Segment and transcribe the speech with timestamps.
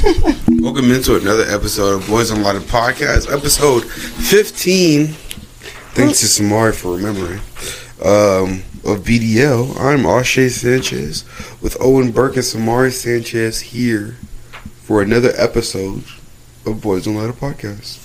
[0.48, 5.08] Welcome into another episode of Boys Don't Lie the Podcast, episode 15.
[5.08, 7.40] Thanks to Samari for remembering.
[8.02, 11.24] Um, of BDL, I'm Ashay Sanchez
[11.60, 14.16] with Owen Burke and Samari Sanchez here
[14.80, 16.04] for another episode
[16.64, 17.98] of Boys Don't Lie the Podcast.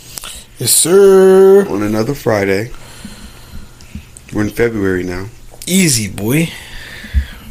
[0.59, 1.65] Yes, sir.
[1.69, 2.71] On another Friday.
[4.33, 5.27] We're in February now.
[5.65, 6.49] Easy, boy.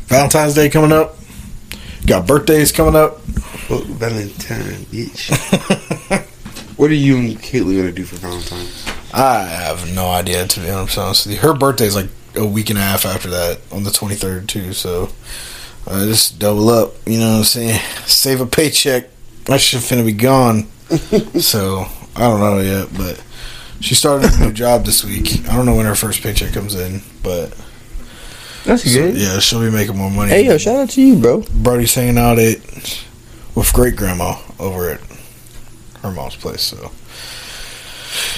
[0.07, 1.17] Valentine's Day coming up.
[2.07, 3.21] Got birthdays coming up.
[3.71, 5.31] Well, Valentine, bitch.
[6.77, 8.87] what are you and Caitlin gonna do for Valentine's?
[9.13, 11.41] I have no idea, to be honest with you.
[11.41, 15.09] Her birthday's like a week and a half after that, on the 23rd, too, so
[15.87, 17.81] I just double up, you know what I'm saying?
[18.07, 19.09] Save a paycheck.
[19.49, 20.65] I should finna be gone.
[21.41, 23.23] so, I don't know yet, but
[23.81, 25.49] she started a new job this week.
[25.49, 27.57] I don't know when her first paycheck comes in, but
[28.65, 29.17] That's so, good.
[29.17, 30.31] yeah, she'll be making more money.
[30.31, 31.43] Hey, yo, shout out to you, bro.
[31.55, 32.59] Brody's hanging out at
[33.55, 35.01] with great grandma over at
[36.03, 36.63] her mom's place.
[36.63, 36.91] So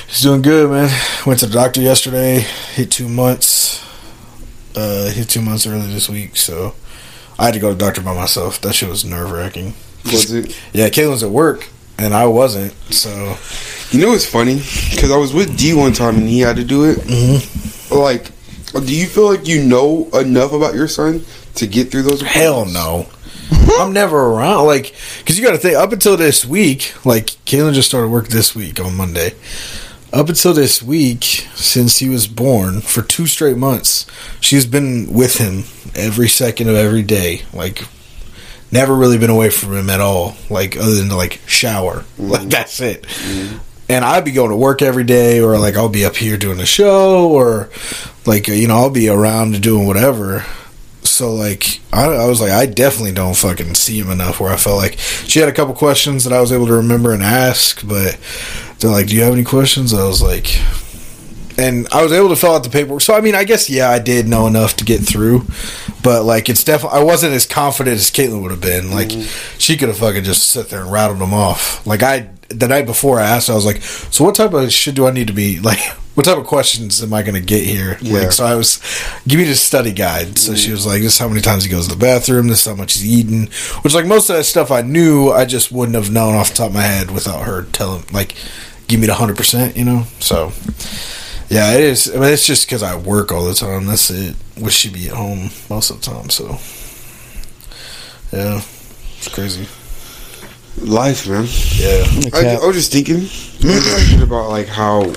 [0.09, 0.91] he's doing good, man.
[1.27, 2.41] Went to the doctor yesterday.
[2.41, 3.85] Hit two months.
[4.75, 6.37] Uh, hit two months early this week.
[6.37, 6.75] So
[7.39, 8.61] I had to go to the doctor by myself.
[8.61, 9.75] That shit was nerve wracking.
[10.05, 10.57] Was it?
[10.73, 12.73] Yeah, Caitlin's at work and I wasn't.
[12.93, 13.37] So
[13.91, 14.57] You know it's funny?
[14.91, 16.99] Because I was with D one time and he had to do it.
[16.99, 17.95] Mm-hmm.
[17.95, 18.31] Like,
[18.73, 22.21] do you feel like you know enough about your son to get through those?
[22.21, 23.07] hell no.
[23.79, 26.95] I'm never around, like, because you got to think up until this week.
[27.05, 29.35] Like, Caitlin just started work this week on Monday.
[30.13, 34.07] Up until this week, since he was born, for two straight months,
[34.41, 37.43] she's been with him every second of every day.
[37.53, 37.83] Like,
[38.73, 40.37] never really been away from him at all.
[40.49, 42.05] Like, other than to like shower.
[42.19, 43.03] Like that's it.
[43.03, 43.59] Mm-hmm.
[43.89, 46.59] And I'd be going to work every day, or like I'll be up here doing
[46.59, 47.71] a show, or
[48.25, 50.45] like you know I'll be around doing whatever.
[51.17, 54.59] So like I, I was like I definitely don't fucking see him enough where I
[54.59, 57.81] felt like she had a couple questions that I was able to remember and ask,
[57.89, 58.19] but
[58.79, 60.61] they're like, "Do you have any questions?" I was like,
[61.59, 63.01] and I was able to fill out the paperwork.
[63.01, 65.47] So I mean, I guess yeah, I did know enough to get through,
[66.03, 68.87] but like it's definitely I wasn't as confident as Caitlin would have been.
[68.87, 68.95] Mm-hmm.
[68.95, 69.11] Like
[69.59, 71.87] she could have fucking just sit there and rattled them off.
[71.87, 74.73] Like I the night before I asked, her, I was like, "So what type of
[74.73, 75.81] shit do I need to be like?
[76.15, 78.21] What type of questions am I going to get here?" Yeah.
[78.21, 78.81] Like so, I was
[79.27, 80.39] give me the study guide.
[80.39, 80.73] So she mm-hmm.
[80.73, 82.49] was like, "This is how many times he goes to the bathroom.
[82.49, 83.47] This is how much he's eating."
[83.83, 86.57] Which like most of that stuff I knew, I just wouldn't have known off the
[86.57, 88.35] top of my head without her telling like
[88.89, 89.77] give me the hundred percent.
[89.77, 90.53] You know, so.
[91.49, 92.11] Yeah, it is.
[92.15, 93.87] I mean, it's just because I work all the time.
[93.87, 94.35] That's it.
[94.59, 96.29] Wish she'd be at home most of the time.
[96.31, 96.59] So,
[98.33, 98.61] yeah,
[99.19, 99.67] it's crazy.
[100.85, 101.47] Life, man.
[101.77, 105.13] Yeah, I, I was just thinking thinking about like how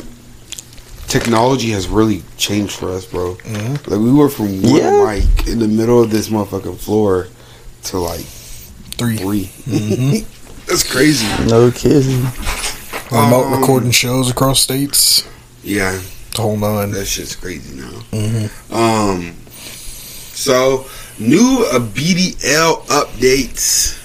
[1.07, 3.35] technology has really changed for us, bro.
[3.35, 3.87] Mhm.
[3.87, 5.05] Like we were from one Yeah.
[5.19, 7.27] mic in the middle of this motherfucking floor
[7.85, 9.17] to like three.
[9.17, 10.25] 3 Mhm.
[10.67, 11.25] That's crazy.
[11.47, 12.21] No kidding.
[13.11, 15.23] Remote Um, recording shows across states.
[15.63, 15.99] Yeah,
[16.35, 16.59] The on.
[16.59, 16.91] nine.
[16.91, 17.89] that shit's crazy now.
[18.11, 18.73] Mm-hmm.
[18.73, 20.85] Um, so
[21.19, 23.95] new uh, BDL updates.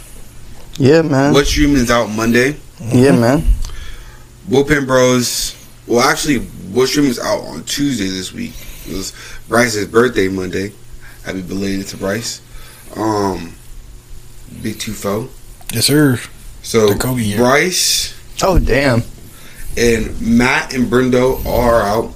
[0.79, 1.33] Yeah, man.
[1.33, 2.57] What stream is out Monday?
[2.81, 3.43] Yeah, man.
[4.49, 5.55] Bullpen Bros.
[5.87, 6.39] Well, actually,
[6.73, 8.53] what stream is out on Tuesday this week?
[8.89, 9.13] It was
[9.49, 10.73] Bryce's birthday Monday.
[11.25, 12.43] Happy belated to Bryce.
[12.97, 13.55] Um,
[14.63, 15.29] Big Two Foe.
[15.73, 16.19] Yes, sir.
[16.63, 17.39] So Kobe year.
[17.39, 19.03] Bryce Oh, damn.
[19.77, 22.13] And Matt and Brendo are out.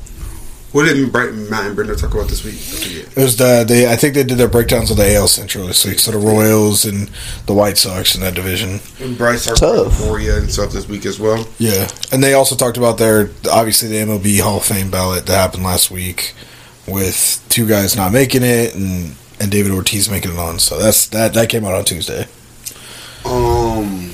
[0.72, 2.56] What did Bri- Matt and Brendo talk about this week?
[3.16, 3.91] It was the they.
[3.91, 5.98] I think they did their breakdowns of the AL Central this week.
[5.98, 7.10] So the Royals and
[7.46, 8.80] the White Sox in that division.
[9.00, 10.10] And Bryce talked about Tough.
[10.10, 11.48] And stuff this week as well.
[11.58, 15.32] Yeah, and they also talked about their obviously the MLB Hall of Fame ballot that
[15.34, 16.34] happened last week,
[16.86, 20.58] with two guys not making it and and David Ortiz making it on.
[20.58, 22.26] So that's that that came out on Tuesday.
[23.25, 24.10] Um,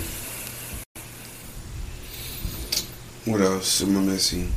[3.25, 4.53] what else am I missing?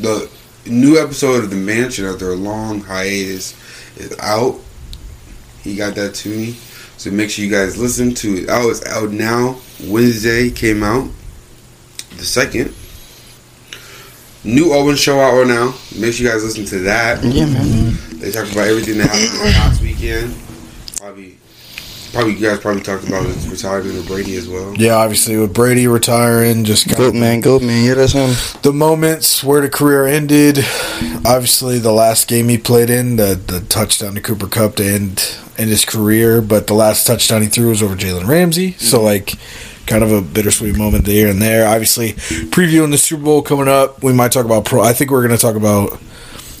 [0.00, 0.30] The
[0.66, 3.54] new episode of The Mansion after a long hiatus
[3.96, 4.60] is out.
[5.62, 6.52] He got that to me,
[6.96, 8.46] so make sure you guys listen to it.
[8.48, 9.58] Oh, it's out now.
[9.84, 11.08] Wednesday came out,
[12.16, 12.74] the second.
[14.44, 15.74] New Owen show out right now.
[15.98, 17.22] Make sure you guys listen to that.
[17.24, 17.98] Yeah, man.
[18.18, 20.34] They talked about everything that happened last weekend.
[22.12, 24.74] Probably, probably you guys probably talked about his retirement of Brady as well.
[24.74, 27.84] Yeah, obviously with Brady retiring, just kind Goat of man, goat man.
[27.84, 28.30] Yeah, that's him.
[28.62, 30.58] the moments where the career ended.
[31.26, 35.38] Obviously, the last game he played in, the the touchdown to Cooper Kupp to end
[35.58, 38.72] end his career, but the last touchdown he threw was over Jalen Ramsey.
[38.72, 39.06] So mm-hmm.
[39.06, 39.34] like,
[39.86, 41.66] kind of a bittersweet moment there and there.
[41.66, 44.82] Obviously, previewing the Super Bowl coming up, we might talk about pro.
[44.82, 46.00] I think we're going to talk about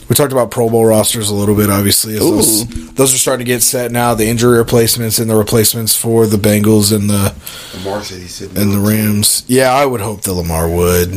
[0.08, 1.68] We talked about Pro Bowl rosters a little bit.
[1.68, 4.14] Obviously, as those, those are starting to get set now.
[4.14, 7.34] The injury replacements and the replacements for the Bengals and the
[7.76, 9.44] Lamar said he said and the Rams.
[9.48, 11.10] Yeah, I would hope that Lamar would.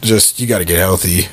[0.00, 1.26] Just you got to get healthy.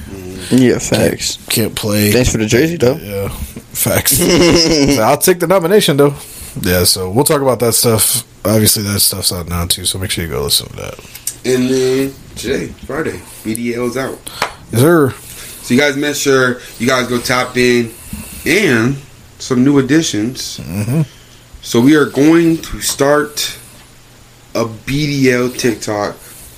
[0.52, 1.38] Yeah, facts.
[1.48, 2.12] Can't play.
[2.12, 2.96] Thanks for the jersey, though.
[2.96, 4.18] Yeah, facts.
[4.18, 6.16] So I'll take the nomination though.
[6.62, 8.24] Yeah, so we'll talk about that stuff.
[8.46, 9.86] Obviously, that stuff's out now too.
[9.86, 11.00] So make sure you go listen to that.
[11.46, 14.20] And then today, Friday, BDL's out.
[14.72, 15.14] Is there?
[15.66, 17.92] So you guys make sure you guys go tap in
[18.46, 18.96] and
[19.40, 20.60] some new additions.
[20.60, 21.02] Mm-hmm.
[21.64, 23.58] So we are going to start
[24.54, 26.16] a BDL TikTok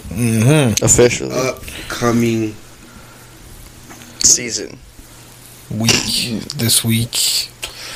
[0.10, 0.84] Mm-hmm.
[0.86, 1.32] Officially.
[1.34, 2.56] upcoming.
[4.20, 4.78] Season.
[5.70, 7.50] Week this week.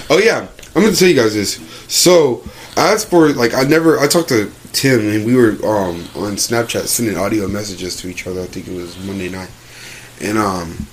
[0.10, 1.56] Oh yeah, I'm gonna tell you guys this.
[1.88, 2.44] So
[2.76, 6.88] as for like, I never I talked to Tim and we were um on Snapchat
[6.88, 8.42] sending audio messages to each other.
[8.42, 9.50] I think it was Monday night,
[10.22, 10.86] and um,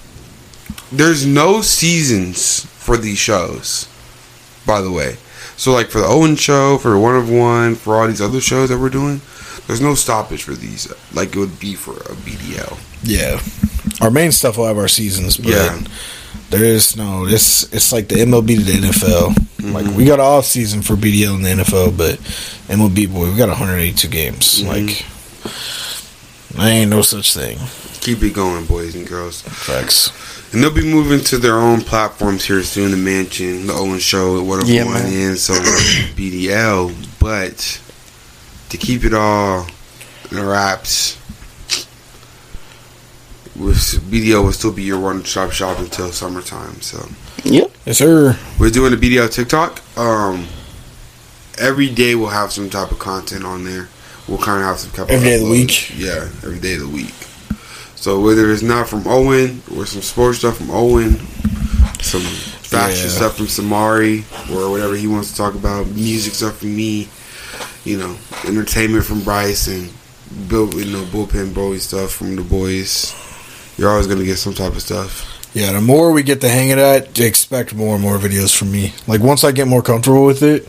[0.93, 3.89] there's no seasons for these shows.
[4.67, 5.17] By the way,
[5.57, 8.69] so like for the Owen show, for one of one, for all these other shows
[8.69, 9.21] that we're doing,
[9.67, 12.79] there's no stoppage for these like it would be for a BDL.
[13.03, 13.41] Yeah,
[14.05, 15.81] our main stuff will have our seasons, but Yeah.
[16.51, 17.25] there is no.
[17.27, 19.35] It's it's like the MLB to the NFL.
[19.35, 19.73] Mm-hmm.
[19.73, 22.19] Like we got an off season for BDL and the NFL, but
[22.69, 24.63] MLB boy, we got 182 games.
[24.63, 24.69] Mm-hmm.
[24.69, 25.05] Like,
[26.59, 27.59] I ain't no such thing.
[28.01, 29.43] Keep it going, boys and girls.
[29.43, 30.13] Facts.
[30.53, 32.91] And they'll be moving to their own platforms here soon.
[32.91, 35.13] The Mansion, the Owen Show, whatever Yeah, one man.
[35.13, 36.95] is, so BDL.
[37.21, 37.81] But
[38.71, 39.67] to keep it all
[40.31, 41.17] in wraps,
[43.57, 43.77] with
[44.11, 46.81] BDL will still be your one-stop shop until summertime.
[46.81, 47.09] So
[47.45, 47.73] Yep.
[47.85, 48.39] Yes, sir.
[48.59, 49.83] we're doing a BDL TikTok.
[49.99, 50.47] Um,
[51.59, 53.89] every day we'll have some type of content on there.
[54.29, 55.93] We'll kind of have some couple Every day of the week?
[55.99, 57.13] Yeah, every day of the week.
[58.01, 61.19] So whether it's not from Owen or some sports stuff from Owen,
[62.01, 63.17] some fashion Yeah.
[63.17, 64.23] stuff from Samari
[64.55, 67.09] or whatever he wants to talk about, music stuff from me,
[67.85, 68.17] you know,
[68.47, 69.91] entertainment from Bryce and
[70.49, 73.15] Bill, you know, bullpen boy stuff from the boys.
[73.77, 75.27] You're always gonna get some type of stuff.
[75.55, 78.71] Yeah, the more we get the hang of that, expect more and more videos from
[78.71, 78.95] me.
[79.09, 80.69] Like once I get more comfortable with it,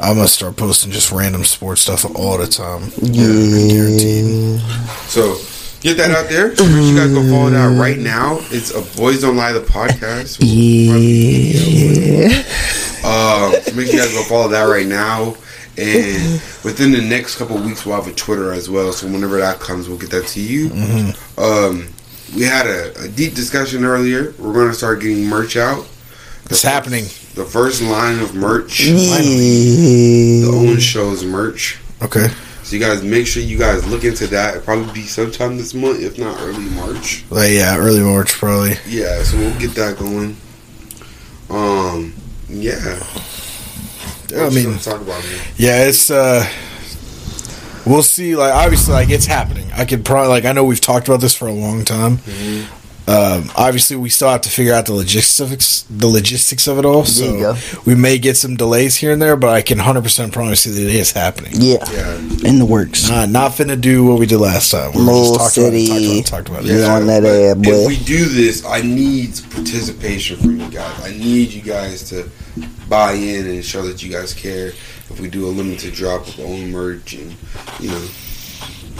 [0.00, 2.90] I'm gonna start posting just random sports stuff all the time.
[3.00, 4.60] Yeah, guaranteed.
[5.06, 5.36] So
[5.80, 6.48] get that out there.
[6.48, 8.38] Make sure you guys go follow that right now.
[8.50, 10.38] It's a Boys Don't Lie the podcast.
[10.48, 12.42] Yeah.
[13.04, 15.34] Um, so make sure you guys go follow that right now.
[15.76, 16.32] And
[16.64, 18.92] within the next couple of weeks, we'll have a Twitter as well.
[18.92, 20.70] So whenever that comes, we'll get that to you.
[21.38, 21.88] Um,
[22.34, 24.34] we had a, a deep discussion earlier.
[24.38, 25.84] We're going to start getting merch out.
[26.44, 27.04] The It's first- happening.
[27.34, 28.90] The first line of merch, the
[30.44, 30.48] Yeah.
[30.52, 31.78] Owen Show's merch.
[32.02, 32.26] Okay.
[32.68, 34.56] So you guys make sure you guys look into that.
[34.56, 37.24] It'll probably be sometime this month, if not early March.
[37.30, 38.74] Like, yeah, early March probably.
[38.86, 40.36] Yeah, so we'll get that going.
[41.48, 42.12] Um,
[42.46, 42.76] yeah.
[44.36, 45.38] I What you mean, talk about me.
[45.56, 46.46] Yeah, it's uh
[47.86, 49.72] we'll see like obviously like it's happening.
[49.72, 52.18] I could probably like I know we've talked about this for a long time.
[53.08, 57.02] Um obviously we still have to figure out the logistics the logistics of it all.
[57.04, 57.82] There you So go.
[57.86, 60.82] we may get some delays here and there, but I can 100% promise you that
[60.82, 61.52] it is happening.
[61.54, 61.78] Yeah.
[61.90, 62.14] Yeah,
[62.48, 63.08] In the works.
[63.08, 64.92] Not not finna do what we did last time.
[64.92, 66.22] where we Mo just talked about it, City.
[66.22, 66.80] talked about it, talked about it.
[66.80, 66.94] Yeah.
[66.94, 67.22] on that
[67.56, 67.70] but boy.
[67.82, 71.00] If we do this, I need participation from you guys.
[71.02, 72.28] I need you guys to
[72.88, 74.68] buy in and show that you guys care.
[75.10, 77.34] If we do a limited drop of own merch and
[77.80, 78.04] you know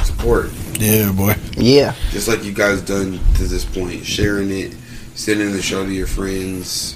[0.05, 1.37] support, Yeah, boy.
[1.57, 1.95] Yeah.
[2.11, 4.75] just like you guys done to this point, sharing it,
[5.15, 6.95] sending the show to your friends.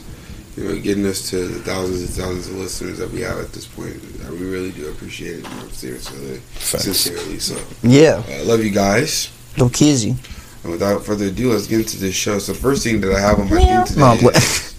[0.55, 3.53] You know, getting us to the thousands and thousands of listeners that we have at
[3.55, 3.97] this point.
[4.23, 5.49] Uh, We really do appreciate it.
[5.49, 6.85] You know, seriously, Facts.
[6.85, 7.39] sincerely.
[7.39, 8.23] So, Yeah.
[8.29, 9.31] I love you guys.
[9.57, 10.15] Go Kizzy.
[10.63, 12.39] And without further ado, let's get into this show.
[12.39, 13.85] So, first thing that I have on my Yeah.
[13.85, 14.75] thing No, today but- is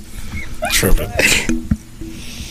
[0.74, 1.12] Tripping.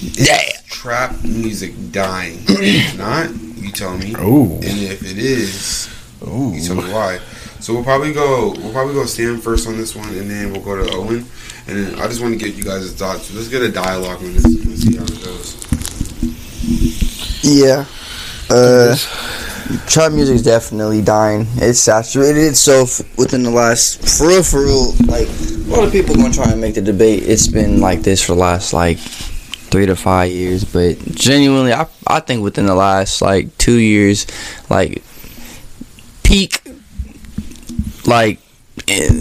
[0.01, 0.43] Yeah.
[0.69, 2.43] trap music dying.
[2.49, 3.29] If not,
[3.63, 4.15] you tell me.
[4.17, 4.55] Ooh.
[4.55, 5.89] And if it is,
[6.27, 6.53] Ooh.
[6.53, 7.19] you tell me why.
[7.61, 8.55] So we'll probably go.
[8.59, 11.25] We'll probably go Sam first on this one, and then we'll go to Owen.
[11.69, 13.33] And then I just want to get you guys' thoughts.
[13.33, 15.59] Let's get a dialogue on this and see how it goes.
[17.45, 17.85] Yeah.
[18.51, 18.97] Uh,
[19.87, 21.47] trap music is definitely dying.
[21.57, 22.57] It's saturated.
[22.57, 26.33] So f- within the last, for real, for real, like a lot of people gonna
[26.33, 27.23] try and make the debate.
[27.25, 28.99] It's been like this for the last like
[29.73, 34.27] three to five years, but genuinely, I I think within the last like two years,
[34.71, 35.03] like
[36.23, 36.61] peak,
[38.07, 38.39] like.
[38.89, 39.13] Uh,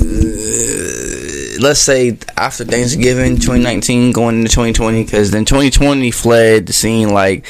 [1.60, 7.46] let's say after Thanksgiving 2019 going into 2020 because then 2020 fled the scene like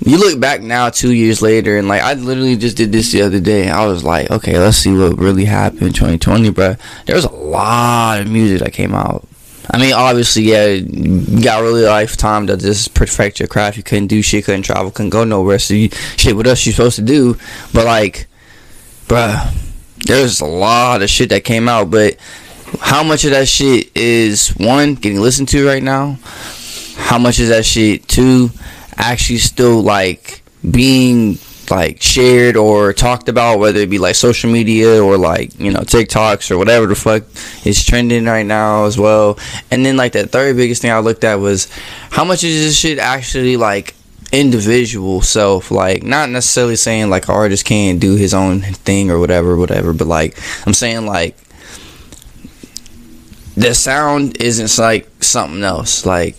[0.00, 3.22] you look back now two years later and like I literally just did this the
[3.22, 3.68] other day.
[3.68, 6.76] I was like, okay, let's see what really happened in 2020, bro.
[7.06, 9.26] There was a lot of music that came out.
[9.70, 13.76] I mean, obviously, yeah, you got really lifetime to just perfect your craft.
[13.76, 15.58] You couldn't do shit, couldn't travel, couldn't go nowhere.
[15.58, 17.36] So, you, shit, what else you supposed to do?
[17.74, 18.26] But, like,
[19.08, 19.52] bruh,
[20.06, 21.90] there's a lot of shit that came out.
[21.90, 22.16] But
[22.80, 26.18] how much of that shit is, one, getting listened to right now?
[26.96, 28.50] How much is that shit, two,
[28.96, 31.38] actually still, like, being
[31.70, 35.80] like shared or talked about, whether it be like social media or like you know
[35.80, 37.24] TikToks or whatever the fuck
[37.66, 39.38] is trending right now as well.
[39.70, 41.68] And then like that third biggest thing I looked at was
[42.10, 43.94] how much is this shit actually like
[44.30, 49.56] individual self like not necessarily saying like artist can't do his own thing or whatever
[49.56, 51.34] whatever but like i'm saying like
[53.56, 56.36] the sound isn't like something else like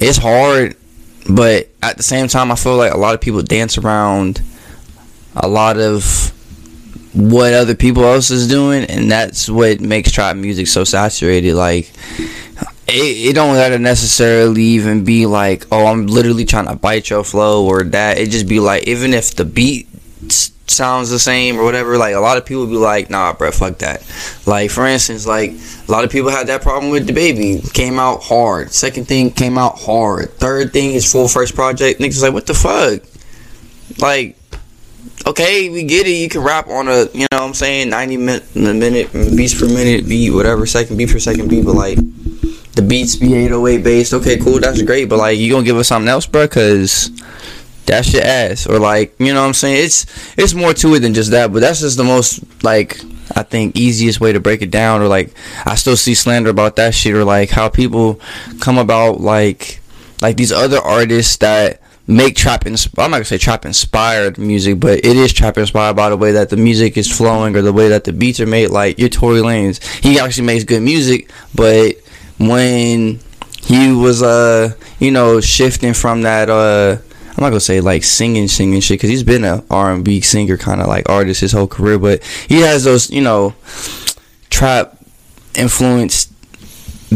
[0.00, 0.76] it's hard
[1.28, 4.40] but at the same time i feel like a lot of people dance around
[5.36, 6.32] a lot of
[7.12, 11.54] what other people else is doing and that's what makes trap music so saturated.
[11.54, 11.90] Like
[12.86, 17.24] it, it don't gotta necessarily even be like oh i'm literally trying to bite your
[17.24, 18.18] flow or that.
[18.18, 19.88] It just be like even if the beat
[20.68, 23.78] sounds the same or whatever like a lot of people be like nah bro fuck
[23.78, 24.02] that.
[24.46, 25.52] Like for instance like
[25.88, 27.62] a lot of people had that problem with the baby.
[27.72, 28.72] Came out hard.
[28.72, 30.32] Second thing came out hard.
[30.34, 31.98] Third thing is full first project.
[31.98, 33.02] Niggas like what the fuck?
[34.00, 34.35] Like
[35.26, 36.10] okay, we get it.
[36.10, 39.66] You can rap on a, you know what I'm saying, 90 minute, minute beats per
[39.66, 41.98] minute beat, whatever, second beat per second beat, but like
[42.76, 44.14] the beats be 808 based.
[44.14, 46.46] Okay, cool, that's great, but like you gonna give us something else, bro?
[46.46, 47.10] Cause
[47.86, 49.84] that's your ass, or like you know what I'm saying.
[49.84, 53.00] It's it's more to it than just that, but that's just the most like
[53.34, 55.00] I think easiest way to break it down.
[55.00, 55.32] Or like
[55.64, 58.20] I still see slander about that shit, or like how people
[58.60, 59.80] come about like
[60.20, 64.78] like these other artists that make trap ins- I'm not gonna say trap inspired music,
[64.80, 67.72] but it is trap inspired by the way that the music is flowing or the
[67.72, 68.68] way that the beats are made.
[68.70, 71.96] Like your Tory Lanez, he actually makes good music, but
[72.38, 73.20] when
[73.62, 76.96] he was uh you know shifting from that uh
[77.30, 80.80] I'm not gonna say like singing singing shit because he's been a R&B singer kind
[80.80, 83.54] of like artist his whole career, but he has those you know
[84.48, 84.96] trap
[85.54, 86.30] influenced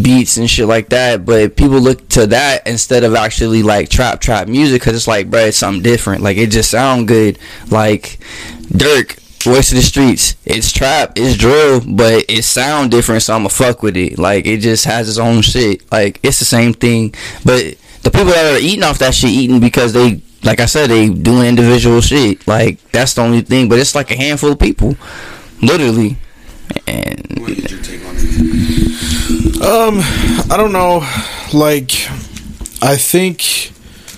[0.02, 4.21] beats and shit like that but people look to that instead of actually like trap
[4.21, 6.23] trap music because it's like bro it's something different.
[6.23, 7.38] Like it just sound good.
[7.71, 8.19] Like
[8.73, 13.49] Durk voice of the streets it's trap it's drill but it sound different so i'ma
[13.49, 14.19] fuck with it.
[14.19, 15.90] Like it just has its own shit.
[15.90, 17.14] Like it's the same thing.
[17.45, 20.88] But the people that are eating off that shit eating because they like i said
[20.88, 22.47] they doing individual shit.
[22.47, 24.97] Like that's the only thing but it's like a handful of people.
[25.62, 26.16] Literally
[26.87, 27.39] and?
[29.62, 30.00] Um,
[30.50, 31.07] I don't know.
[31.53, 31.93] Like,
[32.83, 33.43] I think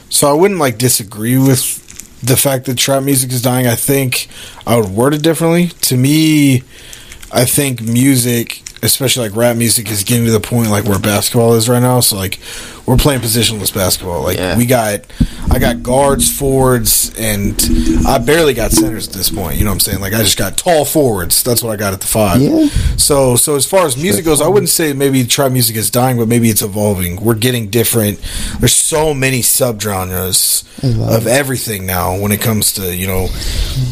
[0.09, 0.31] so.
[0.31, 1.81] I wouldn't like disagree with
[2.23, 3.67] the fact that trap music is dying.
[3.67, 4.29] I think
[4.67, 5.69] I would word it differently.
[5.69, 6.63] To me,
[7.33, 11.55] I think music, especially like rap music, is getting to the point like where basketball
[11.55, 12.01] is right now.
[12.01, 12.39] So like,
[12.87, 14.23] we're playing positionless basketball.
[14.23, 14.57] Like Yeah.
[14.57, 15.01] we got,
[15.51, 17.55] I got guards, forwards, and
[18.07, 19.57] I barely got centers at this point.
[19.59, 20.01] You know what I'm saying?
[20.01, 21.43] Like I just got tall forwards.
[21.43, 22.41] That's what I got at the five.
[22.41, 22.67] Yeah.
[22.97, 26.17] So so as far as music goes, I wouldn't say maybe trap music is dying,
[26.19, 27.23] but maybe it's evolving.
[27.23, 28.21] We're getting different.
[28.59, 30.65] There's so many subgenres
[31.17, 33.29] of everything now when it comes to you know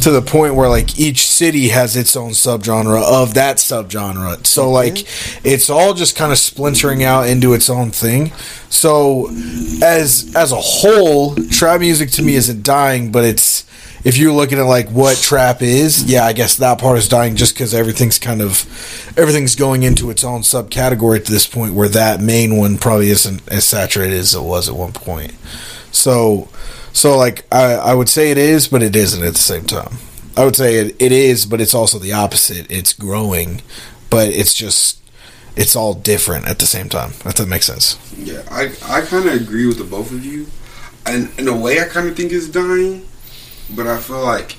[0.03, 4.45] to the point where like each city has its own subgenre of that subgenre.
[4.47, 5.07] So like
[5.45, 8.33] it's all just kind of splintering out into its own thing.
[8.81, 9.29] So
[9.83, 13.67] as as a whole, trap music to me isn't dying, but it's
[14.05, 17.37] if you're looking at like what trap is, yeah, I guess that part is dying
[17.37, 18.65] just because everything's kind of
[19.19, 23.47] everything's going into its own subcategory to this point where that main one probably isn't
[23.49, 25.35] as saturated as it was at one point.
[25.93, 26.49] So,
[26.95, 29.99] so like I, I would say it is, but it isn't at the same time.
[30.39, 32.71] I would say it, it is, but it's also the opposite.
[32.71, 33.61] It's growing,
[34.09, 35.00] but it's just
[35.57, 37.11] it's all different at the same time.
[37.25, 37.99] If that makes sense.
[38.17, 40.47] Yeah, I I kind of agree with the both of you,
[41.07, 43.07] and in a way, I kind of think it's dying,
[43.75, 44.57] but I feel like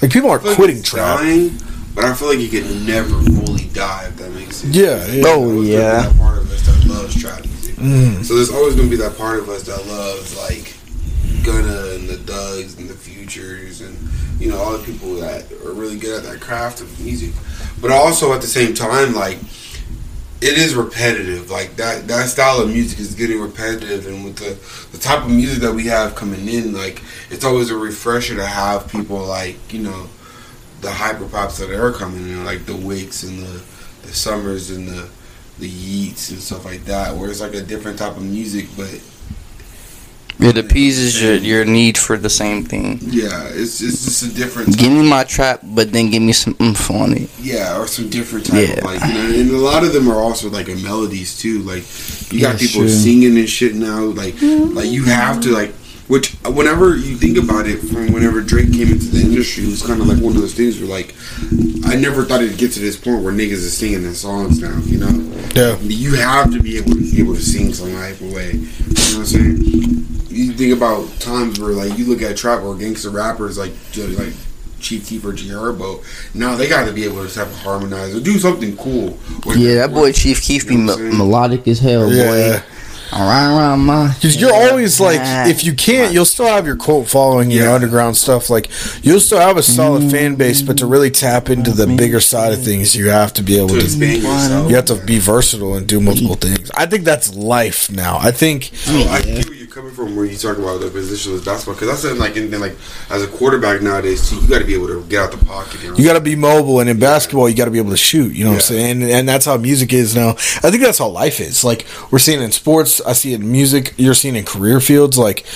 [0.00, 1.20] Like people are I like quitting it's trap.
[1.20, 1.58] dying,
[1.94, 4.74] but I feel like you can never fully die if that makes sense.
[4.74, 5.22] Yeah, yeah.
[5.26, 6.02] Oh, always yeah.
[6.02, 7.74] be that part of us that loves trap music.
[7.76, 8.24] Mm.
[8.24, 10.74] So there's always gonna be that part of us that loves like
[11.44, 13.96] Gunna and the Dugs and the Futures and
[14.40, 17.32] you know all the people that are really good at that craft of music.
[17.80, 19.38] But also at the same time, like
[20.42, 21.50] it is repetitive.
[21.50, 24.58] Like that that style of music is getting repetitive, and with the
[24.96, 28.46] the type of music that we have coming in, like it's always a refresher to
[28.46, 30.08] have people like you know
[30.80, 33.62] the hyper pops that are coming in, like the Wicks and the
[34.02, 35.08] the Summers and the
[35.58, 39.00] the Yeats and stuff like that, where it's like a different type of music, but
[40.38, 42.98] It appeases your, your need for the same thing.
[43.02, 44.76] Yeah, it's it's just a different.
[44.76, 47.30] Give me my trap, but then give me some oomph on it.
[47.38, 48.74] Yeah, or some different type Yeah.
[48.78, 51.60] of like, you know, and a lot of them are also like in melodies too.
[51.60, 51.84] Like
[52.32, 52.88] you got That's people true.
[52.88, 54.02] singing and shit now.
[54.02, 55.74] Like, like you have to like,
[56.08, 59.82] which whenever you think about it, from whenever Drake came into the industry, it was
[59.82, 61.14] kind of like one of those things where like,
[61.86, 64.76] I never thought it'd get to this point where niggas is singing their songs now.
[64.84, 65.78] You know, Yeah.
[65.80, 68.52] you have to be able to be able to sing some type of way.
[68.52, 69.58] You know what I'm saying?
[70.28, 74.32] You think about times where like you look at trap or gangster rappers like like
[74.80, 76.02] Chief Keef or G Herbo.
[76.34, 79.16] Now they got to be able to type of harmonize or do something cool.
[79.54, 81.18] Yeah, that boy Chief Keef be You know me- what I'm saying?
[81.18, 82.24] melodic as hell, Yeah.
[82.58, 82.62] boy.
[83.12, 84.08] Around, around my.
[84.14, 87.74] Because you're always like, if you can't, you'll still have your cult following, your Yeah.
[87.74, 88.48] underground stuff.
[88.48, 88.70] Like,
[89.02, 92.52] you'll still have a solid fan base, but to really tap into the bigger side
[92.54, 93.84] of things, you have to be able to to.
[93.84, 94.70] expand yourself.
[94.70, 96.70] You have to be versatile and do multiple things.
[96.74, 98.18] I think that's life now.
[98.20, 101.72] I think So I get you're coming from where you talk about the positionless basketball
[101.72, 102.76] because that's something like in, like
[103.08, 104.36] as a quarterback nowadays too.
[104.36, 105.82] You got to be able to get out the pocket.
[105.82, 108.34] You got to be mobile, and in basketball, you got to be able to shoot.
[108.34, 109.02] You know what I'm saying?
[109.02, 110.30] And, and that's how music is now.
[110.30, 111.64] I think that's how life is.
[111.64, 113.94] Like we're seeing in sports, I see it in music.
[113.96, 115.16] You're seeing in career fields.
[115.16, 115.46] Like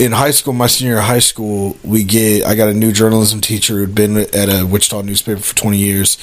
[0.00, 2.90] in high school, my senior year of high school, we get I got a new
[2.90, 6.16] journalism teacher who'd been at a Wichita newspaper for 20 years,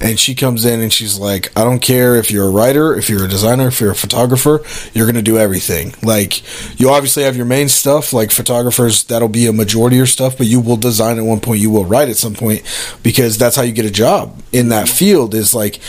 [0.00, 3.08] and she comes in and she's like, "I don't care if you're a writer, if
[3.08, 4.62] you're a designer, if you're a photographer,
[4.92, 5.94] you're gonna do everything.
[6.02, 6.42] Like
[6.78, 10.36] you obviously have your main stuff, like photographers, that'll be a majority of your stuff,
[10.36, 12.62] but you will design at one point, you will write at some point,
[13.02, 15.34] because that's how you get a job in that field.
[15.34, 15.80] Is like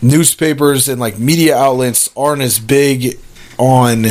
[0.00, 3.18] newspapers and like media outlets aren't as big
[3.58, 4.04] on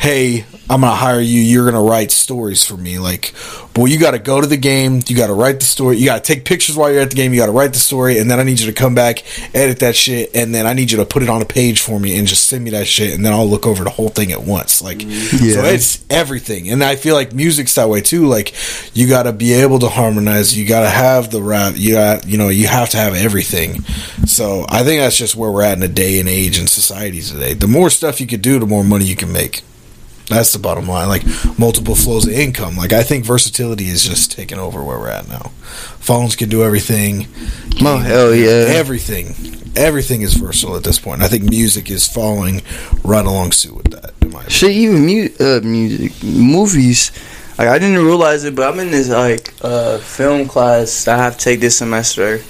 [0.00, 1.40] hey i'm gonna hire you.
[1.40, 2.98] You're gonna write stories for me.
[2.98, 3.34] Like
[3.72, 5.02] boy you gotta go to the game.
[5.06, 5.98] You gotta write the story.
[5.98, 7.32] You gotta take pictures while you're at the game.
[7.32, 9.22] You gotta write the story and then i need you to come back
[9.54, 11.98] edit that shit and then i need you to put it on a page for
[12.00, 14.32] me and just send me that shit and then i'll look over the whole thing
[14.32, 14.82] at once.
[14.82, 16.70] Like so it's everything.
[16.70, 18.26] And i feel like music's that way too.
[18.26, 18.54] Like
[18.94, 20.56] you gotta be able to harmonize.
[20.56, 21.74] You gotta have the rap.
[21.76, 23.82] You got you know you have to have everything.
[24.26, 27.20] So i think that's just where we're at in a day and age and society
[27.20, 27.54] today.
[27.54, 29.62] The more stuff you could do the more money you can make
[30.28, 31.08] that's the bottom line.
[31.08, 31.24] Like
[31.58, 32.76] multiple flows of income.
[32.76, 35.52] Like I think versatility is just taking over where we're at now.
[36.00, 37.28] Phones can do everything.
[37.80, 38.66] Oh hell yeah!
[38.68, 39.34] Everything.
[39.76, 41.22] Everything is versatile at this point.
[41.22, 42.62] I think music is following
[43.04, 44.14] right along suit with that.
[44.22, 44.42] In my.
[44.48, 47.12] Shit, even mu- uh, music, movies.
[47.58, 51.38] Like I didn't realize it, but I'm in this like uh, film class I have
[51.38, 52.40] to take this semester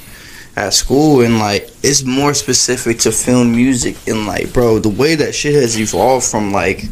[0.56, 3.96] at school, and like it's more specific to film music.
[4.08, 6.84] And like, bro, the way that shit has evolved from like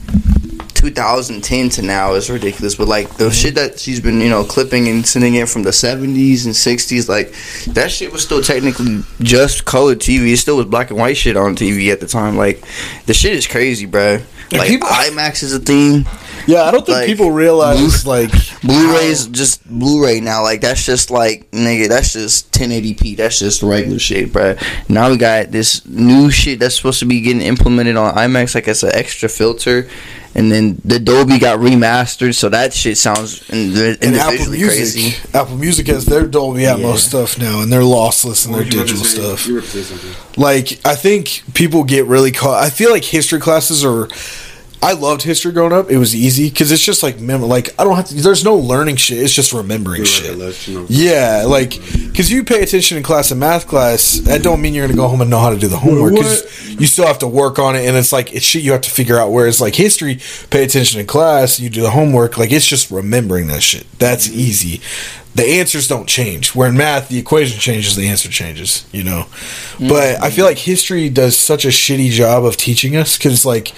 [0.85, 2.75] 2010 to now is ridiculous.
[2.75, 3.33] But like the mm-hmm.
[3.33, 7.09] shit that she's been, you know, clipping and sending in from the 70s and 60s,
[7.09, 7.33] like
[7.75, 10.33] that shit was still technically just color TV.
[10.33, 12.37] It still was black and white shit on TV at the time.
[12.37, 12.62] Like
[13.07, 14.20] the shit is crazy, bro.
[14.53, 16.07] Like people- IMAX is a thing.
[16.47, 18.31] Yeah, I don't think Like, people realize like
[18.62, 20.42] Blu-rays just Blu-ray now.
[20.42, 21.88] Like that's just like nigga.
[21.88, 23.16] That's just 1080p.
[23.16, 24.61] That's just regular shit, bruh.
[24.88, 28.55] Now we got this new shit that's supposed to be getting implemented on IMAX.
[28.55, 29.88] Like it's an extra filter,
[30.35, 34.66] and then the Dolby got remastered, so that shit sounds in- and Apple Music.
[34.68, 35.14] crazy.
[35.33, 36.97] Apple Music has their Dolby Atmos Yeah.
[36.97, 39.47] stuff now, and they're lossless and What their were you about to digital stuff.
[39.47, 40.11] You were about to say something.
[40.37, 42.62] like I think people get really caught.
[42.62, 44.09] I feel like history classes are.
[44.83, 45.91] I loved history growing up.
[45.91, 48.15] It was easy because it's just like mem- like I don't have to.
[48.15, 49.19] There's no learning shit.
[49.19, 50.37] It's just remembering Your shit.
[50.91, 54.87] Yeah, like because you pay attention in class and math class, that don't mean you're
[54.87, 56.15] gonna go home and know how to do the homework.
[56.15, 58.83] Because you still have to work on it, and it's like it's shit you have
[58.83, 59.33] to figure out.
[59.33, 62.37] Whereas like history, pay attention in class, you do the homework.
[62.37, 63.87] Like it's just remembering that shit.
[63.99, 64.83] That's easy.
[65.35, 66.55] The answers don't change.
[66.55, 68.87] Where in math, the equation changes, the answer changes.
[68.93, 69.27] You know,
[69.81, 73.73] but I feel like history does such a shitty job of teaching us because like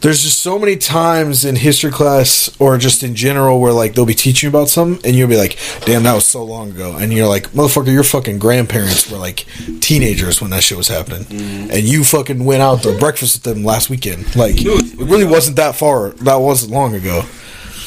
[0.00, 4.06] there's just so many times in history class or just in general where like they'll
[4.06, 6.96] be teaching about something and you'll be like, damn, that was so long ago.
[6.96, 9.46] And you're like, motherfucker, your fucking grandparents were like
[9.80, 11.24] teenagers when that shit was happening.
[11.24, 11.70] Mm.
[11.70, 14.34] And you fucking went out to breakfast with them last weekend.
[14.36, 16.10] Like, it really wasn't that far.
[16.10, 17.22] That wasn't long ago.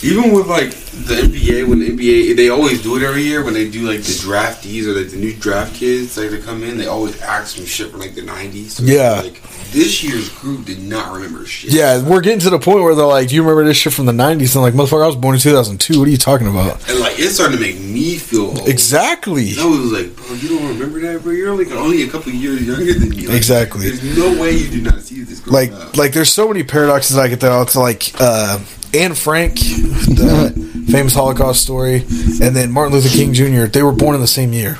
[0.03, 3.53] Even with like the NBA, when the NBA, they always do it every year when
[3.53, 6.77] they do like the draftees or like the new draft kids, like they come in,
[6.77, 8.69] they always ask some shit from like the '90s.
[8.71, 9.21] So, Yeah.
[9.21, 11.71] Like this year's group did not remember shit.
[11.73, 14.05] Yeah, we're getting to the point where they're like, do you remember this shit from
[14.05, 14.55] the 90s?
[14.55, 15.97] And I'm like, motherfucker, I was born in 2002.
[15.97, 16.87] What are you talking about?
[16.89, 18.67] And like it's starting to make me feel old.
[18.67, 19.53] Exactly.
[19.57, 21.31] I was like, bro, you don't remember that, bro?
[21.31, 23.25] You're like only a couple years younger than me.
[23.27, 23.89] Like, Exactly.
[23.89, 25.45] There's no way you do not see this.
[25.47, 25.97] like up.
[25.97, 27.59] like there's so many paradoxes I get there.
[27.63, 28.59] It's like uh,
[28.93, 32.01] Anne Frank, the famous Holocaust story,
[32.41, 33.65] and then Martin Luther King Jr.
[33.65, 34.79] They were born in the same year.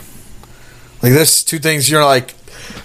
[1.02, 2.34] Like that's two things you're like.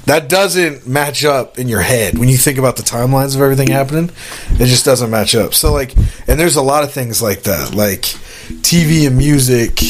[0.07, 3.69] that doesn't match up in your head when you think about the timelines of everything
[3.69, 4.11] happening.
[4.53, 5.55] It just doesn't match up.
[5.55, 5.95] So like,
[6.27, 7.75] and there's a lot of things like that.
[7.75, 8.03] Like
[8.63, 9.81] TV and music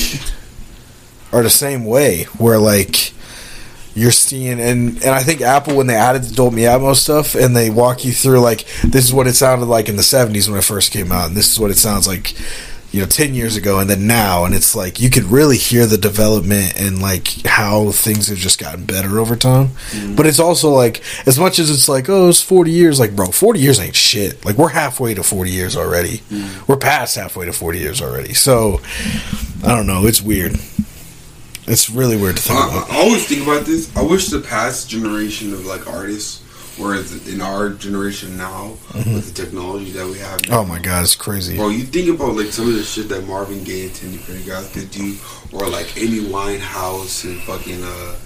[1.32, 3.12] are the same way, where like
[3.98, 7.54] you're seeing and and I think Apple when they added the Dolby Atmos stuff and
[7.56, 10.58] they walk you through like this is what it sounded like in the 70s when
[10.58, 12.34] it first came out and this is what it sounds like
[12.92, 15.84] you know 10 years ago and then now and it's like you could really hear
[15.84, 19.68] the development and like how things have just gotten better over time.
[19.90, 20.14] Mm-hmm.
[20.14, 23.26] But it's also like as much as it's like oh it's 40 years like bro
[23.26, 24.44] 40 years ain't shit.
[24.44, 26.18] Like we're halfway to 40 years already.
[26.18, 26.64] Mm-hmm.
[26.70, 28.32] We're past halfway to 40 years already.
[28.32, 28.80] So
[29.64, 30.06] I don't know.
[30.06, 30.56] It's weird
[31.70, 32.90] it's really weird to think about.
[32.90, 33.94] I, I always think about this.
[33.96, 36.42] I wish the past generation of like artists,
[36.78, 41.02] whereas in our generation now, with the technology that we have, now, oh my god
[41.02, 41.56] it's crazy.
[41.56, 44.72] Bro, you think about like some of the shit that Marvin Gaye and Teddy Pendergrass
[44.72, 45.16] could do,
[45.56, 48.16] or like Amy Winehouse and fucking uh,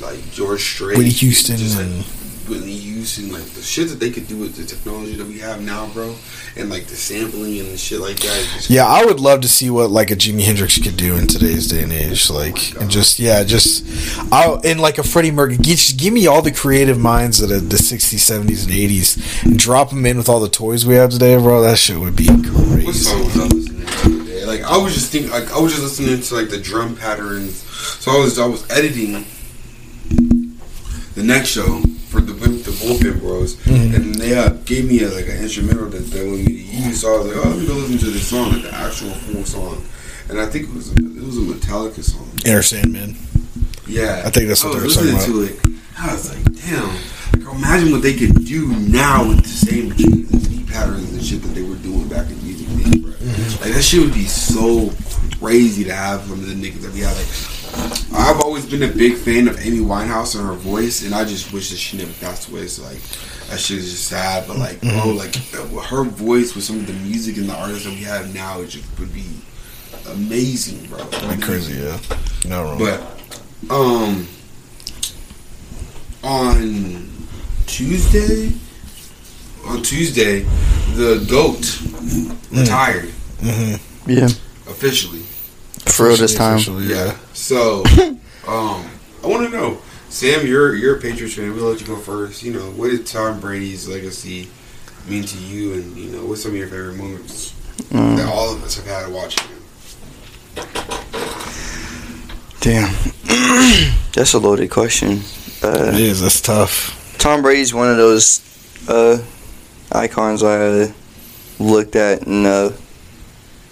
[0.00, 2.04] like George Strait, Whitney Houston just, like, and-
[2.48, 5.60] Whitney Houston, like the shit that they could do with the technology that we have
[5.60, 6.14] now, bro,
[6.56, 8.66] and like the sampling and the shit like that.
[8.68, 11.68] Yeah, I would love to see what like a Jimi Hendrix could do in today's
[11.68, 12.30] day and age.
[12.30, 13.84] Oh like, and just yeah, just
[14.32, 15.58] I in like a Freddie Mercury.
[15.58, 19.58] Just give me all the creative minds of the, the '60s, '70s, and '80s, and
[19.58, 21.60] drop them in with all the toys we have today, bro.
[21.62, 22.92] That shit would be crazy.
[22.92, 24.44] song was I listening to today?
[24.44, 27.62] Like I was just thinking, like I was just listening to like the drum patterns.
[28.00, 29.24] So I was I was editing
[31.14, 33.94] the next show for the the Bullpen Bros, Mhm.
[33.94, 37.00] and they uh, gave me a, like an instrumental that they wanted me to use.
[37.00, 39.10] So I was like, oh, let me go listen to this song, like the actual
[39.10, 39.84] full song.
[40.28, 42.28] And I think it was it was a Metallica song.
[42.44, 43.16] Enter Sandman.
[43.86, 45.80] Yeah, I think that's what I they're talking listening to it.
[45.98, 46.88] I was like, damn.
[47.44, 51.48] Like, imagine what they could do now with the same beat patterns and shit that
[51.54, 53.12] they were doing back in music days, bro.
[53.12, 53.62] Mm-hmm.
[53.64, 54.92] Like that shit would be so
[55.40, 57.16] crazy to have from the niggas that we had.
[57.16, 57.26] Like,
[58.14, 61.52] I've always been a big fan of Amy Winehouse and her voice, and I just
[61.52, 62.66] wish that she never passed away.
[62.66, 63.00] So like,
[63.48, 64.46] that shit is just sad.
[64.48, 65.16] But like, bro, Mm-hmm.
[65.16, 68.34] like uh, her voice with some of the music and the artists that we have
[68.34, 69.24] now, it just would be
[70.08, 70.98] amazing, bro.
[71.28, 71.98] Like crazy, yeah.
[72.48, 72.78] No wrong.
[72.78, 73.00] But
[73.70, 74.26] um
[76.22, 77.08] on
[77.66, 78.52] Tuesday
[79.66, 80.40] on Tuesday
[80.94, 81.80] the goat
[82.50, 84.10] retired Mm-hmm.
[84.10, 84.24] Yeah.
[84.68, 85.22] officially.
[85.92, 86.56] For real this time.
[86.56, 87.16] Officially, Yeah.
[87.32, 87.82] So
[88.46, 88.88] um
[89.22, 89.78] I wanna know.
[90.10, 91.54] Sam, you're you're a Patriots fan.
[91.54, 92.42] We'll let you go first.
[92.42, 94.48] You know, what did Tom Brady's legacy
[95.08, 97.54] mean to you and you know, what's some of your favorite moments
[97.92, 98.16] Mm.
[98.16, 99.62] that all of us have had watching him?
[102.60, 102.92] Damn.
[104.14, 105.20] That's a loaded question.
[105.62, 106.20] Uh, It is.
[106.20, 107.16] That's tough.
[107.18, 108.40] Tom Brady's one of those
[108.88, 109.18] uh,
[109.92, 110.92] icons I uh,
[111.58, 112.46] looked at and.
[112.46, 112.70] uh,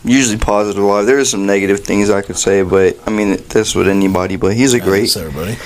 [0.06, 1.02] usually positive light.
[1.02, 4.36] There's some negative things I could say, but I mean that's with anybody.
[4.36, 5.56] But he's a great, Thanks, everybody.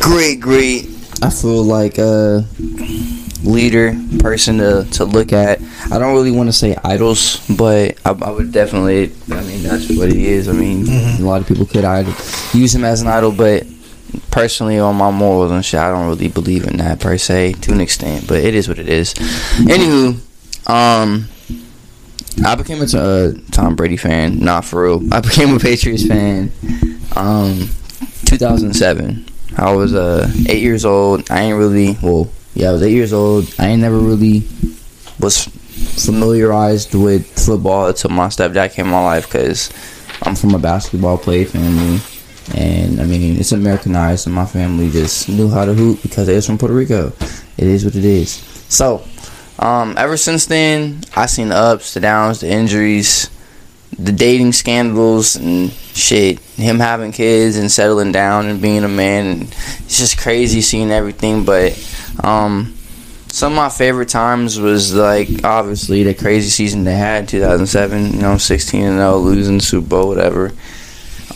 [0.00, 0.86] great, great.
[1.22, 2.44] I feel like a
[3.42, 5.60] leader person to, to look at.
[5.90, 9.12] I don't really want to say idols, but I, I would definitely.
[9.30, 10.48] I mean that's what he is.
[10.48, 11.20] I mean Mhm.
[11.20, 12.14] a lot of people could idol,
[12.52, 13.66] use him as an idol, but
[14.30, 17.72] personally on my morals and shit, I don't really believe in that per se to
[17.72, 18.26] an extent.
[18.26, 19.14] But it is what it is.
[19.14, 20.16] Anywho,
[20.70, 21.28] um.
[22.44, 25.14] I became a uh, Tom Brady fan, not for real.
[25.14, 26.52] I became a Patriots fan,
[27.16, 27.68] um,
[28.26, 29.26] 2007.
[29.56, 31.30] I was uh eight years old.
[31.30, 32.30] I ain't really well.
[32.54, 33.52] Yeah, I was eight years old.
[33.58, 34.44] I ain't never really
[35.18, 39.70] was familiarized with football until my stepdad came in my life because
[40.22, 42.00] I'm from a basketball play family,
[42.54, 46.40] and I mean it's Americanized, and my family just knew how to hoop because they
[46.40, 47.12] from Puerto Rico.
[47.58, 48.30] It is what it is.
[48.68, 49.02] So,
[49.60, 53.28] um, ever since then, I seen the ups, the downs, the injuries,
[53.98, 56.40] the dating scandals and shit.
[56.56, 59.26] Him having kids and settling down and being a man.
[59.26, 61.44] And it's just crazy seeing everything.
[61.44, 61.72] But
[62.24, 62.74] um,
[63.28, 68.14] some of my favorite times was like obviously the crazy season they had in 2007.
[68.14, 70.52] You know, 16 and 0, losing Super Bowl, whatever.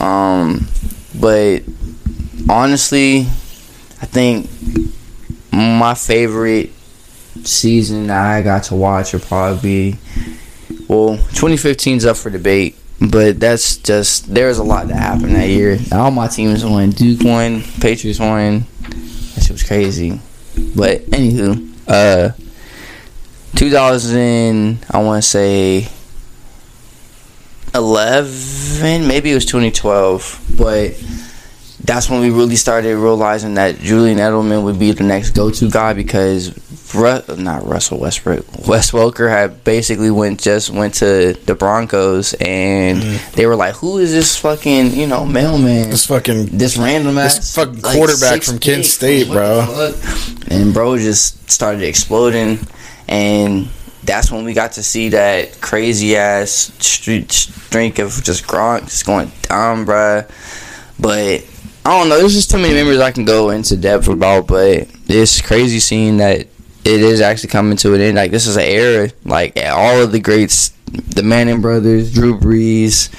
[0.00, 0.66] Um,
[1.20, 1.62] but
[2.48, 3.20] honestly,
[4.00, 4.48] I think
[5.52, 6.70] my favorite
[7.42, 9.98] season I got to watch would probably be
[10.88, 15.78] well, 2015's up for debate, but that's just there's a lot that happened that year.
[15.92, 16.90] All my teams won.
[16.90, 18.66] Duke won, Patriots won.
[18.80, 20.20] That shit was crazy.
[20.76, 22.32] But anywho, uh,
[23.56, 25.88] 2000, I want to say
[27.74, 30.92] 11, maybe it was 2012, but
[31.84, 35.92] that's when we really started realizing that Julian Edelman would be the next go-to guy
[35.92, 36.54] because
[36.94, 38.46] Ru- not Russell Westbrook.
[38.66, 43.34] Wes Welker had basically went just went to the Broncos, and mm-hmm.
[43.34, 45.90] they were like, "Who is this fucking you know mailman?
[45.90, 49.92] This fucking This random This ass fucking quarterback from Kent State, bro."
[50.48, 52.60] And bro just started exploding,
[53.08, 53.68] and
[54.04, 59.04] that's when we got to see that crazy ass street streak of just Gronk just
[59.04, 60.30] going down, bruh.
[60.98, 61.44] But
[61.84, 62.18] I don't know.
[62.18, 64.46] There's just too many memories I can go into depth about.
[64.46, 68.16] But it's crazy seeing that it is actually coming to an end.
[68.16, 69.10] Like this is an era.
[69.24, 73.10] Like all of the greats, the Manning brothers, Drew Brees,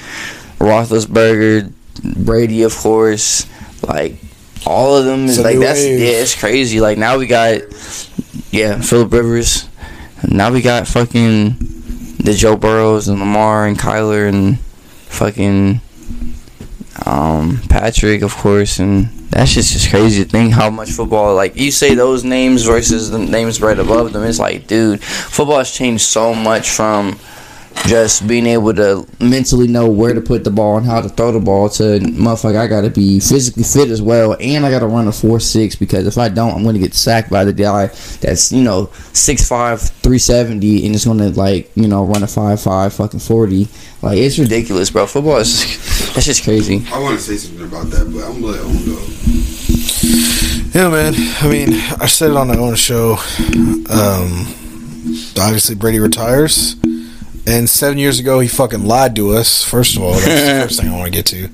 [0.58, 1.72] Roethlisberger,
[2.24, 3.46] Brady, of course.
[3.82, 4.16] Like
[4.66, 6.00] all of them is like that's wave.
[6.00, 6.80] yeah, it's crazy.
[6.80, 7.60] Like now we got
[8.50, 9.68] yeah, Philip Rivers.
[10.28, 11.56] Now we got fucking
[12.18, 15.80] the Joe Burrows and Lamar and Kyler and fucking
[17.04, 21.34] um, Patrick, of course, and that's just just crazy to think how much football.
[21.34, 24.22] Like you say those names versus the names right above them.
[24.24, 27.18] It's like, dude, football has changed so much from
[27.86, 31.30] just being able to mentally know where to put the ball and how to throw
[31.32, 32.56] the ball to motherfucker.
[32.56, 36.06] I gotta be physically fit as well, and I gotta run a four six because
[36.06, 37.86] if I don't, I'm gonna get sacked by the guy
[38.20, 42.92] that's you know 6'5", 370 and it's gonna like you know run a five five
[42.92, 43.68] fucking forty.
[44.02, 45.06] Like it's ridiculous, bro.
[45.06, 45.64] Football is
[46.14, 46.84] that's just crazy.
[46.92, 49.02] I want to say something about that, but I'm gonna let Owen go.
[50.76, 51.14] Yeah, man.
[51.40, 53.12] I mean, I said it on my own show.
[53.88, 54.46] Um,
[55.40, 56.74] obviously, Brady retires,
[57.46, 59.64] and seven years ago, he fucking lied to us.
[59.64, 61.48] First of all, that's the first thing I want to get to.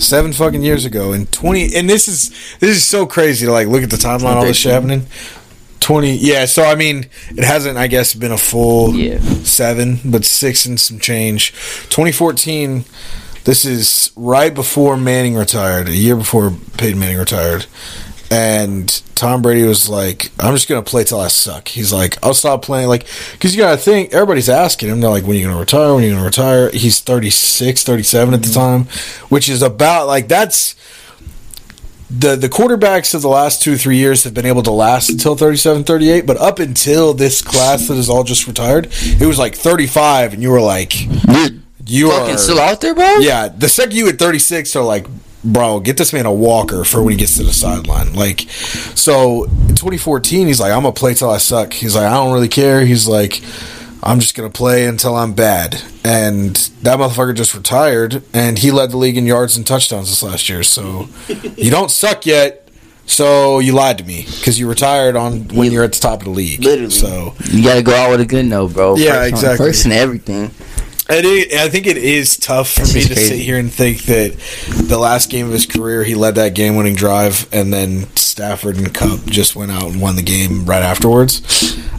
[0.00, 3.68] Seven fucking years ago, and twenty, and this is this is so crazy to like
[3.68, 5.06] look at the timeline, all this shit happening.
[5.80, 6.44] Twenty, yeah.
[6.46, 9.20] So I mean, it hasn't, I guess, been a full Yeah.
[9.44, 11.52] seven, but six and some change.
[11.90, 12.84] 2014.
[13.44, 17.64] This is right before Manning retired, a year before Peyton Manning retired.
[18.30, 21.68] And Tom Brady was like, I'm just going to play till I suck.
[21.68, 22.88] He's like, I'll stop playing.
[22.88, 25.54] Like, because you got to think, everybody's asking him, they're like, when are you going
[25.54, 25.94] to retire?
[25.94, 26.70] When are you going to retire?
[26.70, 28.54] He's 36, 37 at the mm-hmm.
[28.54, 28.84] time,
[29.28, 30.76] which is about, like, that's.
[32.10, 35.36] The, the quarterbacks of the last two three years have been able to last until
[35.36, 39.54] 37 38 but up until this class that is all just retired it was like
[39.54, 40.94] 35 and you were like
[41.88, 43.16] you Fucking are still out there, bro?
[43.18, 45.06] yeah, the second you at 36 are like,
[45.44, 48.14] bro, get this man a walker for when he gets to the sideline.
[48.14, 51.72] Like, so in 2014, he's like, I'm gonna play till I suck.
[51.72, 52.84] He's like, I don't really care.
[52.84, 53.40] He's like,
[54.02, 55.82] I'm just gonna play until I'm bad.
[56.04, 60.22] And that motherfucker just retired, and he led the league in yards and touchdowns this
[60.22, 60.62] last year.
[60.62, 62.64] So you don't suck yet.
[63.06, 66.24] So you lied to me because you retired on when you're at the top of
[66.26, 66.62] the league.
[66.62, 66.90] Literally.
[66.90, 68.96] So You gotta go out with a good note, bro.
[68.96, 69.66] Yeah, First on- exactly.
[69.66, 70.50] First and everything.
[71.10, 73.72] It is, I think it is tough for It's me just to sit here and
[73.72, 74.36] think that
[74.88, 78.94] the last game of his career, he led that game-winning drive, and then Stafford and
[78.94, 81.40] Kupp just went out and won the game right afterwards.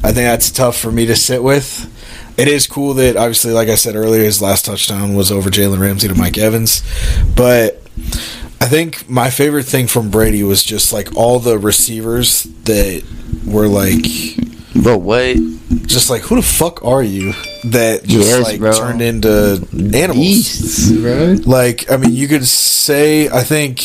[0.04, 1.92] I think that's tough for me to sit with.
[2.38, 5.80] It is cool that, obviously, like I said earlier, his last touchdown was over Jalen
[5.80, 6.84] Ramsey to Mike Evans,
[7.36, 7.82] but
[8.62, 13.04] I think my favorite thing from Brady was just like all the receivers that
[13.46, 14.06] were like
[14.76, 15.36] Bro, what?
[15.86, 17.32] Just like who the fuck are you
[17.66, 18.74] that just Yes, like bro.
[18.74, 21.36] turned into animals Beasts, bro.
[21.46, 23.80] like i mean you could say i think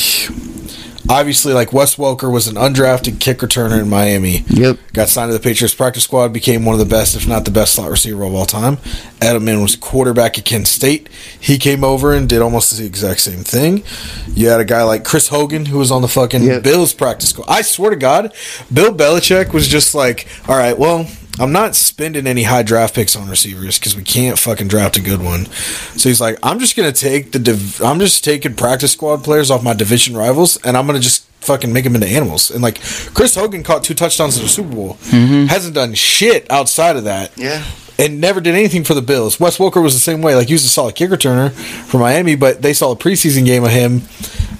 [1.10, 4.78] obviously like wes welker was an undrafted kick returner in miami Yep.
[4.94, 7.50] got signed to the patriots practice squad became one of the best if not the
[7.50, 8.78] best slot receiver of all time
[9.20, 13.40] edelman was quarterback at kent state he came over and did almost the exact same
[13.44, 13.82] thing
[14.28, 16.62] you had a guy like chris hogan who was on the fucking Yep.
[16.62, 18.32] bills practice squad i swear to god
[18.72, 21.06] bill belichick was just like all right well
[21.40, 25.00] I'm not spending any high draft picks on receivers because we can't fucking draft a
[25.00, 25.46] good one.
[25.46, 29.50] So he's like, I'm just gonna take the div- I'm just taking practice squad players
[29.50, 32.50] off my division rivals, and I'm gonna just fucking make them into animals.
[32.50, 32.80] And like
[33.14, 35.46] Chris Hogan caught two touchdowns in the Super Bowl, mm-hmm.
[35.46, 37.64] hasn't done shit outside of that Yeah.
[37.98, 39.38] and never did anything for the Bills.
[39.38, 40.34] Wes Welker was the same way.
[40.34, 43.64] Like he was a solid kicker turner for Miami, but they saw a preseason game
[43.64, 44.02] of him.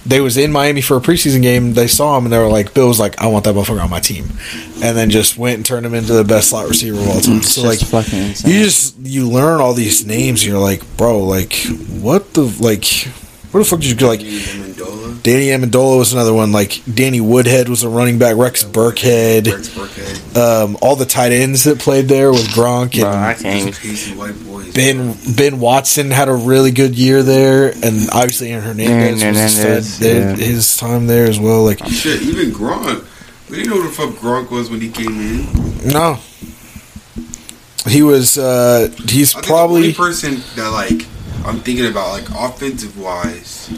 [0.06, 1.72] They was in Miami for a preseason game.
[1.72, 3.88] They saw him and they were like, "Bill was like, I want that motherfucker on
[3.88, 4.26] my team,"
[4.82, 7.36] and then just went and turned him into the best slot receiver of all time.
[7.36, 8.52] Mm, it's So just like, fucking insane.
[8.52, 10.42] you just you learn all these names.
[10.42, 11.54] And you're like, bro, like
[12.02, 12.84] what the like.
[13.54, 14.08] Where the fuck did you go?
[14.08, 16.50] Like Amendola, Danny Amendola was another one.
[16.50, 18.36] Like Danny Woodhead was a running back.
[18.36, 19.46] Rex Burkhead.
[19.46, 23.34] Rex Burkhead, Um, all the tight ends that played there with Gronk and Bro, I
[23.70, 24.74] these white boys.
[24.74, 29.58] Ben Ben Watson had a really good year there, and obviously Aaron Hernandez, Aaron was
[29.58, 30.34] a stud there- yeah.
[30.36, 31.62] his time there as well.
[31.64, 33.04] Like Shit, even Gronk.
[33.48, 35.88] We didn't know who the fuck Gronk was when he came in.
[35.90, 36.18] no,
[37.86, 38.36] he was.
[38.36, 41.06] uh He's I think probably the only person that like
[41.44, 43.70] I'm thinking about like offensive wise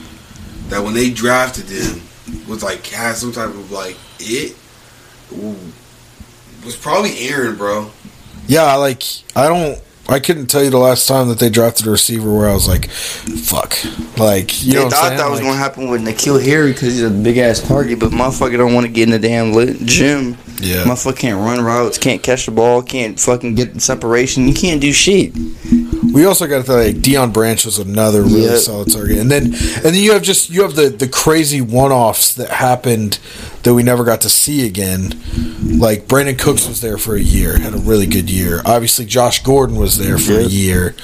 [0.68, 2.00] that when they drafted him
[2.48, 4.56] was like had some type of like it
[6.64, 7.90] was probably Aaron, bro.
[8.46, 9.02] Yeah, like
[9.34, 9.82] I don't.
[10.08, 12.68] I couldn't tell you the last time that they drafted a receiver where I was
[12.68, 13.76] like, "Fuck!"
[14.16, 17.10] Like you they know, thought that was gonna happen with N'Keal Harry because he's a
[17.10, 19.52] big ass target, but motherfucker don't want to get in the damn
[19.86, 20.36] gym.
[20.58, 24.48] Yeah, Motherfucker can't run routes, can't catch the ball, can't fucking get the separation.
[24.48, 25.34] You can't do shit.
[26.14, 28.58] we also got to like Deion Branch was another really Yep.
[28.58, 31.92] solid target, and then and then you have just you have the the crazy one
[31.92, 33.18] offs that happened
[33.66, 35.10] that we never got to see again.
[35.78, 38.60] Like Brandin Cooks was there for a year, had a really good year.
[38.64, 40.94] Obviously, Josh Gordon was there for a year.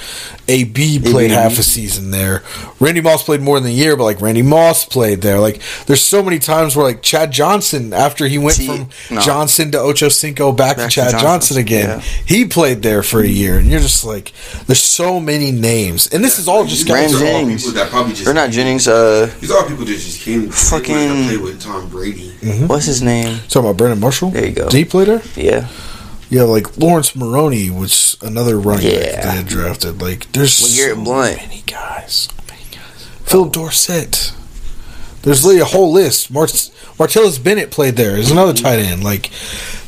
[0.47, 1.33] AB played AB.
[1.33, 2.43] half a season there.
[2.81, 5.39] Randy Moss played more than a year, but like Randy Moss played there.
[5.39, 9.21] Like there's so many times where like Chad Johnson, after he went See, from no.
[9.21, 11.99] Johnson to Ocho Cinco back, Back to to Chad Johnson, Johnson, again, yeah.
[12.25, 14.33] he played there for a year, and you're just like,
[14.67, 17.21] there's so many names, and this is all just Brand guys.
[17.21, 17.63] These are all Jennings.
[17.65, 18.87] people that probably just Or not Jennings.
[18.87, 22.33] Uh, These are all people that just came Fucking- fucking play with Tom Brady.
[22.55, 22.67] Mm-hmm.
[22.67, 23.39] what's his name?
[23.47, 24.29] Talking about Brandon Marshall.
[24.31, 24.69] There you go.
[24.69, 25.21] Did he play there?
[25.35, 25.67] Yeah,
[26.29, 29.21] Yeah, like Laurence Maroney was another running back Yeah.
[29.31, 30.01] they had drafted.
[30.01, 31.37] Like there's Well, Garrett so Blount.
[31.37, 32.13] many guys.
[32.29, 33.07] So many guys.
[33.25, 34.31] Phillip Dorsett.
[35.23, 36.31] There's literally a whole list.
[36.31, 38.11] Mart- Martellus Bennett played there.
[38.13, 39.03] There's another tight end.
[39.05, 39.29] Like,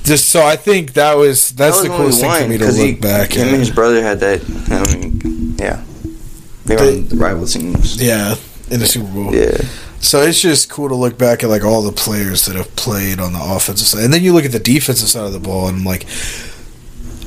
[0.04, 2.75] just so I think that was that's That the coolest thing for me to look
[2.75, 3.47] he- back Him at.
[3.49, 4.41] and his brother had that.
[4.71, 5.82] I mean, yeah,
[6.65, 8.01] they were on the rival teams.
[8.01, 8.36] Yeah,
[8.69, 9.36] in the Super Bowl.
[9.36, 9.58] Yeah,
[10.06, 13.20] So it's just cool to look back at like all the players that have played
[13.20, 15.68] on the offensive side, and then you look at the defensive side of the ball,
[15.68, 16.06] and like,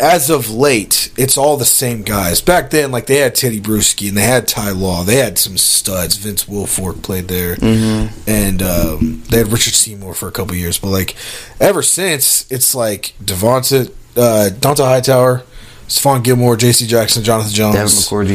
[0.01, 2.41] as of late, it's all the same guys.
[2.41, 5.59] Back then, like they had Teddy Bruschi and they had Ty Law, they had some
[5.59, 6.17] studs.
[6.17, 8.11] Vince Wilfork played there, Mhm.
[8.29, 10.79] and um, they had Richard Seymour for a couple years.
[10.79, 11.17] But like,
[11.61, 15.43] ever since, it's like Devonta, uh, Dont'a Hightower.
[15.89, 16.87] Stephon Gilmore, J.C.
[16.87, 17.89] Jackson, Jonathan Jones, Devin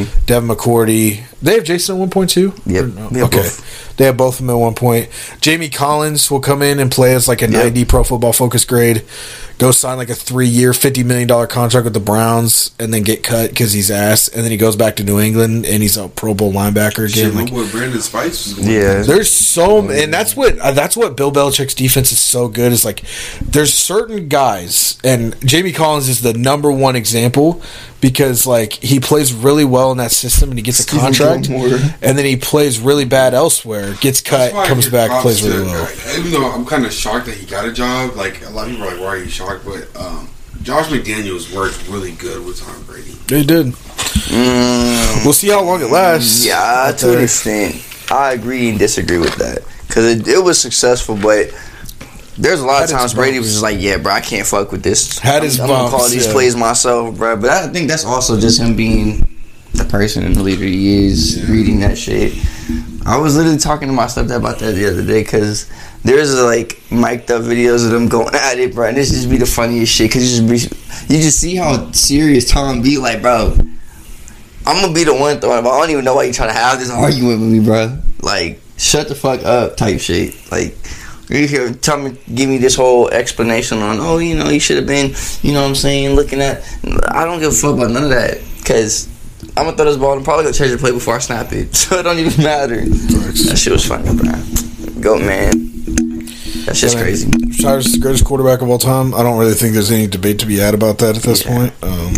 [0.07, 0.25] McCourty.
[0.25, 1.23] Devin McCourty.
[1.43, 2.53] They have Jason at one point too.
[2.65, 2.85] Yep.
[2.93, 3.09] No?
[3.09, 3.37] They okay.
[3.37, 3.97] both.
[3.97, 5.09] They have both of them at one point.
[5.41, 7.63] Jamie Collins will come in and play as like a Yep.
[7.65, 9.03] 90 Pro Football Focus grade.
[9.59, 13.23] Go sign like a three-year, fifty million dollar contract with the Browns, and then get
[13.23, 14.27] cut because he's ass.
[14.27, 17.27] And then he goes back to New England and he's a Pro Bowl linebacker Shit,
[17.27, 17.35] again.
[17.35, 19.03] my Like, boy Brandon Spikes was going Yeah.
[19.03, 22.71] there's so, and that's what uh, that's what Bill Belichick's defense is so good.
[22.71, 23.03] Is like
[23.41, 27.61] there's certain guys, and Jamie Collins is the number one example
[28.01, 31.47] because like he plays really well in that system and he gets a Stephon contract,
[31.69, 31.95] Gilmore.
[32.01, 35.41] and then he plays really bad elsewhere, gets cut, That's why I comes back, plays
[35.41, 35.89] to- really well.
[36.17, 38.71] Even though I'm kind of shocked that he got a job, like a lot of
[38.71, 40.29] people are like, "Why are you shocked?" But um,
[40.61, 43.11] Josh McDaniels worked really good with Tom Brady.
[43.27, 43.67] He did.
[43.67, 46.45] Mm, We'll see how long it lasts.
[46.45, 47.75] yeah, out to an extent,
[48.11, 51.49] I agree and disagree with that because it, it was successful, but.
[52.35, 54.71] There's a lot Had of times Brady was just like, "Yeah, bro, I can't fuck
[54.71, 55.19] with this.
[55.19, 56.31] Had I'm, his I'm gonna call these yeah.
[56.31, 59.32] plays myself, bro." But I think that's also just him being
[59.73, 61.51] the person and the leader he is, Yeah.
[61.51, 62.33] reading that shit.
[63.05, 65.65] I was literally talking to my stepdad about that the other day because
[66.03, 68.87] there's like mic'd up videos of them going at it, bro.
[68.87, 71.91] And this just be the funniest shit because you just be, you just see how
[71.91, 72.97] serious Tom be.
[72.97, 73.55] Like, bro,
[74.65, 75.59] I'm gonna be the one throwing.
[75.59, 77.59] it, But I don't even know why you trying to have this argument with me,
[77.59, 77.97] bro.
[78.21, 80.35] Like, shut the fuck up, type shit.
[80.51, 80.75] Like.
[81.29, 84.75] You here tell me, give me this whole explanation on, oh, you know, you should
[84.75, 86.61] have been, you know what I'm saying, looking at.
[87.07, 89.07] I don't give a fuck about none of that, cause
[89.55, 91.75] I'm gonna throw this ball and probably gonna change the play before I snap it,
[91.81, 92.81] so it don't even matter.
[92.85, 94.31] That shit was funny, bro.
[95.01, 95.51] Go man,
[96.65, 97.29] that's just Yeah, crazy.
[97.53, 99.13] Cyrus is the greatest quarterback of all time.
[99.13, 101.57] I don't really think there's any debate to be had about that at this Yeah.
[101.57, 101.73] point.
[101.83, 102.13] Um,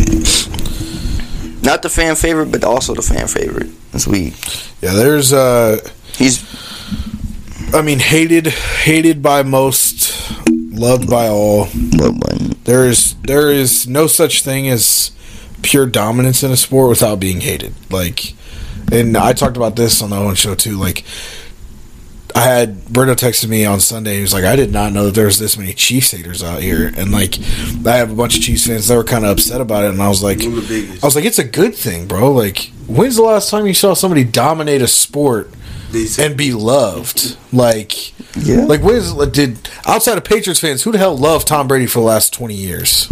[1.62, 3.70] Not the fan favorite, but also the fan favorite.
[3.92, 4.34] That's weak.
[4.82, 5.34] yeah, there's.
[5.34, 5.80] Uh,
[6.16, 6.44] He's
[7.74, 10.14] I mean, hated, hated by most,
[10.50, 11.68] loved by all.
[12.66, 15.12] There is there is no such thing as
[15.62, 17.74] pure dominance in a sport without being hated.
[17.92, 18.34] Like,
[18.92, 20.78] and I talked about this on the own show too.
[20.78, 21.04] Like,
[22.36, 24.18] I had Berto texted me on Sunday.
[24.18, 26.62] He was like, "I did not know that there was this many Chiefs haters out
[26.62, 27.40] here." And like,
[27.86, 29.92] I have a bunch of Chiefs fans that were kind of upset about it.
[29.92, 31.02] And I was like, One of the biggest.
[31.02, 32.34] I was like, it's a good thing, bro.
[32.34, 35.50] Like, when's the last time you saw somebody dominate a sport
[36.20, 37.38] and be loved?
[37.54, 38.66] Like, yeah.
[38.66, 40.84] like, what is did outside of Patriots fans?
[40.84, 43.10] Who the hell loved Tom Brady for the last twenty years?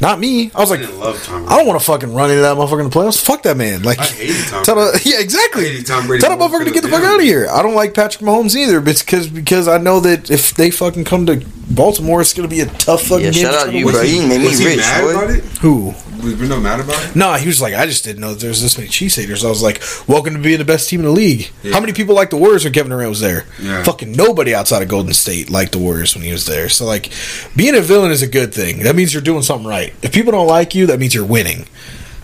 [0.00, 0.50] Not me.
[0.54, 1.46] I was I like, didn't love Tom.
[1.48, 3.24] I don't want to fucking run into that motherfucker in the playoffs.
[3.24, 3.82] Fuck that man.
[3.82, 5.64] Like, I hated Tom tell the, yeah, exactly.
[5.64, 7.48] I hated Tom Brady Tell that motherfucker to get the the fuck out of here.
[7.50, 8.80] I don't like Patrick Mahomes either.
[8.80, 12.46] But it's because because I know that if they fucking come to Baltimore, it's gonna
[12.48, 13.42] be a tough fucking Yeah, game.
[13.44, 13.92] shout to out to you, win.
[13.94, 14.02] bro.
[14.02, 15.44] was he, You made me rich, mad about it?
[15.60, 15.94] Who?
[16.22, 17.16] Was Brendo mad about it?
[17.16, 19.44] No, he was like, I just didn't know there's this many Chiefs haters.
[19.44, 21.50] I was like, welcome to being the best team in the league.
[21.62, 21.72] Yeah.
[21.72, 23.44] How many people like the Warriors when Kevin Durant was there?
[23.60, 23.82] Yeah.
[23.84, 26.68] Fucking nobody outside of Golden State liked the Warriors when he was there.
[26.68, 27.12] So like,
[27.54, 28.80] being a villain is a good thing.
[28.80, 29.92] That means you're doing something right.
[30.02, 31.66] If people don't like you, that means you're winning.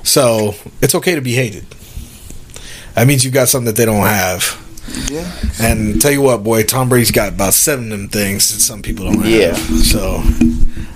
[0.03, 1.65] So it's okay to be hated.
[2.95, 4.59] That means you've got something that they don't have.
[5.11, 5.31] Yeah.
[5.61, 8.83] And tell you what, boy, Tom Brady's got about seven of them things that some
[8.83, 9.27] people don't have.
[9.27, 9.55] Yeah.
[9.55, 10.23] So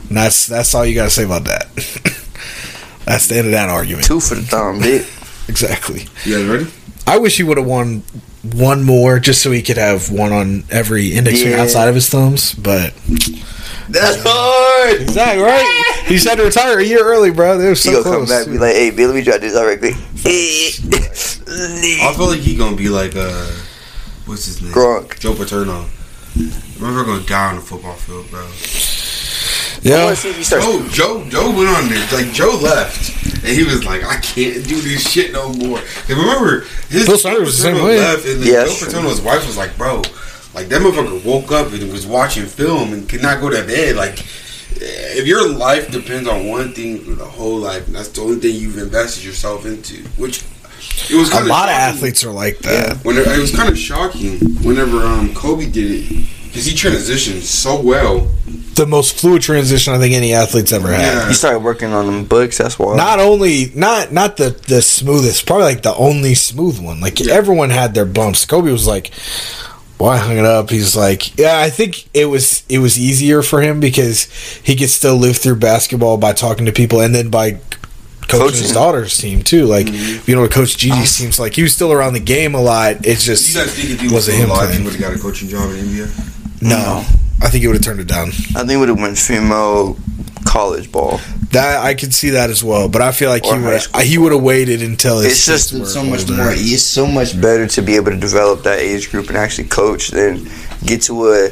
[0.09, 1.67] And that's that's all you got to say about that.
[3.07, 4.05] that's the end of that argument.
[4.07, 5.13] Two for the thumb, bitch.
[5.49, 6.09] Exactly.
[6.25, 6.67] You guys ready?
[7.07, 8.03] I wish he would have won
[8.43, 11.63] one more just so he could have one on every index finger Yeah.
[11.63, 12.53] outside of his thumbs.
[12.53, 12.95] But
[13.89, 15.03] That's hard.
[15.03, 16.03] exactly right.
[16.07, 17.59] He's had to retire a year early, bro.
[17.59, 18.29] They were He so gonna close.
[18.29, 19.95] come back and be like, "Hey, Bill, let me try this all right quick."
[20.25, 20.73] I
[22.17, 23.53] feel like he gonna be like uh,
[24.27, 24.73] what's his name?
[24.73, 25.21] Gronk.
[25.21, 25.87] Joe Paterno.
[26.81, 28.45] Remember going down the football field, bro.
[29.77, 30.05] I yeah.
[30.05, 30.65] wanna see if he starts.
[30.65, 32.07] Joe, Joe, Joe went on there.
[32.13, 36.19] Like Joe left, and he was like, "I can't do this shit no more." And
[36.19, 37.99] remember, his Bill Snyder was the same way.
[37.99, 38.89] Left, and then Yeah, Joe that's true.
[38.89, 40.03] Paterno's wife was like, "Bro,
[40.55, 43.97] like that motherfucker woke up and was watching film and could not go to bed.
[43.97, 44.25] Like,
[44.81, 48.37] if your life depends on one thing for the whole life, and that's the only
[48.37, 50.45] thing you've invested yourself into, which
[51.11, 53.05] it was A kind lot of athletes are like that.
[53.05, 57.43] When it, it was kind of shocking whenever um, Kobe did it because he transitioned
[57.43, 58.29] so well.
[58.75, 61.01] The most fluid transition I think any athlete's ever had.
[61.01, 61.29] Yeah.
[61.29, 62.59] He started working on them books.
[62.59, 62.95] That's why.
[62.97, 67.01] Not only not not the the smoothest, probably like the only smooth one.
[67.01, 67.33] Like Yeah.
[67.35, 68.45] everyone had their bumps.
[68.45, 69.13] Kobe was like,
[69.99, 73.41] "Well, I hung it up." He's like, "Yeah, I think it was it was easier
[73.43, 74.29] for him because
[74.63, 77.59] he could still live through basketball by talking to people, and then by
[78.29, 79.65] coaching, his daughter's team too.
[79.65, 80.29] Like Mhm.
[80.29, 83.07] you know, coach Gigi's team's like he was still around the game a lot.
[83.07, 84.85] It's You just guys think if he was wasn't still him alive, he playing.
[84.85, 86.09] would have got a coaching job in India?
[86.61, 87.05] No,
[87.43, 88.29] I think he would have turned it down.
[88.29, 89.97] I think it would have went female
[90.45, 91.21] college ball.
[91.53, 93.81] That I could see that as well, but I feel like Or he high would
[93.83, 96.37] school he would have waited until his It's just kids were so much older.
[96.37, 96.53] more.
[96.53, 100.09] It's so much better to be able to develop that age group and actually coach
[100.09, 100.49] than
[100.85, 101.51] get to a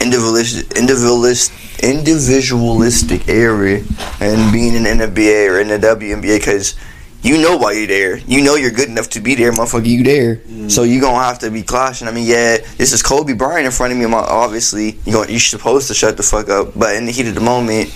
[0.00, 3.82] individualist, individualist, individualistic area
[4.20, 6.74] and being in the NBA or in the WNBA because
[7.22, 8.18] you know why you're there.
[8.18, 9.86] You know you're good enough to be there, motherfucker.
[9.86, 10.70] You there, mm.
[10.70, 12.08] so you gonna have to be clashing.
[12.08, 14.04] I mean, yeah, this is Kobe Bryant in front of me.
[14.04, 17.34] Obviously, you going you're supposed to shut the fuck up, but in the heat of
[17.34, 17.94] the moment.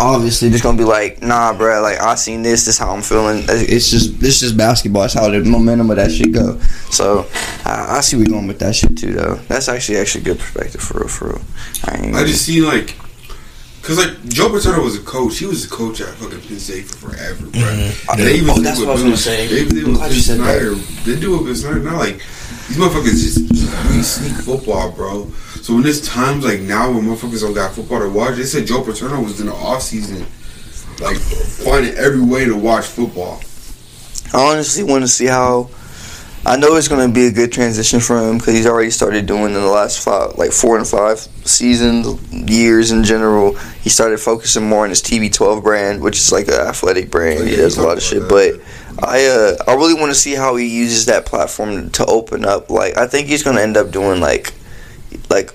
[0.00, 1.82] Obviously, just gonna be like, nah, bruh.
[1.82, 2.64] Like I seen this.
[2.64, 3.44] This how I'm feeling.
[3.48, 5.02] It's just, this is basketball.
[5.02, 6.60] It's how the momentum of that shit go.
[6.92, 7.26] So,
[7.64, 9.34] I, I see we going with that shit too, though.
[9.48, 11.40] That's actually actually good perspective for real, for real.
[11.84, 12.94] I, I just see like,
[13.88, 15.38] cause like Joe Paterno was a coach.
[15.38, 17.60] He was a coach at fucking Penn State for forever, bro.
[17.62, 18.12] Mhm.
[18.12, 19.46] And they even Oh, did that's with what I was Bill- gonna say.
[19.48, 21.04] They even did I'm with glad Bill you said that.
[21.06, 21.80] They do it with Bill Snyder.
[21.80, 22.20] Not like
[22.68, 23.38] these motherfuckers just
[23.88, 25.32] really sneak football, bro.
[25.62, 28.66] So when there's times like now when motherfuckers don't got football to watch, they said
[28.66, 30.24] Joe Paterno was in the off season,
[31.00, 33.40] like finding every way to watch football.
[34.34, 35.70] I honestly want to see how.
[36.48, 39.26] I know it's going to be a good transition for him because he's already started
[39.26, 43.54] doing in the last five, like four and five seasons, years in general.
[43.82, 47.46] He started focusing more on his TB12 brand, which is like an athletic brand.
[47.46, 48.60] He does a lot of shit, about but.
[49.00, 52.68] I uh, I really want to see how he uses that platform to open up.
[52.68, 54.54] Like I think he's gonna end up doing like
[55.30, 55.54] like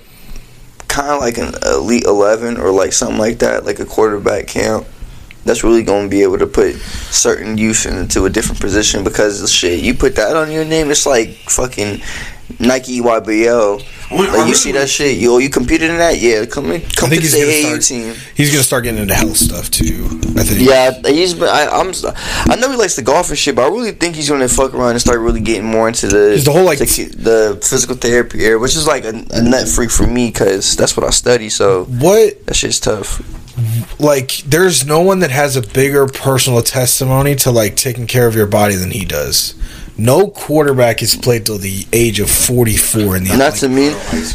[0.87, 4.87] kind of like an elite eleven or like something like that, like a quarterback camp.
[5.45, 6.75] That's really gonna be able to put
[7.11, 9.79] certain youth into a different position because of shit.
[9.81, 12.01] You put that on your name, it's like fucking
[12.59, 13.81] Nike YBL.
[14.11, 16.19] I want- I Like you really see that shit, yo, you competed in that?
[16.19, 18.15] Yeah, come in, come think to he's the gonna AAU start- team.
[18.35, 20.05] He's gonna start getting into health stuff too.
[20.37, 20.61] I think.
[20.61, 21.33] Yeah, he's.
[21.33, 21.91] been- I, I'm.
[22.49, 24.73] I know he likes the golf and shit, but I really think he's gonna fuck
[24.73, 26.85] around and start really getting more into the the whole, like- the,
[27.17, 30.95] the physical therapy area, which is like a, a nut freak for me because that's
[30.95, 31.49] what I study.
[31.49, 33.21] So What that shit's tough.
[33.99, 38.35] Like there's no one that has a bigger personal testimony to like taking care of
[38.35, 39.55] your body than he does.
[39.95, 43.89] No quarterback has played till the age of 44 in the Not like, to me.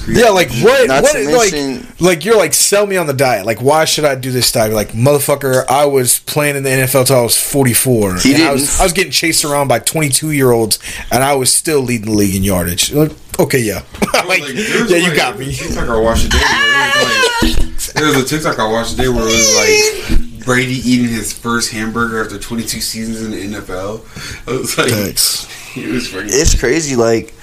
[0.07, 0.87] Yeah, like what?
[0.87, 3.45] Not what to like, mention- like you're like sell me on the diet.
[3.45, 4.73] Like why should I do this diet?
[4.73, 8.19] Like motherfucker, I was playing in the NFL till I was 44.
[8.19, 10.79] He and I was didn't- I was getting chased around by 22 year olds,
[11.11, 12.93] and I was still leading the league in yardage.
[12.93, 13.11] Like,
[13.41, 13.83] okay, yeah,
[14.29, 15.53] like, there's yeah, you got me.
[15.53, 17.58] TikTok I watched today.
[17.95, 20.45] Where it was like, there was a TikTok I watched today where it was like
[20.45, 24.49] Brady eating his first hamburger after 22 seasons in the NFL.
[24.49, 25.77] I was like, Thanks.
[25.77, 26.29] it was fucking.
[26.31, 26.97] It's crazy.
[26.97, 27.35] Like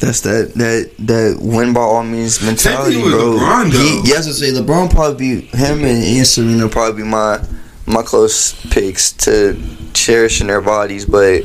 [0.00, 3.38] that's that that that win by all means mentality, Same thing with bro.
[3.38, 3.72] LeBron.
[3.72, 7.44] He, yes, I say LeBron probably be him and, and Serena probably be my
[7.86, 9.60] my close picks to
[9.92, 11.44] cherishing their bodies, but.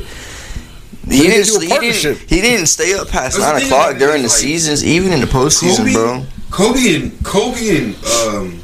[1.08, 3.94] He didn't, do a he, didn't, he didn't stay up past That's nine o'clock about
[3.94, 6.26] it during the like, seasons, even in the postseason, Kobe, bro.
[6.56, 7.94] Kobe and Kobe and
[8.24, 8.60] um,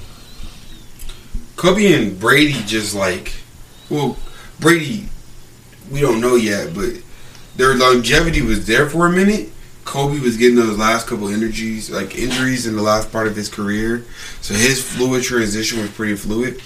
[1.56, 3.34] Kobe and Brady just like,
[3.90, 4.16] well,
[4.58, 5.04] Brady,
[5.90, 6.94] we don't know yet, but
[7.56, 9.50] their longevity was there for a minute.
[9.84, 13.50] Kobe was getting those last couple energies, like injuries in the last part of his
[13.50, 14.06] career,
[14.40, 16.62] so his fluid transition was pretty fluid.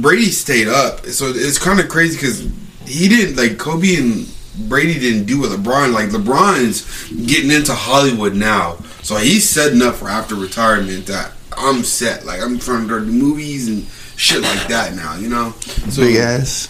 [0.00, 2.48] Brady stayed up, so it's kind of crazy because
[2.86, 4.32] he didn't like Kobe and
[4.68, 6.10] Brady didn't do what LeBron like.
[6.10, 12.24] LeBron's getting into Hollywood now, so he's setting up for after retirement that I'm set.
[12.24, 13.86] Like I'm trying to do the movies and
[14.16, 15.16] shit like that now.
[15.16, 15.50] You know.
[15.90, 16.68] So Big ass.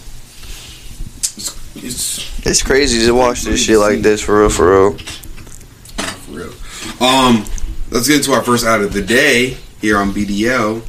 [1.75, 4.97] it's It's crazy to watch this shit like this for real, for real.
[4.97, 6.53] for real.
[6.99, 7.45] Um,
[7.91, 10.81] let's get into our first out of the day here on BDL.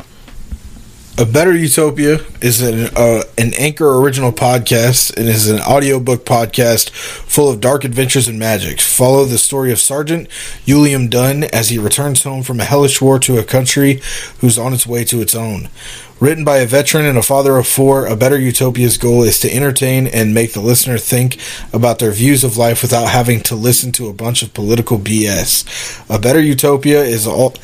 [1.16, 6.90] A Better Utopia is an uh, an Anchor original podcast and is an audiobook podcast
[6.90, 8.80] full of dark adventures and magic.
[8.80, 10.28] Follow the story of Sergeant
[10.64, 14.00] Julian Dunn as he returns home from a hellish war to a country
[14.38, 15.68] who's on its way to its own.
[16.20, 19.52] Written by a veteran and a father of four, A Better Utopia's goal is to
[19.52, 21.38] entertain and make the listener think
[21.72, 26.02] about their views of life without having to listen to a bunch of political BS.
[26.08, 27.54] A Better Utopia is all,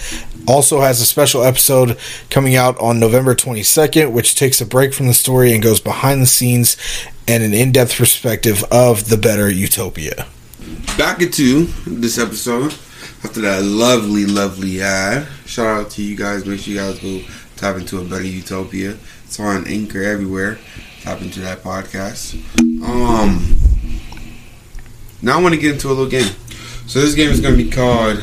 [0.49, 1.97] also has a special episode
[2.29, 6.23] coming out on November 22nd, which takes a break from the story and goes behind
[6.23, 6.77] the scenes
[7.29, 10.27] and an in depth perspective of The Better Utopia.
[10.99, 12.73] Back into this episode
[13.25, 15.27] after that lovely, lovely ad.
[15.47, 16.45] Shout out to you guys.
[16.47, 17.21] Make sure you guys go
[17.57, 18.97] tap into a better utopia.
[19.25, 20.59] It's on Anchor everywhere.
[21.03, 22.35] Tap into that podcast.
[22.83, 23.57] Um,
[25.23, 26.35] now I want to get into a little game.
[26.87, 28.17] So this game is going to be called.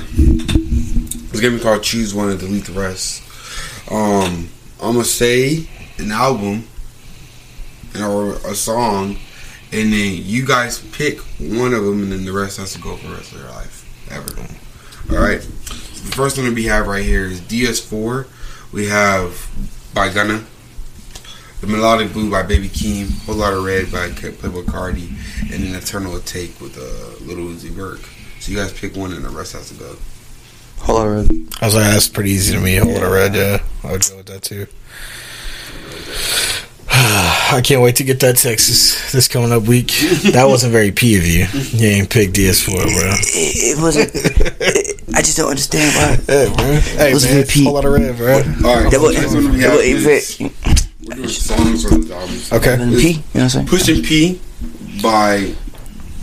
[1.32, 3.24] This game is called Choose One and Delete the Rest.
[3.90, 4.50] Um,
[4.82, 5.68] I'm gonna say
[5.98, 6.68] an album
[8.04, 9.18] or a song,
[9.72, 12.96] and then you guys pick one of them, and then the rest has to go
[12.96, 14.32] for the rest of their life ever.
[15.16, 15.42] All right.
[15.42, 18.28] The first one that we have right here is DS4.
[18.72, 19.50] We have
[19.94, 20.44] by Gunna,
[21.62, 25.10] The Melodic Blue by Baby Keem, Whole Lotta Red by Playboi Carti,
[25.52, 28.00] and then Eternal Atake with uh, Lil Uzi Vert.
[28.40, 29.96] So you guys pick one, and the rest has to go.
[30.80, 32.76] Hold on, I was like, that's pretty easy to me.
[32.76, 33.64] Hold it red, yeah.
[33.84, 34.68] I would go with that too.
[37.54, 39.88] I can't wait to get that Texas this coming up week.
[40.34, 41.46] That wasn't very P of you.
[41.78, 42.84] You ain't pick DS4, bro.
[42.84, 44.10] it, it wasn't.
[45.16, 46.16] I just don't understand why.
[46.34, 46.66] Hey, bro.
[46.66, 47.38] Hey, Let's man.
[47.42, 47.64] repeat.
[47.66, 48.34] Whole lot of red, bro.
[48.34, 48.92] All right.
[48.92, 50.40] That so was- the next that was,
[51.08, 52.52] we're doing songs or the albums.
[52.52, 52.78] Okay.
[52.78, 52.82] P,
[53.12, 53.68] you know what I'm saying?
[53.68, 54.42] Pushing P
[55.02, 55.54] by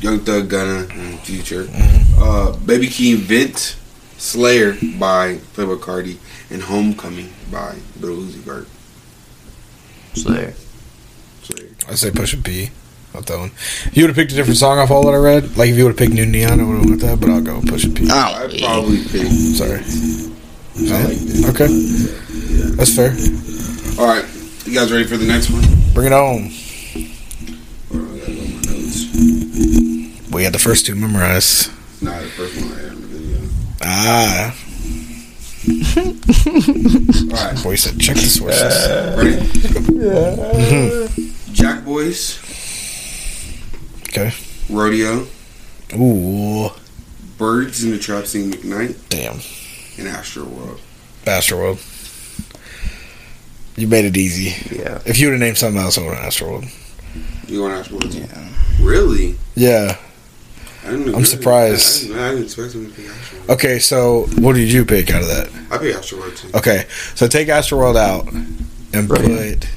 [0.01, 1.65] Young Thug Gunna and Future.
[1.65, 2.23] Mm-hmm.
[2.23, 3.77] Uh, Baby Keem Vent
[4.19, 6.17] Slayer by Playboi Carti
[6.51, 8.67] and Homecoming by Lil Uzi Vert.
[10.15, 10.55] Slayer.
[11.85, 11.93] Slayer.
[11.93, 12.71] I say push a P.
[13.13, 13.51] Not that one.
[13.87, 15.77] If you would have picked a different song off all that I read, like if
[15.77, 17.61] you would have picked New Neon, I would have went with that, but I'll go
[17.63, 18.09] push a P.
[18.11, 19.29] Oh, I'd probably pick.
[19.57, 19.79] Sorry.
[19.79, 21.45] I like this.
[21.51, 21.69] Okay.
[22.75, 23.13] That's fair.
[24.01, 24.25] All right,
[24.67, 25.63] you guys ready for the next one?
[25.95, 26.51] Bring it on.
[27.93, 28.99] Hold on, I gotta go my notes.
[30.33, 31.71] We had the first two memorized.
[32.03, 33.39] Nah, the first one I had in the video.
[33.83, 34.53] Ah.
[37.39, 38.75] All right, Boy said check the sources.
[39.17, 39.37] ready?
[41.55, 42.39] Jack Boys,
[44.09, 44.33] Okay.
[44.69, 45.27] Rodeo,
[45.95, 46.71] Ooh.
[47.39, 49.39] Birds in the Trap Sing McKnight, Damn.
[49.99, 50.81] and Astro World.
[51.25, 51.81] Astroworld.
[53.77, 54.55] You made it easy.
[54.75, 55.01] Yeah.
[55.07, 56.69] If you would have named something else, I would have Astroworld.
[57.49, 58.13] You going Astro World?
[58.13, 58.19] too?
[58.19, 58.49] Yeah.
[58.81, 59.37] Really?
[59.55, 59.97] Yeah.
[60.85, 62.05] I I'm surprised.
[62.05, 65.11] I didn't, I didn't expect him to pick Astro Okay, so what did you pick
[65.11, 65.49] out of that?
[65.71, 66.51] I pick Astro World too.
[66.55, 68.31] Okay, so take Astroworld out
[68.93, 69.69] and put.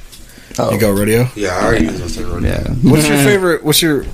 [0.58, 0.70] Rodeo.
[0.70, 0.74] Oh.
[0.74, 1.28] You go rodeo.
[1.34, 2.50] Yeah, I already was gonna say Rodeo.
[2.50, 2.68] Yeah.
[2.90, 3.64] What's your favorite?
[3.64, 4.04] What's your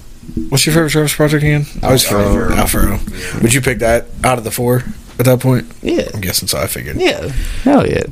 [0.49, 1.66] What's your favorite Travis project again?
[1.82, 2.53] I was Al for Pharaoh.
[2.55, 2.99] Owl Pharaoh.
[3.11, 3.42] Yeah.
[3.42, 4.82] Would you pick that out of the four
[5.18, 5.70] at that point?
[5.82, 6.09] Yeah.
[6.14, 6.59] I'm guessing so.
[6.59, 6.97] I figured.
[6.97, 7.28] Yeah.
[7.62, 8.05] Hell yeah.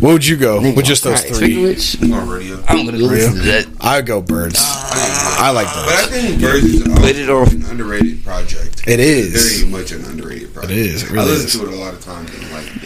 [0.00, 1.46] What would you go Nigga, with just those alright, three?
[1.46, 2.64] Speaking which, I'm going Rodeo.
[2.68, 3.66] I'm gonna go listen to that.
[3.80, 4.58] I'd go birds.
[4.60, 5.86] I like birds.
[5.86, 8.86] But I think Birds is uh, it all- an underrated project.
[8.86, 9.60] It is.
[9.62, 10.72] Very much an underrated project.
[10.72, 11.52] It is, it I listen is.
[11.58, 12.83] to it a lot of times and like, damn.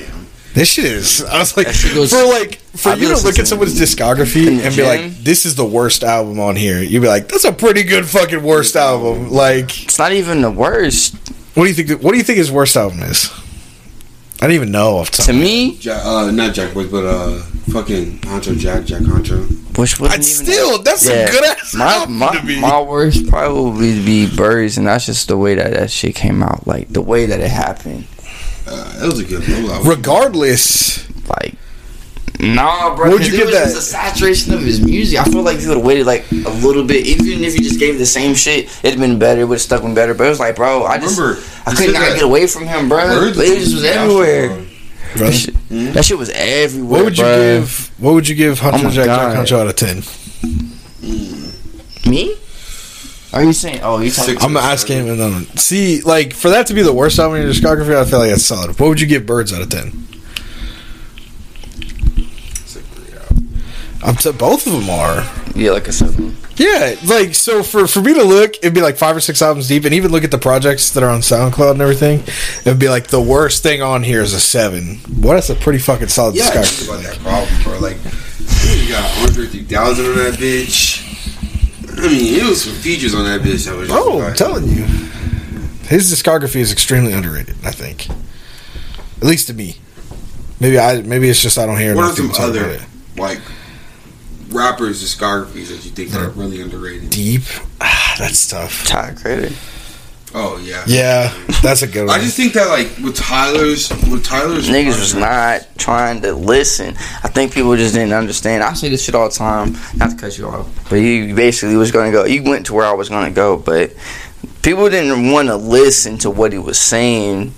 [0.59, 1.23] This shit is.
[1.25, 4.75] I was like, goes- for like, for I've you to look at someone's discography and
[4.77, 6.83] be like, this is the worst album on here.
[6.83, 9.31] You'd be like, that's a pretty good fucking worst album.
[9.31, 11.15] Like, It's not even the worst
[11.59, 12.03] what do you think?
[12.05, 13.33] What do you think his worst album is?
[14.41, 15.27] I don't even know off the top.
[15.27, 15.77] to me.
[15.79, 17.41] Jack, uh, not Jack Boys, but uh,
[17.73, 19.45] fucking Huncho Jack, Jack Huncho.
[19.77, 21.15] Which wasn't I'd even still, that's Yeah.
[21.27, 22.61] a good ass my my, to be.
[22.61, 26.65] my worst probably be birds, and that's just the way that that shit came out,
[26.65, 28.05] like the way that it happened.
[28.71, 29.85] Uh, that was a good one.
[29.87, 31.55] Regardless, Like,
[32.41, 33.07] nah, bro.
[33.11, 33.75] What'd 'cause you give was that?
[33.75, 35.19] The saturation of his music.
[35.19, 37.61] I feel like if you would have waited like a little bit, even if you
[37.61, 39.41] just gave the same shit, it'd been better.
[39.43, 40.15] It would have stuck with better.
[40.15, 42.89] But it was like, bro, I just Remember, I could not get away from him,
[42.89, 43.05] bro.
[43.07, 44.49] Birds it just was everywhere.
[44.49, 45.55] That brother, shit,
[45.95, 46.91] that shit was everywhere.
[46.99, 47.59] what would you bruh.
[47.61, 47.91] give?
[47.99, 49.47] What would you give Hunter Oh Jack Jack God.
[49.47, 50.03] Huncho out of ten?
[52.11, 52.35] me?
[53.33, 53.81] Are you saying?
[53.83, 54.39] Oh, you talking?
[54.41, 55.09] I'm asking him.
[55.11, 58.05] And then see, like for that to be the worst album in your discography, I
[58.05, 58.79] feel like that's solid.
[58.81, 60.07] What would you give Birds out of ten?
[62.17, 64.09] It's like three out.
[64.09, 65.25] I'm t- both of them are.
[65.55, 66.37] Yeah, like a seven.
[66.57, 69.69] Yeah, like so for for me to look, it'd be like five or six albums
[69.69, 72.21] deep, and even look at the projects that are on SoundCloud and everything,
[72.67, 74.97] it'd be like the worst thing on here is a seven.
[75.21, 75.35] What?
[75.35, 76.89] That's a pretty fucking solid Yeah, discography.
[76.89, 77.79] about that problem, bro.
[77.79, 77.97] Like,
[78.83, 81.05] you got Andre 3000 on that bitch.
[81.99, 84.85] I mean, it was some features on that bitch that was Oh, I'm telling you,
[85.89, 87.57] his discography is extremely underrated.
[87.65, 89.77] I think, at least to me.
[90.61, 92.71] Maybe I maybe it's just I don't hear What are some people talk about other
[92.75, 92.83] it.
[93.17, 93.41] like
[94.51, 97.11] rappers' discographies that you think are really underrated?
[97.11, 97.43] deep.
[97.81, 98.85] Ah, that's tough.
[98.87, 99.55] Ty Creator.
[100.35, 102.19] Oh yeah, Yeah, that's a good one.
[102.19, 106.97] I just think that like with Tyler's, with Tyler's Niggas was not trying to listen.
[107.23, 108.63] I think people just didn't understand.
[108.63, 111.77] I say this shit all the time, not to cut you off, but you basically
[111.77, 112.25] was gonna go.
[112.25, 113.95] You went to where I was gonna go, but
[114.63, 117.55] people didn't want to listen to what he was saying.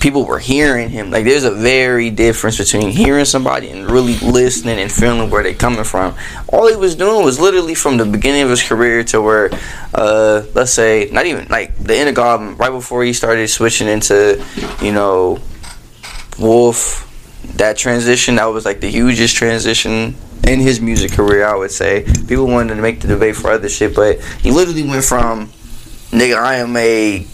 [0.00, 1.10] People were hearing him.
[1.10, 5.54] Like there's a very difference between hearing somebody and really listening and feeling where they're
[5.54, 6.14] coming from.
[6.52, 9.50] All he was doing was literally from the beginning of his career to where,
[9.94, 13.88] uh, let's say, not even like the end of album, right before he started switching
[13.88, 14.44] into,
[14.80, 15.40] you know,
[16.38, 17.04] Wolf,
[17.56, 20.14] that transition, that was like the hugest transition
[20.46, 22.04] in his music career, I would say.
[22.26, 25.48] People wanted to make the debate for other shit, but he literally went from,
[26.10, 27.26] nigga, I am a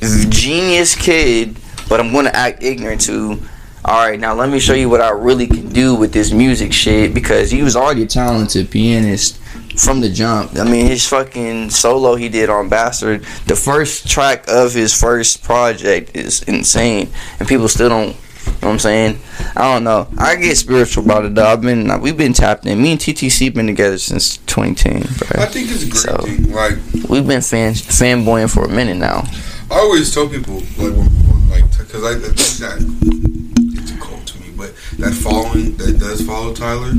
[0.00, 1.56] genius kid,
[1.88, 3.40] but I'm gonna act ignorant to,
[3.84, 7.14] alright, now let me show you what I really can do with this music shit,
[7.14, 9.38] because he was already a talented pianist
[9.76, 10.56] from the jump.
[10.56, 15.42] I mean, his fucking solo he did on Bastard, the first track of his first
[15.42, 18.16] project is insane, and people still don't.
[18.46, 19.20] You know what I'm saying?
[19.56, 20.08] I don't know.
[20.16, 21.44] I get spiritual about it, though.
[21.46, 22.80] I've been, uh, we've been tapped in.
[22.80, 25.42] Me and TTC been together since 2010, bro.
[25.42, 26.50] I think it's great So- thing.
[26.52, 26.76] Like
[27.10, 29.24] We've been fan fanboying for a minute now.
[29.70, 33.98] I always tell people, like, when, when, like, because I, I think that it's a
[33.98, 36.92] cult to me, but that following that does follow Tyler,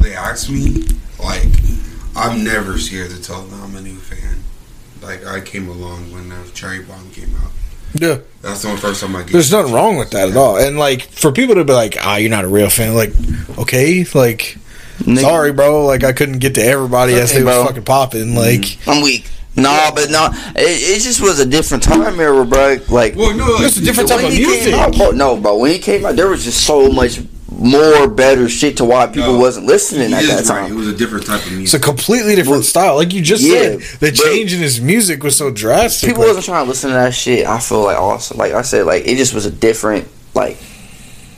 [0.00, 0.84] they ask me,
[1.22, 1.48] like,
[2.16, 4.38] I'm never scared to tell them I'm a new fan.
[5.02, 7.50] Like, I came along when the Cherry Bomb came out.
[7.94, 8.18] yeah.
[8.40, 9.32] That's the first time I get.
[9.32, 10.56] There's nothing wrong with that at all.
[10.56, 12.94] And like for people to be like, ah, you're not a real fan.
[12.94, 13.12] Like,
[13.58, 14.58] okay, like,
[14.98, 15.84] Nigga, sorry, bro.
[15.86, 17.64] Like I couldn't get to everybody as they was bro.
[17.66, 18.34] fucking popping.
[18.34, 19.28] Like, I'm weak.
[19.56, 22.78] Nah, but no, it, it just was a different time era, bro.
[22.88, 24.74] Like Well, no, like, It's a different type when of music.
[24.74, 25.58] Out, no, bro.
[25.58, 29.34] When he came out, there was just so much more better shit to why people
[29.34, 30.68] No, wasn't listening at is that right.
[30.70, 31.64] It was a different type of music.
[31.66, 32.96] it's a completely different style.
[32.96, 36.08] Like you just Yeah, said, the change in his music was so drastic.
[36.08, 37.46] People like, wasn't trying to listen to that shit.
[37.46, 40.58] I feel like also, like I said, like it just was a different like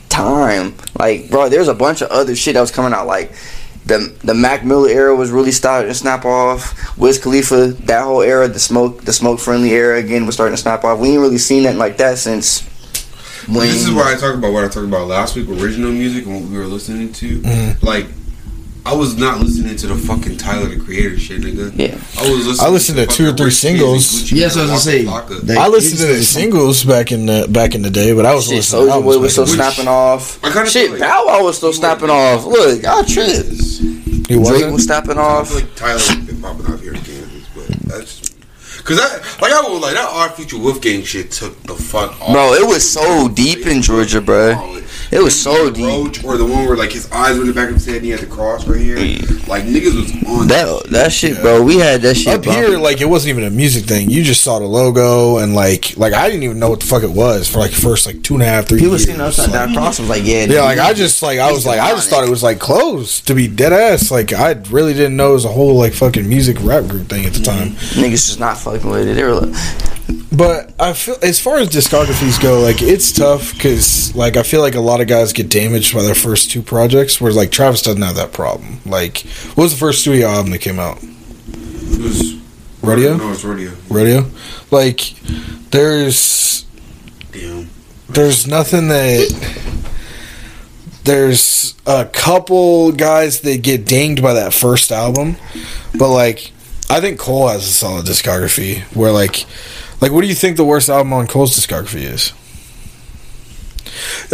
[0.09, 0.73] time.
[0.97, 3.05] Like, bro, there's a bunch of other shit that was coming out.
[3.05, 3.31] Like
[3.87, 6.97] the the Mac Miller era was really starting to snap off.
[6.97, 10.61] Wiz Khalifa, that whole era, the smoke the smoke friendly era again was starting to
[10.61, 10.99] snap off.
[10.99, 12.61] We ain't really seen that like that since.
[13.47, 16.25] When, This is why I talk about what I talked about last week, original music
[16.25, 17.39] and what we were listening to.
[17.39, 17.81] Mhm.
[17.81, 18.07] Like,
[18.87, 21.71] I was not listening to the fucking Tyler the Creator shit, nigga.
[21.75, 21.95] Yeah.
[22.19, 22.67] I was listening.
[22.67, 24.31] I listened to two or three Rich Kids and singles.
[24.31, 27.75] Yes, I was Mane, gonna say, I listened to the singles back in the back
[27.75, 28.87] in the day, but I was Shit, listening.
[28.87, 30.39] to Soulja Boy was still back snapping off.
[30.43, 32.45] I kinda Shit, feel like- Bow Wow was still snapping off.
[32.45, 33.49] Look, I tripped.
[33.51, 34.73] He Drake wasn't.
[34.73, 35.47] was snapping I off.
[35.49, 38.29] feel like Tyler's been popping off here in Kansas, but that's
[38.77, 42.31] because that like I was like that Odd Future Wolfgang shit took the fuck off.
[42.31, 44.79] Bro, it was so deep in Georgia, bro.
[45.11, 45.85] It was so deep.
[45.85, 47.97] Roach, or the one where like his eyes were in the back of his head
[47.97, 48.97] and he had the cross right here.
[48.97, 49.47] Mm.
[49.47, 51.61] Like niggas was on That that shit, bro.
[51.63, 52.33] We had that shit.
[52.33, 54.09] Up here, like it wasn't even a music thing.
[54.09, 57.03] You just saw the logo and like like I didn't even know what the fuck
[57.03, 58.79] it was for like first like two and a half three.
[58.79, 59.05] people years.
[59.05, 61.65] seen upside down Like, cross was like, yeah, Yeah, like I just like I was
[61.65, 64.11] like I just thought it was like clothes to be dead ass.
[64.11, 67.25] Like I really didn't know it was a whole like fucking music rap group thing
[67.25, 67.45] at the mm.
[67.45, 67.69] time.
[68.01, 69.13] niggas just not fucking with it.
[69.13, 69.55] They were like,
[70.31, 74.61] But I feel as far as discographies go, like it's tough because like I feel
[74.61, 77.81] like a lot of guys get damaged by their first two projects, whereas like Travis
[77.81, 78.79] doesn't have that problem.
[78.85, 79.19] Like,
[79.55, 80.99] what was the first studio album that came out?
[81.01, 82.35] It was
[82.81, 83.17] Radio.
[83.17, 83.71] No, it's Radio.
[83.89, 84.25] Radio.
[84.71, 85.13] Like,
[85.71, 86.65] there's
[87.31, 87.69] Damn.
[88.09, 89.83] there's nothing that
[91.03, 95.37] there's a couple guys that get dinged by that first album
[95.97, 96.51] but like
[96.89, 99.45] i think cole has a solid discography where like
[100.01, 102.33] like what do you think the worst album on cole's discography is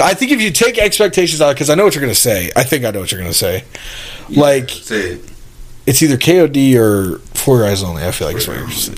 [0.01, 2.63] i think if you take expectations out because i know what you're gonna say i
[2.63, 3.63] think i know what you're gonna say
[4.29, 5.31] like Say it.
[5.85, 8.03] it's either KOD or Four Your Eyes Only.
[8.03, 8.97] I feel like it's what you're saying.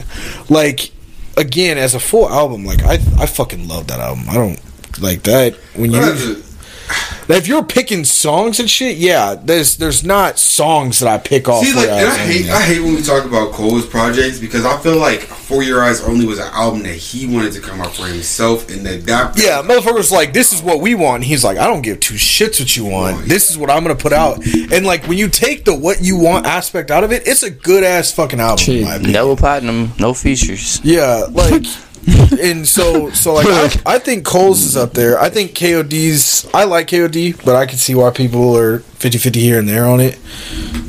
[0.49, 0.91] Like
[1.35, 4.25] again, as a full album, like I I fucking love that album.
[4.29, 4.59] I don't
[5.01, 6.43] like that when you.
[6.87, 11.09] That's a- Now, if you're picking songs and shit, yeah, there's there's not songs that
[11.09, 11.63] I pick off.
[11.65, 14.77] See, like, and I hate, I hate when we talk about Cole's projects because I
[14.77, 17.95] feel like For Your Eyes Only was an album that he wanted to come out
[17.95, 21.15] for himself, and that that Yeah, motherfuckers like this is what we want.
[21.17, 23.17] And he's like, I don't give two shits what you want.
[23.17, 23.25] Oh, yeah.
[23.27, 24.45] This is what I'm gonna put out.
[24.71, 27.49] And like when you take the what you want aspect out of it, it's a
[27.49, 28.65] good ass fucking album.
[28.75, 29.11] in.
[29.11, 30.79] Double platinum, no features.
[30.83, 31.63] Yeah, like,
[32.39, 35.19] and so so like I, I think Cole's is up there.
[35.19, 36.47] I think KOD's.
[36.53, 39.99] I like KOD, but I can see why people are 50-50 here and there on
[39.99, 40.19] it.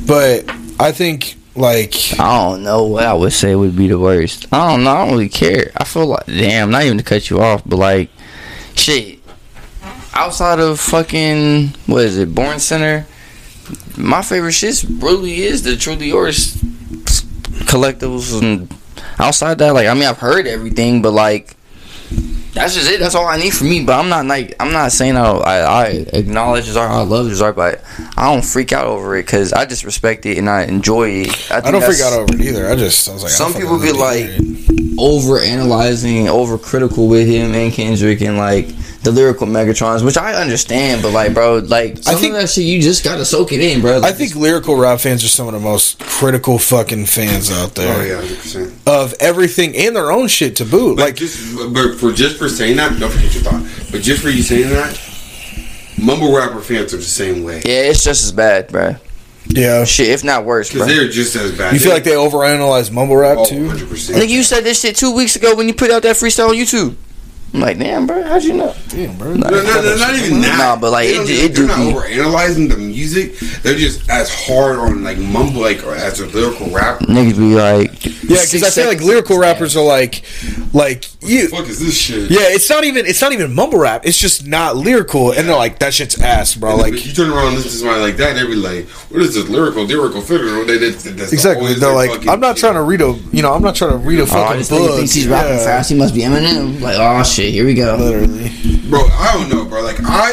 [0.05, 0.49] But
[0.79, 4.47] I think like I don't know what I would say would be the worst.
[4.51, 4.91] I don't know.
[4.91, 5.71] I don't really care.
[5.75, 8.09] I feel like damn, not even to cut you off, but like
[8.75, 9.19] shit.
[10.13, 13.07] Outside of fucking what is it, Born Sinner?
[13.97, 16.55] My favorite shit really is the Truly Yours
[17.65, 18.69] collectibles and
[19.19, 21.55] outside that, like I mean I've heard everything, but like
[22.57, 22.99] that's just it.
[22.99, 23.83] That's all I need for me.
[23.83, 27.27] But I'm not like I'm not saying I I, I acknowledge his art, I love
[27.27, 27.83] his art, but
[28.17, 31.51] I don't freak out over it because I just respect it and I enjoy it.
[31.51, 32.69] I think don't freak out over it either.
[32.69, 34.29] I just I was like Some people be like
[34.97, 38.67] over analyzing, over critical with him and Kendrick and like
[39.07, 42.49] the lyrical Megatrons, which I understand, but like, bro, like some I think- of that
[42.49, 44.01] shit you just gotta soak it in, bro.
[44.03, 47.95] I think lyrical rap fans are some of the most critical fucking fans out there
[47.97, 48.73] Oh yeah, hundred percent.
[48.85, 50.97] of everything and their own shit to boot.
[50.97, 53.63] Like Like just, but for just for saying that, don't forget your thought.
[53.91, 54.99] But just for you saying that,
[55.97, 58.95] mumble rapper fans are the same way yeah, it's just as bad, bro.
[59.47, 60.81] yeah, Shit, if not worse, bro.
[60.85, 61.71] because they're just as bad.
[61.73, 63.69] you feel like they overanalyze mumble rap oh, too.
[63.69, 64.21] hundred percent.
[64.21, 66.55] Nigga, you said this shit two weeks ago when you put out that freestyle on
[66.55, 66.95] YouTube.
[67.53, 68.75] I'm like, damn, bro, how'd you know?
[68.89, 69.33] Damn, bro.
[69.33, 70.57] No, no, no, not even that.
[70.59, 72.77] Nah, but, like, They it don't- do- it they're do not be- over analyzing the
[72.77, 73.39] music.
[73.63, 77.05] They're just as hard on like mumble, like or as a lyrical rapper.
[77.05, 80.23] Niggas be like, Yeah, because I feel like lyrical rappers are like,
[80.73, 81.47] like you.
[81.47, 82.29] Fuck is this shit?
[82.29, 84.05] Yeah, it's not even it's not even mumble rap.
[84.05, 86.73] It's just not lyrical, and they're like that shit's ass, bro.
[86.73, 89.21] And Like you turn around and listen to somebody like that, they be like, "What
[89.21, 91.67] is this lyrical, lyrical figure?" They, they, that's exactly.
[91.67, 92.61] always They're like, I'm not shit.
[92.61, 94.69] trying to read a, you know, I'm not trying to read a oh, fucking this
[94.69, 94.81] book.
[94.91, 95.89] nigga thinks he's rapping Yeah, fast.
[95.89, 96.81] He must be Eminem.
[96.81, 97.95] Like, oh shit, here we go.
[97.95, 98.51] Literally.
[98.89, 98.99] bro.
[99.11, 99.81] I don't know, bro.
[99.81, 100.31] Like I,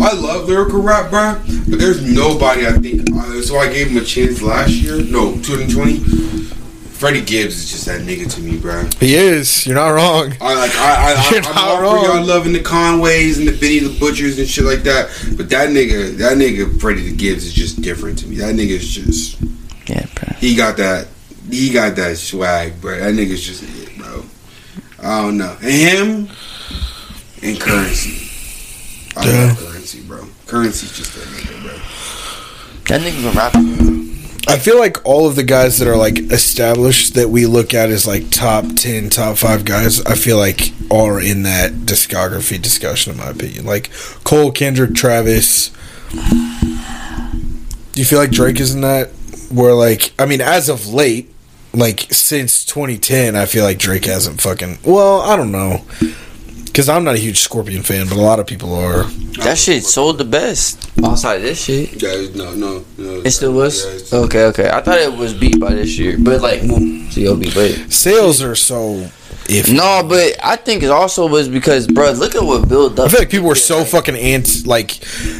[0.00, 1.34] I love lyrical rap, bro.
[1.68, 3.08] But there's nobody I think.
[3.14, 4.96] Uh, so I gave him a chance last year.
[5.02, 6.00] No, 2020.
[7.02, 8.84] Freddie Gibbs is just that nigga to me, bro.
[9.00, 9.66] He is.
[9.66, 10.34] You're not wrong.
[10.40, 13.48] I like I I, You're I I'm not all for y'all loving the Conways and
[13.48, 15.08] the Benny the Butchers and shit like that.
[15.36, 18.36] But that nigga, that nigga Freddie Gibbs is just different to me.
[18.36, 19.40] That nigga is just
[19.88, 20.34] Yeah, bro.
[20.38, 21.08] he got that
[21.50, 22.96] he got that swag, bro.
[23.00, 23.81] That nigga's just it, bro.
[25.02, 25.56] I don't know.
[25.60, 26.28] And him
[27.42, 28.28] and Curren$y.
[29.16, 29.46] I Yeah.
[29.48, 30.26] love Curren$y, bro.
[30.46, 31.72] Curren$y's just that nigga, bro.
[32.86, 34.18] That nigga been rapping.
[34.48, 37.90] I feel like all of the guys that are like established that we look at
[37.90, 43.12] as like top ten, top five guys, I feel like are in that discography discussion,
[43.12, 43.64] in my opinion.
[43.64, 43.90] Like
[44.24, 45.70] Cole, Kendrick, Travis.
[47.92, 49.10] Do you feel like Drake is in that?
[49.50, 51.31] Where like, I mean, as of late,
[51.74, 54.78] like since 2010, I feel like Drake hasn't fucking.
[54.84, 55.84] Well, I don't know,
[56.64, 59.04] because I'm not a huge Scorpion fan, but a lot of people are.
[59.44, 60.90] That shit sold the best.
[61.04, 62.00] Outside of this shit.
[62.02, 63.22] Yeah, no, no, no.
[63.24, 63.84] It still was?
[63.84, 64.70] Yeah, it's- Okay, okay.
[64.70, 66.16] I thought it was beat by this year.
[66.18, 69.08] But like mm, COB, but Sales are so
[69.44, 69.74] iffy.
[69.76, 73.10] No, but I think it also was because bro, look at what built I up.
[73.10, 74.98] feel like people were so fucking ant like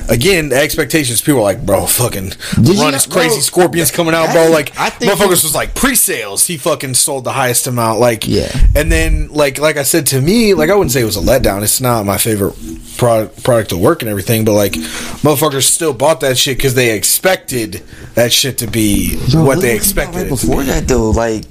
[0.09, 1.20] again the expectations.
[1.20, 3.28] People were like, bro, fucking run is crazy.
[3.28, 4.50] bro, Scorpions coming out, bro.
[4.50, 6.46] Like I think motherfuckers he- was like pre-sales.
[6.46, 8.00] He fucking sold the highest amount.
[8.00, 8.50] Like Yeah.
[8.74, 11.20] and then like like I said to me, like I wouldn't say it was a
[11.20, 11.62] letdown.
[11.62, 12.55] It's not my favorite
[12.96, 16.96] product product to work and everything, but like motherfuckers still bought that shit because they
[16.96, 17.82] expected
[18.14, 20.16] that shit to be what they expected.
[20.16, 20.66] Right it to before be.
[20.66, 21.44] that though, like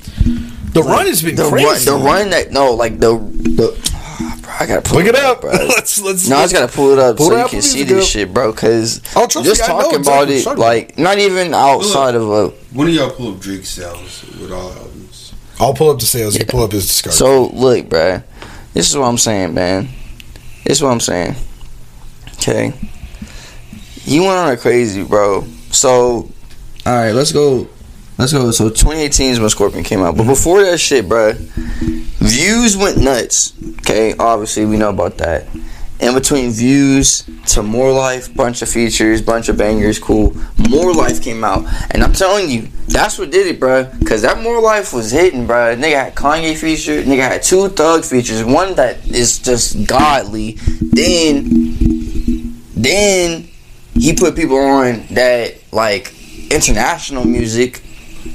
[0.74, 1.86] The run has been the run, crazy.
[1.86, 3.92] the run that no, like the the.
[4.42, 5.42] bro, I gotta pull Look it up.
[5.42, 5.52] bro.
[5.52, 6.30] let's let's.
[6.30, 8.10] No, I just gotta pull it up Pull so it you up, can see this
[8.10, 8.54] shit, bro.
[8.54, 11.54] Cause Oh, trust just me, I know talking exactly about it, talking like not even
[11.54, 12.48] outside of a.
[12.74, 15.34] When do y'all pull up Drake sales with all albums?
[15.60, 16.38] I'll pull up the sales.
[16.38, 17.12] You pull up his discography.
[17.12, 18.24] So look, bro,
[18.74, 19.90] This is what I'm saying, man.
[20.64, 21.36] This is what I'm saying.
[22.36, 22.74] Okay.
[24.06, 25.44] you went on a crazy, bro.
[25.72, 26.30] So,
[26.86, 27.68] all right, let's go.
[28.18, 28.52] Let's go.
[28.52, 31.34] So 2018 is when Scorpion came out, but before that shit, bruh,
[32.20, 33.54] views went nuts.
[33.80, 35.48] Okay, obviously we know about that.
[36.00, 40.36] In between views to More Life, bunch of features, bunch of bangers, cool.
[40.70, 44.08] More Life came out, and I'm telling you, that's what did it, bruh.
[44.08, 45.76] Cause that More Life was hitting, bruh.
[45.80, 50.54] Nigga had Kanye feature, nigga had two Thug features, one that is just godly.
[50.82, 53.48] Then, then
[53.94, 56.14] he put people on that like
[56.52, 57.82] international music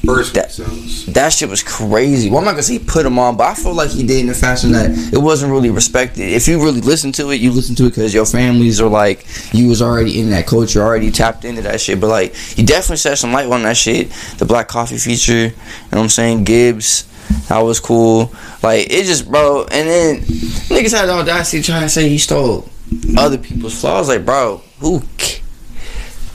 [0.05, 1.07] First That- songs.
[1.07, 2.29] that shit was crazy.
[2.29, 4.21] Well, I'm not gonna say he put them on, but I feel like he did
[4.25, 6.29] in a fashion that it wasn't really respected.
[6.33, 9.25] If you really listen to it, you listen to it because your families are like
[9.53, 12.01] you was already in that culture, already tapped into that shit.
[12.01, 14.11] But like, he definitely set some light on that shit.
[14.39, 15.53] The Black Coffee feature, you know
[15.91, 16.45] what I'm saying?
[16.45, 17.05] Giggs,
[17.49, 18.33] that was cool.
[18.63, 19.65] Like it just, bro.
[19.71, 22.69] And then niggas had the audacity trying to say he stole
[23.17, 24.09] other people's flaws.
[24.09, 25.03] Like, bro, who,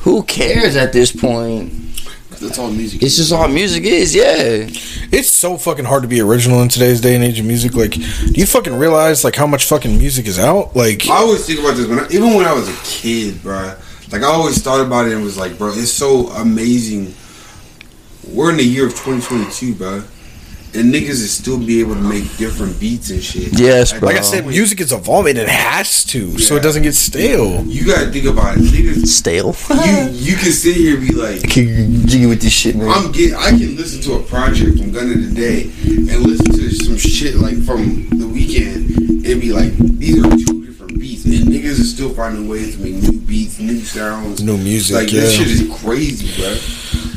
[0.01, 1.73] who cares at this point?
[2.41, 3.03] That's all music.
[3.03, 4.33] It's just all music is, yeah.
[5.11, 7.75] It's so fucking hard to be original in today's day and age of music.
[7.75, 10.75] Like, do you fucking realize like how much fucking music is out?
[10.75, 13.75] Like, I always think about this when I, even when I was a kid, bro.
[14.11, 17.13] Like I always thought about it and was like, bro, it's so amazing.
[18.27, 20.03] We're in the year of 2022, bro,
[20.73, 23.59] and niggas is still be able to make different beats and shit.
[23.59, 24.07] Yes, bro.
[24.07, 25.37] like I said, music is evolving.
[25.37, 27.63] It has to, so it doesn't get stale.
[27.65, 29.05] You gotta think about it, niggas.
[29.07, 29.55] Stale.
[29.81, 32.89] You you can sit here and be like, can Jiggy with this shit, man.
[32.89, 36.45] I'm get I can listen to a project from Gun of the Day and listen
[36.53, 41.25] to some shit like from the Weeknd and be like, these are two different beats,
[41.25, 45.11] and niggas is still finding ways to make new beats, new sounds, New music, Like
[45.11, 45.21] yeah.
[45.21, 46.55] this shit is crazy, bro.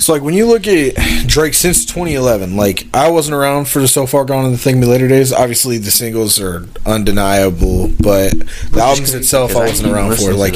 [0.05, 0.97] So like when you look at
[1.27, 4.77] Drake since 2011, like I wasn't around for the So Far Gone and the Thank
[4.77, 5.33] Me Later days.
[5.33, 8.39] Obviously the singles are undeniable, but
[8.71, 10.35] the albums itself I wasn't around for.
[10.35, 10.53] Like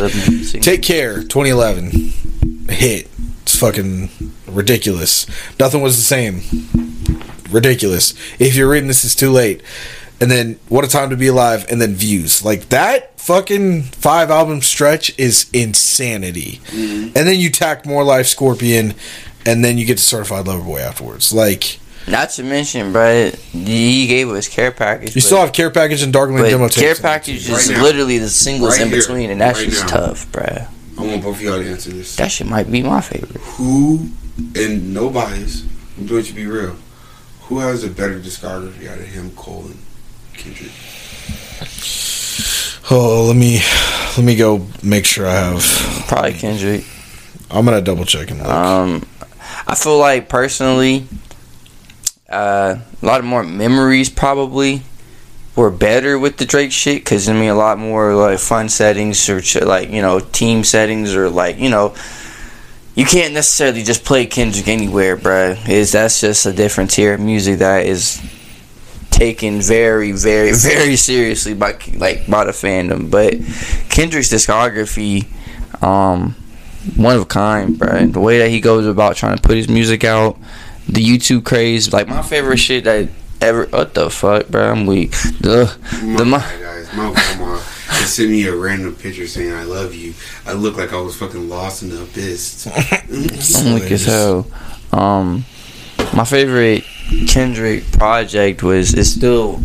[0.61, 1.91] Take Care 2011
[2.69, 3.09] hit.
[3.41, 4.11] It's fucking
[4.47, 5.25] ridiculous.
[5.59, 6.43] Nothing was the same.
[7.51, 8.13] Ridiculous.
[8.39, 9.63] If you're reading this, it's too late.
[10.21, 12.45] And then What a Time to Be Alive, and then Views.
[12.45, 16.61] Like that fucking five album stretch is insanity.
[16.73, 18.95] And then you tack More Life, Scorpion,
[19.49, 21.33] and then you get to Certified Lover Boy afterwards.
[21.33, 25.11] Like Not to mention, bro, he gave us care package.
[25.11, 26.77] you but- still have Care Package and Dark Lane demo tapes.
[26.81, 28.99] care package is Right literally the singles Right in here.
[29.01, 29.87] between, and that's Right shit's now.
[29.89, 30.45] tough, bro.
[30.99, 32.17] I want both of y'all to answer this.
[32.17, 33.41] That shit might be my favorite.
[33.57, 34.09] Who
[34.57, 35.63] and no bias,
[35.99, 36.77] I'm going to be real.
[37.43, 39.79] Who has a better discography out of him, Cole and
[40.37, 40.71] Kendrick?
[42.91, 43.61] Oh, let me
[44.17, 45.63] let me go make sure I have.
[46.09, 46.85] Probably Kendrick.
[47.51, 48.49] I'm gonna double check and look.
[48.49, 49.07] Um,
[49.69, 51.07] I feel like personally,
[52.29, 54.83] uh, a lot of more memories probably
[55.57, 59.29] were better with the Drake shit because I mean a lot more like fun settings
[59.29, 61.95] or like you know team settings or like you know
[62.95, 65.69] you can't necessarily just play Kendrick anywhere, bruh.
[65.69, 68.23] Is that's just a different tier of music that is
[69.11, 73.11] taken very, very, very seriously by like by the fandom.
[73.11, 73.35] But
[73.91, 75.27] Kendrick's discography,
[75.83, 76.35] um,
[76.97, 78.07] one of a kind, bro.
[78.07, 80.39] The way that he goes about trying to put his music out,
[80.89, 83.09] the YouTube craze, like my favorite shit that
[83.41, 83.66] ever.
[83.66, 84.70] What the fuck, bro?
[84.70, 85.12] I'm weak.
[85.41, 86.97] The My the my, bad, guys.
[86.97, 87.57] My grandma
[87.99, 90.14] just sent me a random picture saying I love you.
[90.47, 92.66] I look like I was fucking lost in the abyss.
[93.57, 94.47] I'm weak as hell.
[94.93, 95.45] Um,
[96.14, 96.84] my favorite
[97.26, 99.61] Kendrick project was is still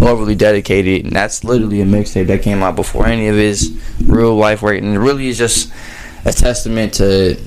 [0.00, 4.36] overly dedicated, and that's literally a mixtape that came out before any of his real
[4.36, 5.72] life work, and it really is just
[6.26, 7.38] a testament to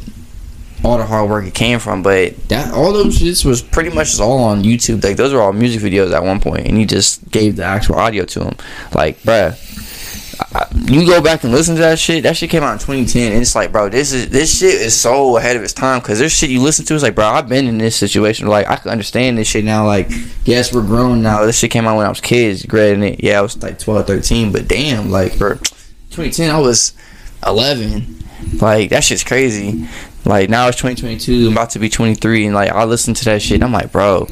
[0.83, 2.01] all the hard work it came from.
[2.01, 5.03] But that all those shits was pretty much all on YouTube.
[5.03, 7.95] Like those were all music videos at one point, and he just gave the actual
[7.95, 8.55] audio to him.
[8.95, 9.57] Like, bruh.
[10.55, 12.23] I- you go back and listen to that shit.
[12.23, 14.97] That shit came out in 2010, and it's like, bro, this is this shit is
[14.99, 15.99] so ahead of its time.
[15.99, 16.93] Cause there's shit you listen to.
[16.93, 18.47] It's like, bro, I've been in this situation.
[18.47, 19.85] Like, I can understand this shit now.
[19.85, 20.09] Like,
[20.45, 21.45] yes, we're grown now.
[21.45, 22.65] This shit came out when I was kids.
[22.65, 26.93] Granted, yeah, I was like 12, 13, but damn, like, bro, 2010, I was
[27.45, 28.18] 11.
[28.61, 29.87] Like, that shit's crazy.
[30.25, 31.47] Like, now it's 2022.
[31.47, 33.55] I'm about to be 23, and like, I listen to that shit.
[33.55, 34.27] And I'm like, bro,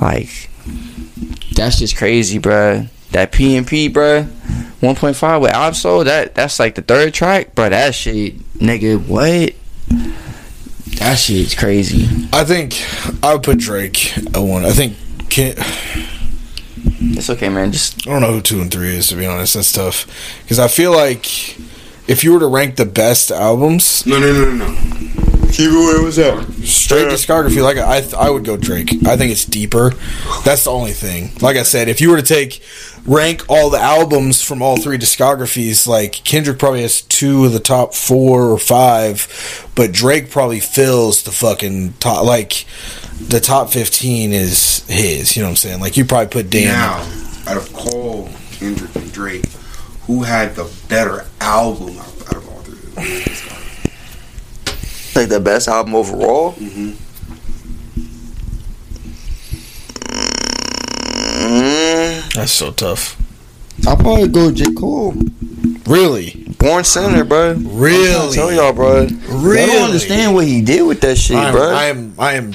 [0.00, 0.50] like,
[1.54, 2.86] that's just crazy, bro.
[3.12, 4.26] That PMP, bro.
[4.80, 7.68] 1.5 with Ab-Soul, that that's like the third track, bro.
[7.68, 9.54] That shit, nigga, what?
[10.98, 12.28] That shit's crazy.
[12.32, 12.74] I think
[13.22, 14.64] I would put Drake at one.
[14.64, 14.96] I think
[15.30, 15.54] can,
[17.16, 17.72] It's okay, man.
[17.72, 19.54] Just I don't know who two and three is to be honest.
[19.54, 20.06] That's tough
[20.42, 21.56] because I feel like
[22.08, 24.76] if you were to rank the best albums, no, no, no, no, no.
[25.52, 26.48] Keep it where it was at.
[26.64, 28.90] straight uh, discography, like I I would go Drake.
[29.06, 29.90] I think it's deeper.
[30.44, 31.30] That's the only thing.
[31.42, 32.62] Like I said, if you were to take
[33.04, 37.60] rank all the albums from all three discographies, like Kendrick probably has two of the
[37.60, 42.24] top four or five, but Drake probably fills the fucking top.
[42.24, 42.64] Like
[43.20, 45.36] the top fifteen is his.
[45.36, 45.80] You know what I'm saying?
[45.80, 46.68] Like you probably put Damn.
[46.72, 49.44] Now, out of Cole, Kendrick, and Drake,
[50.12, 52.74] who had the better album out, out of all three?
[52.76, 53.04] of them?
[55.14, 56.52] like the best album overall.
[56.54, 56.96] Mhm.
[61.42, 63.16] Mm, That's so tough.
[63.86, 65.14] I'll probably go J Cole.
[65.86, 67.54] Really, Born Sinner, bro.
[67.54, 69.06] really, Tell y'all, bro.
[69.28, 69.62] really.
[69.62, 71.70] I don't understand what he did with that shit, I'm, bro.
[71.72, 72.52] I am I am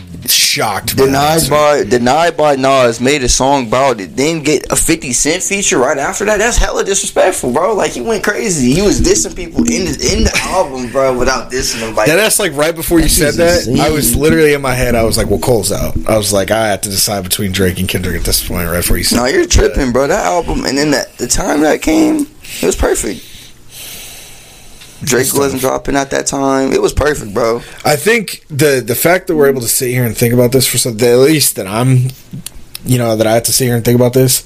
[0.57, 0.97] shocked.
[0.97, 5.43] Denied by Denied by Nas made a song about it, then get a 50 Cent
[5.43, 6.37] feature right after that.
[6.37, 7.75] That's hella disrespectful, bro.
[7.75, 8.73] Like he went crazy.
[8.73, 11.95] He was dissing people in the in the album, bro, without dissing them.
[11.95, 13.67] Like Yeah, that's like right before you said that.
[13.79, 14.95] I was literally in my head.
[14.95, 17.79] I was like, "Well, Cole's out." I was like, I have to decide between Drake
[17.79, 18.67] and Kendrick at this point.
[18.67, 20.07] Right before you said, no, you're tripping, bro.
[20.07, 23.36] That album, and then that the time that came, it was perfect.
[25.03, 26.73] Drake wasn't dropping at that time.
[26.73, 27.57] It was perfect, bro.
[27.85, 30.65] I think the the fact that we're able to sit here and think about this
[30.65, 32.09] for some, at least that I'm,
[32.83, 34.43] you know, that I have to sit here and think about this.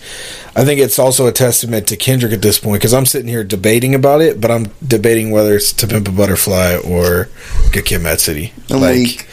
[0.55, 3.43] I think it's also a testament to Kendrick at this point because I'm sitting here
[3.45, 7.29] debating about it, but I'm debating whether it's To Pimp a Butterfly or
[7.71, 8.53] Good Kid, Mad City.
[8.69, 9.27] I'm like, weak.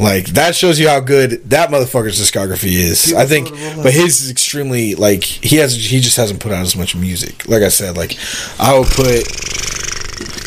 [0.00, 3.14] like that shows you how good that motherfucker's discography is.
[3.14, 6.74] I think, but his is extremely like he has he just hasn't put out as
[6.74, 7.46] much music.
[7.46, 8.18] Like I said, like
[8.58, 9.22] I would put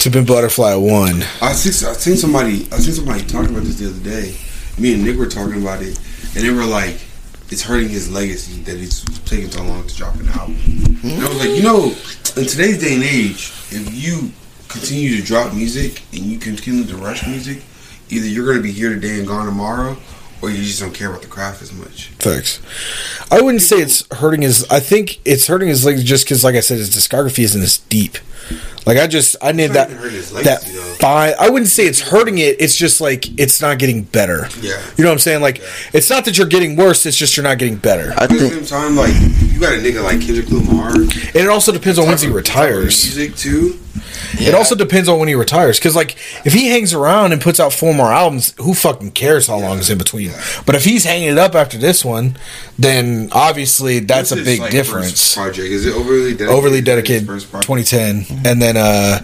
[0.06, 1.24] A Butterfly one.
[1.42, 4.38] I seen I seen somebody I seen somebody talking about this the other day.
[4.78, 5.98] Me and Nick were talking about it,
[6.36, 7.00] and they were like,
[7.50, 10.58] "It's hurting his legacy that he's taking so long to drop an album."
[11.02, 11.86] And I was like, you know,
[12.38, 14.32] in today's day and age, if you
[14.68, 17.64] continue to drop music and you continue to rush music,
[18.10, 19.98] either you're going to be here today and gone tomorrow,
[20.42, 22.10] or you just don't care about the craft as much.
[22.20, 22.62] Thanks.
[23.32, 24.66] I wouldn't say it's hurting his.
[24.70, 27.78] I think it's hurting his legs just because, like I said, his discography isn't as
[27.80, 28.18] deep.
[28.86, 29.90] Like I just, I need that.
[29.90, 30.64] not even hurting his That
[31.00, 31.34] fine.
[31.40, 32.58] I wouldn't say it's hurting it.
[32.62, 34.48] It's just like it's not getting better.
[34.62, 34.80] Yeah.
[34.98, 35.42] You know what I'm saying?
[35.42, 35.62] Like
[35.94, 37.08] it's not that you're getting worse.
[37.08, 38.14] It's just you're not getting better.
[38.16, 39.14] I At the same time, like
[39.52, 43.04] you got a nigga like Kendrick Lamar, And it also depends on when he retires.
[43.16, 43.80] music too.
[44.38, 45.80] It also depends on when he retires.
[45.80, 46.16] Because like
[46.46, 49.78] if he hangs around and puts out four more albums, who fucking cares how long
[49.80, 50.32] is in between?
[50.66, 52.38] But if he's hanging it up after this one,
[52.78, 55.12] then obviously that's What's a big like, difference.
[55.12, 56.50] first Project is it overly dedicated?
[56.50, 57.68] overly dedicated first project?
[57.90, 59.20] 2010 and then uh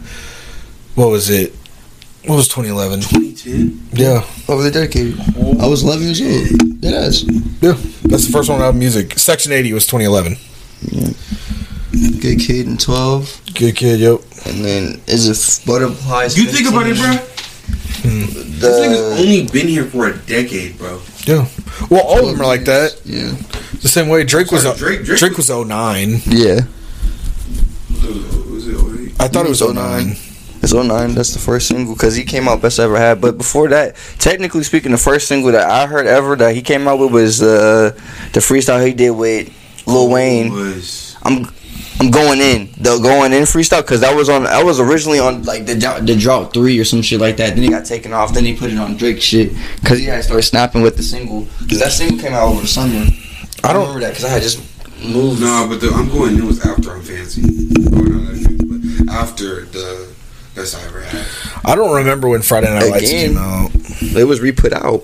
[0.96, 1.54] what was it
[2.26, 3.80] what was 2011 2010.
[3.94, 5.20] yeah overly dedicated.
[5.60, 6.82] I was 11 years old.
[6.82, 7.24] That is.
[7.62, 10.38] yeah that's the first one out of music section 80 was 2011
[11.92, 13.42] Good kid in 12.
[13.54, 16.38] good kid yep And then is it butterflies?
[16.38, 17.12] You think about it, bro.
[18.04, 18.26] Hmm.
[18.60, 21.02] This nigga's The, only been here for a decade, bro.
[21.26, 21.46] yeah
[21.90, 23.32] well all of them are like that yeah.
[23.82, 26.62] the same way drake was Sorry, Drake, Drake- Drake, Drake was 09 Yeah.
[28.50, 29.14] Was it 08?
[29.20, 30.16] i thought it was 09
[30.64, 31.16] It's 09.
[31.16, 33.20] That's the first single because he came out best I ever had.
[33.20, 36.88] But before that, technically speaking, the first single that I heard ever that he came
[36.88, 37.92] out with was uh,
[38.34, 39.50] the freestyle he did with
[39.88, 40.52] Lil Wayne.
[40.54, 41.52] was I'm I'm
[42.10, 45.66] going in the going in freestyle because that was on I was originally on like
[45.66, 47.54] the dou- the drought three or some shit like that.
[47.54, 48.34] Then he got taken off.
[48.34, 51.48] Then he put it on Drake shit because he had started snapping with the single
[51.60, 53.06] because that single came out over the summer.
[53.64, 54.60] I don't- remember that because I had just
[55.06, 55.42] moved.
[55.42, 57.44] no, but the I'm going in was after I'm fancy.
[57.44, 60.08] Oh no, that's it, but after the
[60.56, 61.26] best I ever had.
[61.64, 63.72] i don't remember when friday night lights came out
[64.02, 65.04] It was re put out.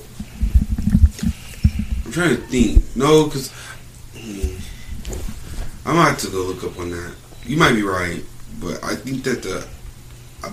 [2.06, 2.84] I'm trying to think.
[2.96, 3.50] No, because
[5.88, 7.14] I'm gonna have to go look up on that.
[7.46, 8.22] You might be right,
[8.60, 9.66] but I think that the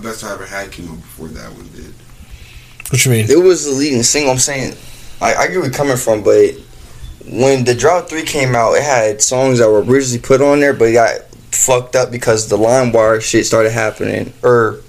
[0.01, 1.93] best I ever had came out before that one did.
[2.89, 4.31] what you mean It was the leading single.
[4.31, 4.77] I'm saying,
[5.19, 6.53] I, I get where you're coming from, but
[7.27, 10.73] when the Drought 3 came out, it had songs that were originally put on there,
[10.73, 11.21] but it got
[11.51, 14.31] fucked up because the LimeWire shit started happening.
[14.41, 14.79] Or,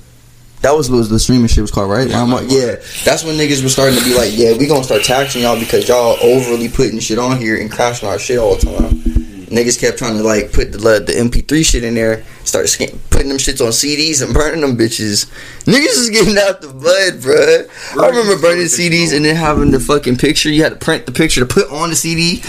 [0.63, 2.09] that was what the streaming shit was called, right?
[2.09, 2.47] Yeah, LimeWire.
[2.47, 2.51] LimeWire.
[2.51, 5.59] Yeah, that's when niggas were starting to be like, yeah, we gonna start taxing y'all
[5.59, 9.26] because y'all overly putting shit on here and crashing our shit all the time.
[9.47, 12.67] Niggas kept trying to like put the the MP3 shit in there, start
[13.11, 15.27] putting them shits on CDs and burning them bitches.
[15.65, 18.03] Niggas is getting out the bud, bruh.
[18.03, 20.51] I remember burning CDs and then having the fucking picture.
[20.51, 22.43] You had to print the picture to put on the CD.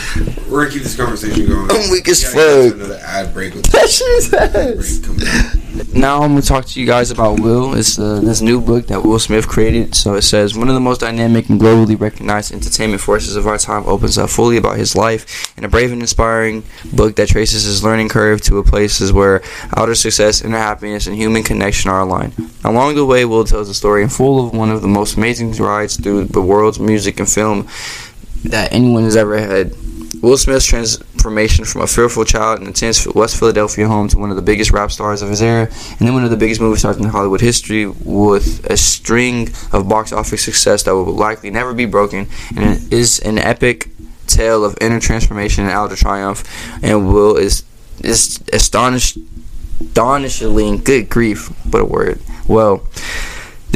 [0.50, 1.70] We're gonna keep this conversation going.
[1.70, 2.76] I'm weak as We gotta get to fuck.
[2.76, 4.98] Another ad break with That shit is ass.
[4.98, 5.66] break coming up.
[5.94, 7.76] Now I'm gonna talk to you guys about Will.
[7.76, 9.94] It's uh, this new book that Will Smith created.
[9.94, 13.58] So it says one of the most dynamic and globally recognized entertainment forces of our
[13.58, 16.64] time opens up fully about his life in a brave and inspiring
[16.94, 19.44] book that traces his learning curve to a places where
[19.76, 22.34] outer success, inner happiness, and human connection are aligned.
[22.64, 25.96] Along the way, Will tells a story full of one of the most amazing rides
[25.98, 27.68] through the world's music and film
[28.46, 29.76] that anyone has ever had.
[30.22, 34.30] Will Smith's transformation from a fearful child in a tense West Philadelphia home to one
[34.30, 36.80] of the biggest rap stars of his era, and then one of the biggest movie
[36.80, 41.74] stars in Hollywood history, with a string of box office success that will likely never
[41.74, 43.89] be broken, and is an epic
[44.26, 46.43] tale of inner transformation and outer triumph.
[46.84, 47.63] And Will is
[48.03, 49.18] is astonished,
[49.82, 52.20] astonishingly good grief, what a word.
[52.47, 52.88] Well.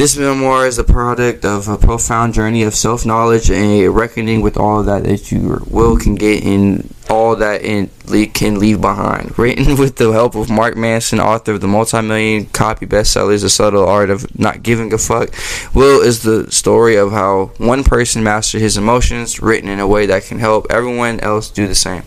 [0.02, 4.40] This memoir is a product of a profound journey of self knowledge and a reckoning
[4.40, 9.38] with all that that you will can get in all that it can leave behind.
[9.38, 13.86] Written with the help of Mark Manson, author of the multi-million copy bestsellers, The Subtle
[13.86, 15.36] Art of Not Giving a Fuck.
[15.72, 20.06] Will is the story of how one person mastered his emotions, written in a way
[20.06, 22.02] that can help everyone else do the same.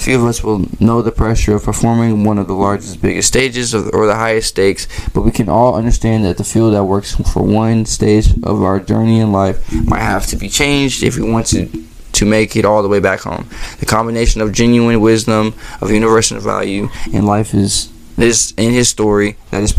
[0.00, 3.74] Few of us will know the pressure of performing one of the largest, biggest stages
[3.74, 7.14] of, or the highest stakes, but we can all understand that the field that works
[7.32, 11.30] for one stage of our journey in life might have to be changed if we
[11.30, 11.68] want to
[12.12, 13.46] to make it all the way back home.
[13.78, 19.36] The combination of genuine wisdom, of universal value, and life is this in his story
[19.50, 19.72] that is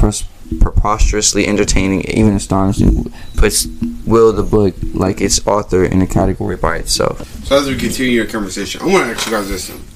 [0.60, 3.68] preposterously entertaining, even astonishing, puts
[4.06, 7.26] Will the book like its author in a category by itself.
[7.46, 9.70] So as we continue your conversation, I want to ask you guys this.
[9.70, 9.91] Thing.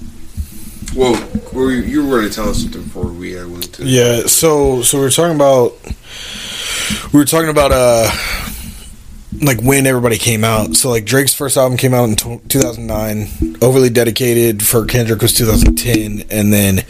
[0.96, 1.14] Well,
[1.54, 3.84] were you, you were going to tell us something before we uh, went to.
[3.86, 5.74] Yeah, so so we were talking about
[7.14, 8.10] we were talking about uh
[9.42, 10.76] like when everybody came out.
[10.78, 13.58] So like Drake's first album came out in tw 2009.
[13.62, 16.86] Overly Dedicated for Kendrick was 2010, and then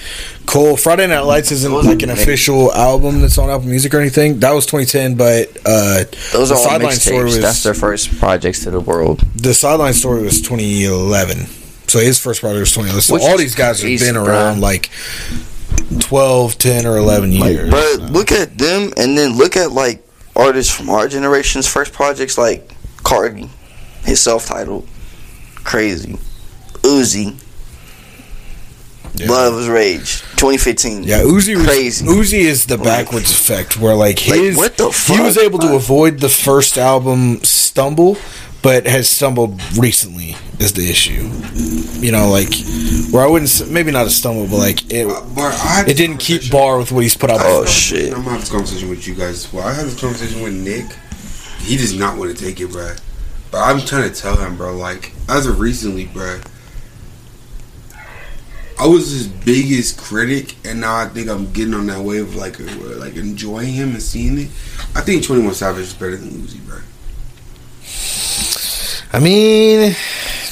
[0.46, 4.40] Cole Friday Night Lights isn't like an official album that's on Apple Music or anything.
[4.42, 7.24] That was 2010, but uh Those the are all Sideline Story mixtapes.
[7.24, 9.22] was That's their first projects to the world.
[9.36, 11.48] the Sideline Story was 2011.
[11.88, 13.02] So his first project was 2011.
[13.02, 14.26] So Which all these guys have crazy, been bro.
[14.26, 14.90] around like
[16.00, 17.70] 12, 10, or 11 years.
[17.70, 20.06] But look at them, and then look at like
[20.36, 22.68] artists from our generation's first projects, like
[23.04, 23.50] Carti,
[24.04, 24.88] his self-titled,
[25.64, 26.18] crazy,
[26.82, 27.36] Uzi,
[29.18, 29.30] Yeah.
[29.32, 31.04] Luv is Rage, 2015.
[31.04, 32.06] Yeah, Uzi was, Crazy.
[32.06, 35.16] Uzi is the Like- backwards effect where like Like, his what the fuck?
[35.18, 38.18] he was able to avoid the first album stumble,
[38.66, 41.30] but has stumbled recently is the issue.
[42.04, 42.50] You know, like
[43.12, 46.18] where I wouldn't s- maybe not a stumble, but like it Uh, but it didn't
[46.18, 47.42] keep bar with what he's put out.
[47.44, 47.68] Oh, before.
[47.68, 48.12] shit.
[48.12, 49.68] I'm gonna have this conversation with you guys well.
[49.68, 50.88] I had this conversation with Nick.
[51.60, 53.00] He does not want to take it, bruh.
[53.52, 54.76] But I'm trying to tell him, bro.
[54.76, 56.40] Like as of recently, bro.
[58.80, 62.36] I was his biggest critic, and now I think I'm getting on that wave of
[62.36, 62.64] like, uh,
[62.98, 64.48] like enjoying him and seeing it.
[64.96, 66.82] I think 21 Savage is better than Uzi, bruh.
[69.14, 69.96] I mean,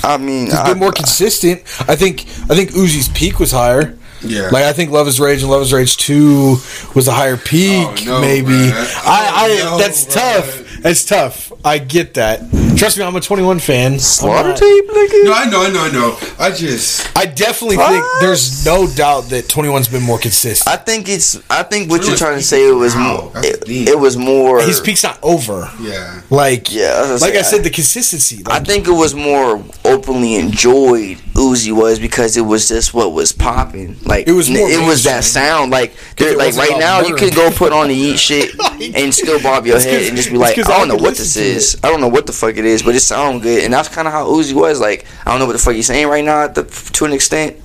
[0.04, 1.62] I mean, he's I, been more consistent.
[1.90, 3.98] I think I think Uzi's peak was higher.
[4.22, 4.50] Yeah.
[4.52, 6.58] Like I think Luv Is Rage and Luv Is Rage Two
[6.96, 8.48] was a higher peak, Oh, no, maybe.
[8.52, 9.04] bruh.
[9.06, 10.14] I, I Oh, no, that's bruh.
[10.14, 10.78] tough.
[10.82, 11.52] That's tough.
[11.66, 12.40] I get that.
[12.84, 13.98] Trust me, I'm a 21 fan.
[13.98, 15.24] slaughter I'm tape, nigga.
[15.24, 16.18] no, I know, I know, I know.
[16.38, 17.92] I just I definitely What?
[17.94, 20.68] think there's no doubt that 21's been more consistent.
[20.68, 21.40] I think it's.
[21.50, 23.18] I think what you're trying to say it was now.
[23.18, 23.32] more.
[23.38, 24.62] It, it was more.
[24.62, 25.72] His peak's not over.
[25.80, 26.24] yeah.
[26.30, 28.44] Like, Yeah, I like say, I said, the consistency.
[28.48, 31.18] I think it was more openly enjoyed.
[31.34, 33.98] Uzi was because it was just what was popping.
[34.04, 35.72] Like It was more it was that sound.
[35.72, 38.52] Like like right now, you could go put on the eat shit
[38.96, 41.36] and still bob your head and just be like, I I don't know what this
[41.36, 41.80] is.
[41.84, 43.64] I don't know what the fuck it is, but it sounds good.
[43.64, 44.80] And that's kind of how Uzi was.
[44.80, 47.58] Like I don't know what the fuck he's saying right now to, to an extent,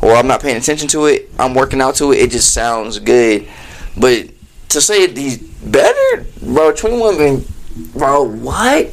[0.00, 1.30] or I'm not paying attention to it.
[1.38, 2.16] I'm working out to it.
[2.18, 3.48] It just sounds good,
[3.96, 4.28] but
[4.70, 6.72] to say he's better, bro.
[6.72, 7.44] Twenty one been,
[7.94, 8.22] bro.
[8.22, 8.92] What?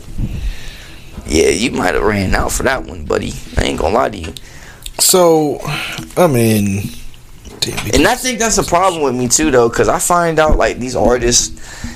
[1.25, 3.33] Yeah, you might have ran out for that one, buddy.
[3.57, 4.33] I ain't gonna lie to you.
[4.99, 5.59] so,
[6.17, 6.83] I mean,
[7.93, 10.79] And I think that's a problem with me too, though, because I find out like
[10.79, 11.49] these artists,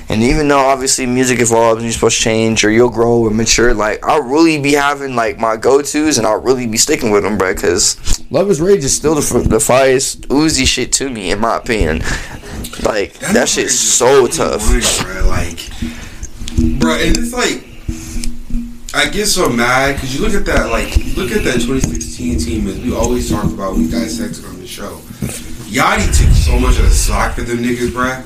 [0.08, 3.36] and even though obviously music evolves and you're supposed to change or you'll grow and
[3.36, 7.10] mature, like I'll really be having like my go tos and I'll really be sticking
[7.10, 7.54] with them, bro.
[7.54, 7.96] Because
[8.30, 11.56] Luv Is Rage is still the, f- the finest Uzi shit to me, in my
[11.58, 11.98] opinion.
[12.82, 14.62] Like that, shit's so tough.
[14.66, 15.26] Bro.
[15.28, 15.58] Like,
[16.80, 17.64] bro, and it's like,
[18.98, 22.66] I get so mad because you look at that, like, look at that 2016 team,
[22.66, 24.96] as we always talk about, we dissected on the show.
[25.70, 28.24] Yachty took so much of the slack for them niggas, bruh.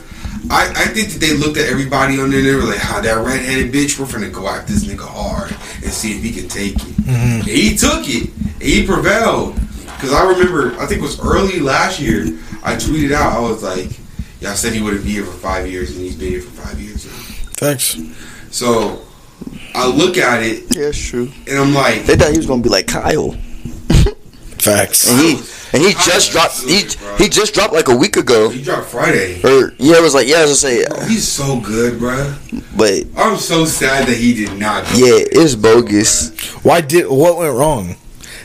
[0.50, 3.02] I, I think that they looked at everybody on there and they were like, how
[3.02, 5.50] that redheaded bitch, we're finna go after this nigga hard
[5.84, 6.80] and see if he can take it.
[6.80, 7.40] Mm-hmm.
[7.40, 8.32] And he took it.
[8.34, 9.54] And he prevailed.
[9.84, 12.22] Because I remember, I think it was early last year,
[12.62, 13.90] I tweeted out, I was like,
[14.40, 16.80] y'all said he wouldn't be here for five years and he's been here for five
[16.80, 17.12] years now.
[17.58, 17.98] thanks.
[18.50, 19.04] So
[19.74, 21.30] I look at it Yeah, it's true.
[21.48, 23.32] and I'm like, They thought he was gonna be like Kyle,
[24.58, 25.10] Facts.
[25.10, 25.40] and he
[25.74, 26.60] and he just dropped.
[26.62, 26.82] He
[27.18, 28.50] he just dropped like a week ago.
[28.50, 29.40] he dropped Friday.
[29.42, 32.34] Or yeah, it was like yeah, I was gonna say, Bro, he's so good, bro.
[32.76, 34.84] but I'm so sad that he did not.
[34.94, 36.30] yeah, it's bogus.
[36.62, 37.96] Why did what went wrong?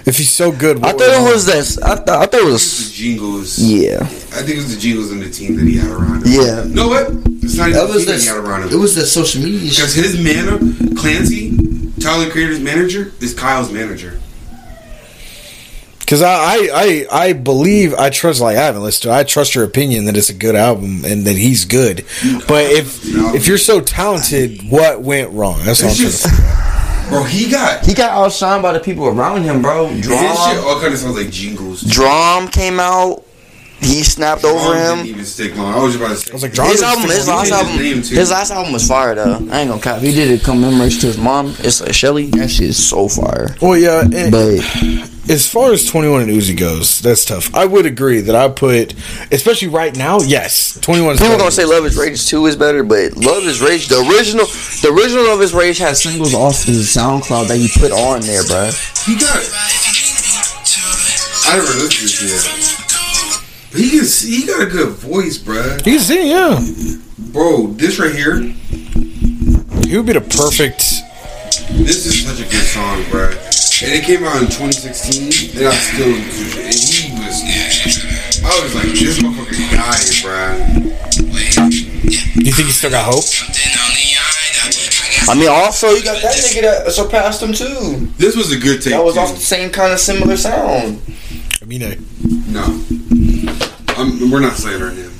[0.08, 1.78] If he's so good, I thought it was this.
[1.80, 3.60] I thought I thought it It was was the jingles.
[3.60, 4.00] yeah.
[4.02, 6.32] I think it was the jingles and the team that he had around him.
[6.32, 6.64] Yeah.
[6.64, 7.12] You know what?
[7.44, 8.70] It's not even the team that he had around him.
[8.72, 10.58] It was the social media Because his manner,
[10.96, 11.58] Clancy,
[12.00, 14.20] Tyler Creator's manager, is Kyle's manager.
[16.00, 18.40] Because I, I, I, I believe I trust.
[18.40, 19.10] Like I haven't listened to.
[19.10, 19.20] it.
[19.20, 22.06] I trust your opinion that it's a good album and that he's good.
[22.48, 23.02] But if
[23.36, 25.60] if you're so talented, what went wrong?
[25.66, 26.77] That's all I'm It's to just,
[27.10, 27.24] bro.
[27.24, 29.88] He got He got outshined by the people around him, bro.
[29.88, 30.12] his shit.
[30.12, 31.82] Drum, All kind of sounds like jingles.
[31.82, 33.24] Drum came out.
[33.80, 35.06] He snapped over Drum Didn't him.
[35.06, 35.74] even stick long.
[35.74, 36.32] I was about to say.
[36.32, 39.14] I was like, Drum His album, his last album, name, his last album was fire
[39.16, 39.36] though.
[39.52, 40.02] I ain't gonna cap.
[40.02, 41.54] He did a commemoration to his mom.
[41.60, 42.26] It's like Shelly.
[42.32, 43.56] That shit is so fire.
[43.62, 44.02] Well, yeah.
[44.02, 44.60] and- But
[45.30, 47.54] as far as 21 and Uzi goes, that's tough.
[47.54, 48.94] I would agree that I put,
[49.32, 51.38] especially right now, yes, 21 people better.
[51.38, 54.46] gonna say Luv Is Rage two is better, but Luv Is Rage, the original,
[54.82, 58.44] the original Luv Is Rage has singles off his SoundCloud that he put on there,
[58.46, 58.72] bro.
[59.06, 59.38] He got.
[61.50, 62.77] I never listened to this yet.
[62.77, 62.77] But
[63.78, 64.06] he can.
[64.06, 65.78] He got a good voice, bruh.
[65.86, 66.60] You can see, yeah.
[67.32, 68.40] Bro, this right here.
[69.86, 70.80] He would be the perfect.
[71.72, 73.32] This is such a good song, bruh.
[73.84, 76.08] And it came out in 2016, and I still.
[76.08, 77.44] And he was.
[78.44, 80.88] I was like, this motherfucker died, bruh.
[82.40, 83.24] Do you think he still got hope?
[85.30, 88.08] I mean, also you got that nigga that surpassed him too.
[88.18, 88.94] This was a good take.
[88.94, 89.20] That was too.
[89.20, 91.02] off the same kind of similar sound.
[91.62, 91.96] I mean, uh,
[92.48, 93.67] No.
[93.98, 95.12] I'm, we're not slandering him.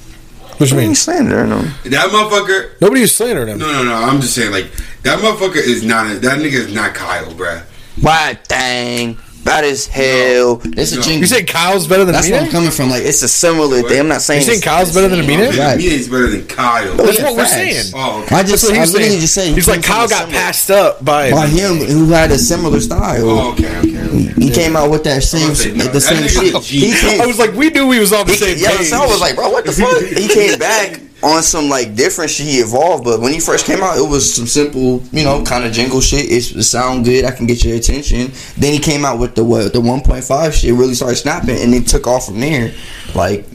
[0.58, 0.96] what you mean?
[0.96, 1.74] slandering him.
[1.86, 2.80] That motherfucker.
[2.82, 3.58] Nobody was slandering him.
[3.58, 3.94] No, no, no.
[3.96, 4.72] I'm just saying, like,
[5.04, 6.12] that motherfucker is not.
[6.12, 7.64] A, that nigga is not Kyle, bruh.
[8.02, 10.62] Why dang, bad as hell.
[10.66, 11.02] It's a No.
[11.02, 11.20] jingle.
[11.22, 12.52] You say Kyle's better than That's where I'm Mine?
[12.52, 12.90] coming from.
[12.90, 14.00] Like it's a similar thing.
[14.00, 15.40] I'm not saying You saying it's- Kyle's it's better than the same.
[15.40, 15.58] Aminé?
[15.60, 15.78] Right.
[15.78, 16.94] Me is better than Kyle.
[16.96, 17.54] That's yeah, what we're facts.
[17.54, 17.86] saying.
[17.96, 18.36] Oh, okay.
[18.36, 19.22] I just, That's what I he's literally saying.
[19.22, 19.54] just saying.
[19.56, 21.32] He's like Kyle got passed up by.
[21.32, 23.30] by him who had a similar style.
[23.30, 24.34] Oh, okay, okay, okay.
[24.42, 26.56] He came out with that same, gonna say, no, the that same nigga's shit.
[26.56, 28.76] a He came, I was like, we knew we was on the he, same yeah,
[28.78, 28.88] page.
[28.88, 30.02] so I was like, bro, what the fuck?
[30.04, 32.46] He came back on some like different shit.
[32.46, 35.66] He evolved, but when he first came out, it was some simple, you know, kind
[35.66, 36.32] of jingle shit.
[36.32, 37.26] It's, it sound good.
[37.26, 38.32] I can get your attention.
[38.58, 40.74] Then he came out with the what the 1.5 shit.
[40.74, 42.74] Really started snapping, and then took off from there.
[43.16, 43.46] Like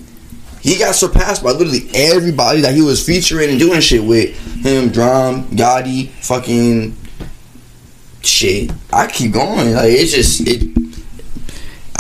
[0.61, 4.37] he got surpassed by literally everybody that he was featuring and doing shit with.
[4.63, 6.97] Him, Drum, Gotti, fucking
[8.23, 8.71] shit.
[8.93, 9.73] I keep going.
[9.75, 10.92] Like it's just it.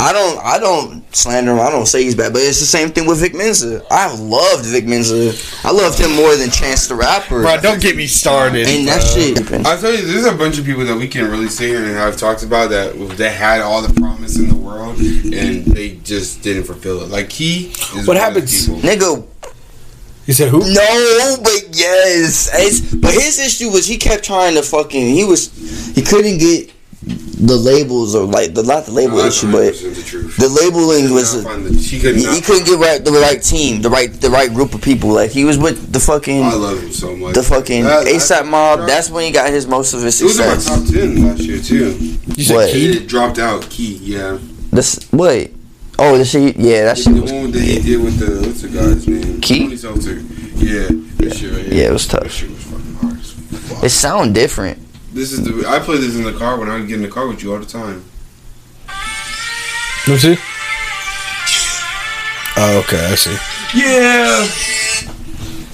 [0.03, 1.61] I don't I don't slander him.
[1.61, 3.85] I don't say he's bad, but it's the same thing with Vic Mensa.
[3.91, 5.33] I loved Vic Mensa.
[5.67, 7.43] I loved him more than Chance the Rapper.
[7.43, 8.67] Bro, don't get me started.
[8.67, 9.23] and that bro.
[9.61, 9.67] shit.
[9.67, 11.95] I tell you, there's a bunch of people that we can really sit here and
[11.95, 16.43] have talked about that that had all the promise in the world and they just
[16.43, 17.09] didn't fulfill it.
[17.09, 19.27] Like he is What one of those happens- Nigga,
[20.27, 20.59] You said who?
[20.61, 22.51] no, but yes.
[22.55, 25.15] It's, but his issue was he kept trying to fucking.
[25.15, 25.51] He was
[25.95, 26.73] he couldn't get
[27.05, 31.33] the labels or like the not the label No, issue, but the the labeling was.
[31.33, 33.83] She could not find the- she could He, he couldn't get right the right team,
[33.83, 35.11] the right the right group of people.
[35.11, 37.35] Like he was with the fucking I love him so much.
[37.35, 38.87] the fucking That- that- ASAP mob.
[38.87, 41.41] That's when he got his most of his it was in my top ten last
[41.41, 42.19] year too.
[42.37, 42.71] You said What?
[42.71, 42.95] Keed?
[42.95, 43.69] It dropped out.
[43.69, 44.39] Key, yeah.
[44.71, 45.55] This wait.
[45.99, 46.57] Oh, the shit.
[46.57, 47.33] Yeah, that shit The was.
[47.33, 49.41] one that he did with the what's the guy's name?
[49.41, 49.65] Key?
[49.65, 50.21] Tony Seltzer.
[50.57, 50.87] Yeah,
[51.19, 51.67] that shit right.
[51.67, 52.23] Yeah, it was tough.
[52.41, 52.95] That was fucking
[53.71, 53.85] hard.
[53.85, 54.79] It sound different.
[55.13, 57.27] This is the I play this in the car when I get in the car
[57.29, 58.05] with you all the time.
[60.07, 60.37] Let me see.
[62.57, 63.37] Oh, okay, I see.
[63.75, 64.47] Yeah.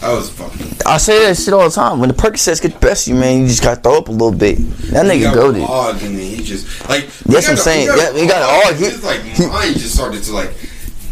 [0.00, 0.66] I was fucking.
[0.86, 1.98] I say that shit all the time.
[1.98, 4.12] When the Percocets get the best of you, man, you just gotta throw up a
[4.12, 4.56] little bit.
[4.92, 5.62] That He nigga got goaded.
[5.62, 7.08] logged and he just like.
[7.24, 7.86] That's what I'm saying.
[7.88, 10.52] Yeah, he got all- he- His like mind just started to like,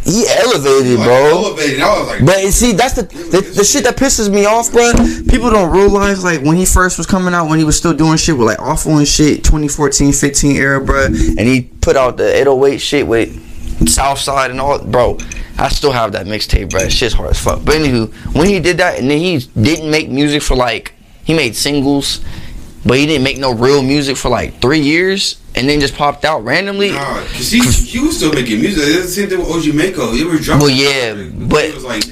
[0.06, 1.16] He elevated, like bro.
[1.26, 1.80] elevated.
[1.80, 4.92] I was like, But see, that's the, the the shit that pisses me off, bro.
[5.28, 8.16] People don't realize like when he first was coming out, when he was still doing
[8.16, 12.32] shit with like awful and shit, 2014, 15 era, bro, and he put out the
[12.40, 15.18] 808 shit with Southside and all, bro.
[15.58, 16.88] I still have that mixtape, bro.
[16.88, 17.64] Shit's hard as fuck.
[17.64, 20.92] But anywho, when he did that, and then he didn't make music for like
[21.24, 22.20] he made singles,
[22.86, 26.24] but he didn't make no real music for like three years, and then just popped
[26.24, 26.92] out randomly.
[26.92, 28.84] Nah, cause he he was still making music.
[28.86, 30.12] It's the same thing with OG Maco.
[30.12, 30.60] They were dropping.
[30.66, 32.04] Well, yeah, but- was like,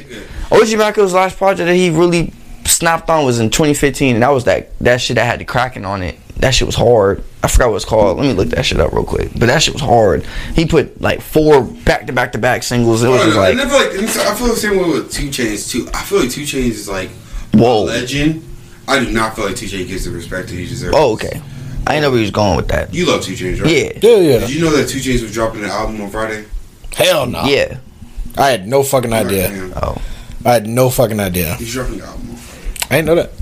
[0.50, 2.32] OG Maco's last project that he really
[2.64, 5.84] snapped on was in 2015, and that was that that shit that had the cracking
[5.84, 6.18] on it.
[6.38, 7.22] That shit was hard.
[7.42, 8.18] I forgot what it's called.
[8.18, 9.30] Let me look that shit up real quick.
[9.32, 10.26] But that shit was hard.
[10.54, 13.02] He put like four back to back to back singles.
[13.02, 15.30] It was just and like, I feel like I feel the same way with Two
[15.30, 15.88] Chains too.
[15.94, 17.10] I feel like Two Chains is like
[17.52, 17.84] a whoa.
[17.84, 18.42] legend.
[18.86, 20.94] I do not feel like TJ gets the respect that he deserves.
[20.96, 21.40] Oh, okay.
[21.86, 22.92] I didn't know where he was going with that.
[22.94, 23.70] You love Two Chains, right?
[23.70, 24.38] Yeah, Yeah, yeah.
[24.40, 26.44] Did you know that Two Chains was dropping an album on Friday?
[26.94, 27.44] Hell no.
[27.44, 27.78] yeah.
[28.36, 29.48] I had no fucking idea.
[29.48, 29.72] Damn.
[29.76, 30.00] Oh,
[30.44, 31.54] I had no fucking idea.
[31.54, 32.86] He's dropping an album on Friday.
[32.90, 33.36] I didn't know that.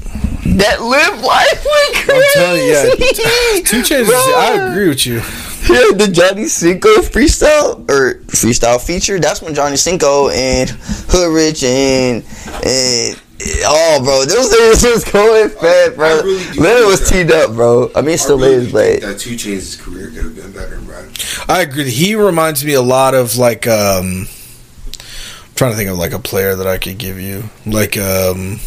[0.58, 2.20] that live life went crazy.
[2.20, 3.62] I'm telling you, yeah.
[3.64, 4.08] Two chains.
[4.12, 5.16] I agree with you.
[5.62, 9.20] Yeah, the Johnny Cinco freestyle or freestyle feature.
[9.20, 12.24] That's when Johnny Cinco and Hood Rich and
[12.66, 13.21] and
[13.64, 16.06] Oh, bro, those niggas was going fat, bro.
[16.08, 17.08] I really Leonard was that.
[17.08, 17.90] teed up, bro.
[17.94, 20.78] I mean, I still really is, but that Two Chains' career could have been better,
[20.80, 21.08] bro.
[21.48, 21.90] I agree.
[21.90, 26.18] He reminds me a lot of like um I'm trying to think of like a
[26.18, 27.44] player that I could give you.
[27.66, 28.60] Like um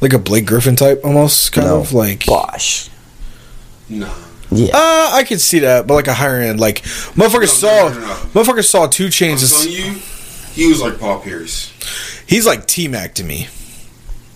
[0.00, 1.80] like a Blake Griffin type almost kind No.
[1.80, 2.88] of like Bosh.
[3.88, 4.12] No.
[4.50, 4.68] Yeah.
[4.74, 6.82] uh, I could see that, but like a higher end, like
[7.14, 8.14] motherfucker No, saw, no, no, no.
[8.34, 9.50] motherfucker saw two I'm chains.
[9.50, 9.92] telling you,
[10.52, 11.72] he was like Paul Pierce.
[12.32, 13.48] He's like T Mac to me.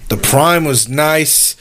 [0.09, 1.57] The prime was nice.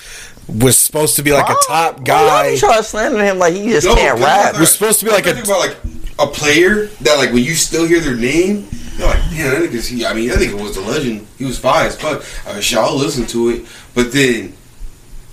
[0.48, 2.50] Was supposed to be like a oh, top oh, guy.
[2.50, 4.54] You try to slander him like he just No, can't rap.
[4.54, 5.78] I'm Was supposed to be like a- about like
[6.20, 8.68] a player that like when you still hear their name,
[8.98, 10.06] you're like, damn, that nigga's he.
[10.06, 11.26] I mean, that nigga was a legend.
[11.38, 12.24] He was fire as fuck.
[12.46, 14.54] I wish y'all listen to it, but then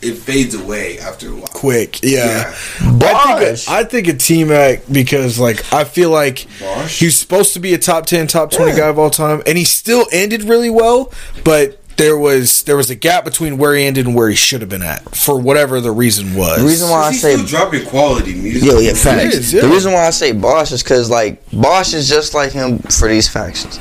[0.03, 1.47] it fades away after a while.
[1.47, 2.55] Quick, yeah.
[2.81, 3.65] I Bosh.
[3.65, 6.99] think I think a T Mac because like I feel like Bosh.
[6.99, 8.79] he's supposed to be a top ten, top twenty Yeah.
[8.79, 11.12] guy of all time, and he still ended really well,
[11.45, 14.61] but there was there was a gap between where he ended and where he should
[14.62, 16.59] have been at for whatever the reason was.
[16.61, 18.65] The reason why I say still dropping quality music.
[18.65, 19.35] Yo, yeah, facts.
[19.35, 19.61] is, yeah.
[19.61, 23.09] The reason why I say Bosh is because like Bosh is just like him for
[23.09, 23.79] these factions.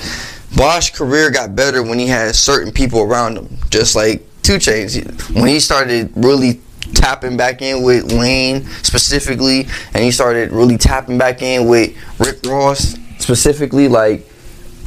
[0.56, 4.97] Bosh's career got better when he had certain people around him, just like Two Chains.
[5.30, 6.61] When he started really
[6.93, 12.39] tapping back in with Wayne specifically, and he started really tapping back in with Rick
[12.45, 14.27] Ross specifically, like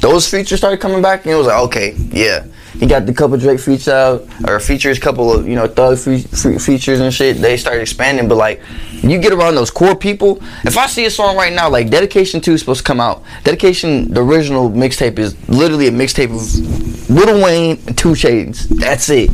[0.01, 2.47] those features started coming back, and it was like, okay, yeah.
[2.79, 6.19] He got the couple Drake features out, or features, couple of you know Thug fe-
[6.19, 7.37] fe- features and shit.
[7.39, 8.61] They started expanding, but like
[8.93, 10.39] you get around those core people.
[10.65, 13.23] If I see a song right now, like Dedication Two is supposed to come out.
[13.45, 18.69] Dedication, the original mixtape is literally a mixtape of Lil Wayne and Two Chains.
[18.69, 19.31] That's it.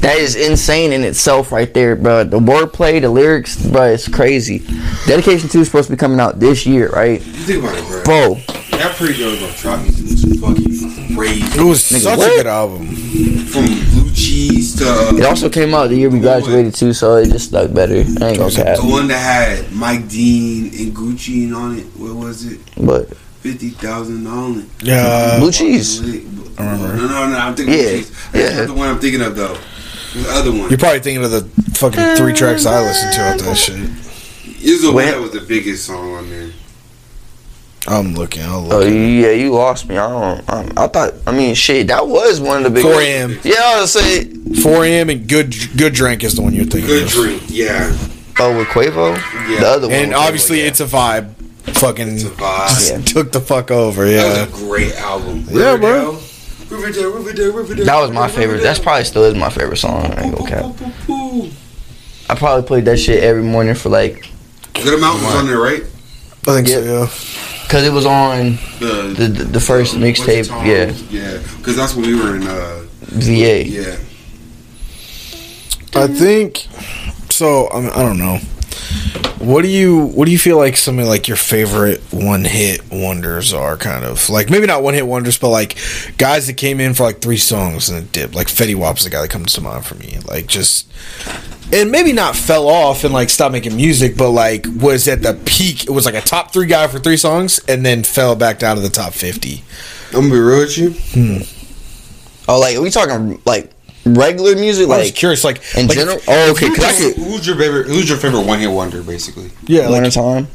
[0.00, 2.24] That is insane in itself, right there, bro.
[2.24, 4.58] The wordplay, the lyrics, bro, it's crazy.
[5.06, 7.84] Dedication Two is supposed to be coming out this year, right, You think about it,
[7.86, 8.34] bro.
[8.34, 8.34] bro?
[8.78, 10.64] That pretty girl about trap music was fucking
[11.16, 11.60] crazy.
[11.60, 12.32] it was Nigga, such what?
[12.32, 12.86] a good album.
[13.46, 17.16] From blue cheese to uh, It also came out the year we graduated too, so
[17.16, 17.94] it just stuck better.
[17.94, 18.78] I ain't gonna cap.
[18.78, 21.84] the one that had Mike Dean and Gucci on it.
[21.96, 22.60] What was it?
[22.76, 23.14] But
[23.44, 24.66] Fifty thousand on it.
[24.82, 26.00] Yeah, Blue cheese.
[26.00, 26.96] I remember.
[26.96, 27.36] No, no, no.
[27.36, 28.10] I'm thinking Yeah, blue cheese.
[28.32, 28.58] That's yeah.
[28.60, 29.58] not the one I'm thinking of though.
[30.14, 30.70] The other one.
[30.70, 31.42] you're probably thinking of the
[31.74, 33.76] fucking three tracks I listened to after that shit.
[34.64, 36.50] Is the one that was the biggest song on there.
[37.86, 38.42] I'm looking.
[38.42, 38.72] I'll look.
[38.72, 39.96] oh yeah, you lost me.
[39.98, 40.50] I don't.
[40.78, 41.14] I, I thought.
[41.26, 42.82] I mean, shit, that was one of the big.
[42.82, 43.38] 4 a.m.
[43.42, 44.24] Yeah, I was say.
[44.24, 45.10] 4 a.m.
[45.10, 47.08] and good good drink is the one you're thinking Good of.
[47.10, 47.42] drink.
[47.48, 47.94] Yeah.
[48.38, 49.16] Oh, with Quavo.
[49.48, 49.60] Yeah.
[49.60, 49.96] The other one.
[49.96, 50.68] And obviously, Quavo, yeah.
[50.68, 51.34] it's a vibe.
[51.76, 52.90] Fucking It's a vibe.
[52.90, 53.04] Yeah.
[53.04, 54.04] took the fuck over.
[54.06, 54.44] That Yeah.
[54.46, 55.44] was a great album.
[55.50, 56.12] Yeah, bro.
[56.12, 56.20] Riverdale.
[56.70, 57.84] Riverdale, Riverdale, Riverdale.
[57.86, 58.62] that was my favorite.
[58.62, 60.06] That's probably still is my favorite song.
[60.06, 60.64] I ain't gonna cap.
[62.30, 64.26] I probably played that shit every morning for like,
[64.72, 65.82] Good amount was on there, right?
[66.48, 66.80] I think so.
[66.82, 67.08] Yeah.
[67.64, 67.70] Yeah.
[67.70, 70.48] cause it was on The the the, the first what's mixtape.
[70.66, 71.38] Yeah, Yeah.
[71.58, 72.46] Because that's when we were in.
[72.46, 73.66] uh VA.
[73.68, 73.96] Yeah.
[75.96, 76.66] I think
[77.30, 77.68] so.
[77.70, 78.38] I, mean, I don't know.
[79.38, 82.80] What do you What do you feel like some of like your favorite one hit
[82.90, 83.76] wonders are?
[83.76, 85.76] Kind of like maybe not one hit wonders, but like
[86.16, 88.34] guys that came in for like three songs and it dipped.
[88.34, 90.18] Like Fetty Wap is the guy that comes to mind for me.
[90.26, 90.90] Like just
[91.72, 95.34] and maybe not fell off and like stopped making music, but like was at the
[95.44, 95.84] peak.
[95.84, 98.76] It was like a top three guy for three songs and then fell back down
[98.76, 99.62] to the top fifty.
[100.08, 100.90] I'm gonna be real with you.
[100.90, 101.42] Hmm.
[102.48, 103.73] Oh, like are we talking like
[104.04, 104.86] regular music?
[104.86, 106.18] I was Like curious, like in like, general?
[106.28, 106.68] Oh, okay.
[106.68, 107.86] Cause I Who's, could who's your favorite?
[107.86, 109.02] Who's your favorite one hit wonder?
[109.02, 110.48] Basically, yeah, one like, at time.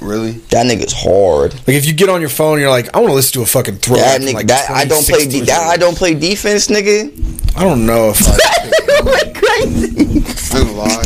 [0.00, 0.32] really?
[0.50, 1.54] That nigga's hard.
[1.54, 3.46] like if you get on your phone, you're like, I want to listen to a
[3.46, 4.20] fucking throwback.
[4.20, 5.26] That nigga, like, that I don't play.
[5.26, 7.56] De- that I don't play defense, nigga.
[7.56, 9.00] I don't know if I.
[9.02, 10.56] like crazy.
[10.56, 11.02] I'm gonna lie.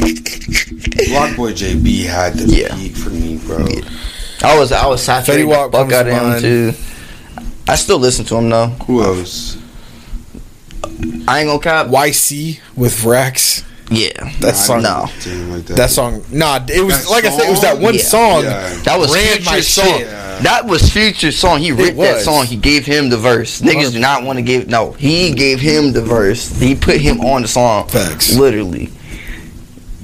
[1.10, 2.74] BlocBoy JB had the Yeah.
[2.77, 3.66] beat for me, bro.
[4.43, 6.72] I was I was saturated Fetty the Wap fuck out of him too.
[7.68, 8.66] I still listen to him though.
[8.86, 9.56] Who else?
[11.28, 11.86] I ain't gonna cap.
[11.89, 13.64] YC with Racks.
[13.93, 14.10] Yeah,
[14.40, 14.82] That song.
[14.82, 15.09] no.
[15.51, 15.77] Like that.
[15.77, 16.22] That song.
[16.31, 17.48] Nah, it was That like I said.
[17.48, 18.02] It was that one Yeah.
[18.02, 18.44] song.
[18.44, 18.68] Yeah.
[18.85, 19.98] That was Ran my Future's song.
[19.98, 20.06] shit.
[20.44, 21.59] That was Future's song.
[21.59, 22.47] He ripped that song.
[22.47, 23.60] He gave him the verse.
[23.60, 24.68] Niggas do not want to give.
[24.68, 26.56] No, he gave him the verse.
[26.60, 27.89] He put him on the song.
[27.89, 28.32] Facts.
[28.36, 28.90] Literally.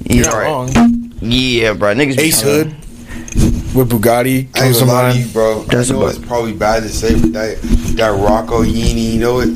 [0.03, 0.45] You're Yeah, right.
[0.45, 1.11] wrong.
[1.21, 1.95] Yeah, bro.
[1.95, 2.17] Niggas.
[2.17, 2.75] be Ace tryna- Hood
[3.73, 5.33] with Bugatti I ain't comes to gonna lie to you, mind.
[5.33, 5.63] bro.
[5.69, 7.61] That's I know it's probably bad to say, but that
[7.95, 9.49] that Rocko Yini, you know it?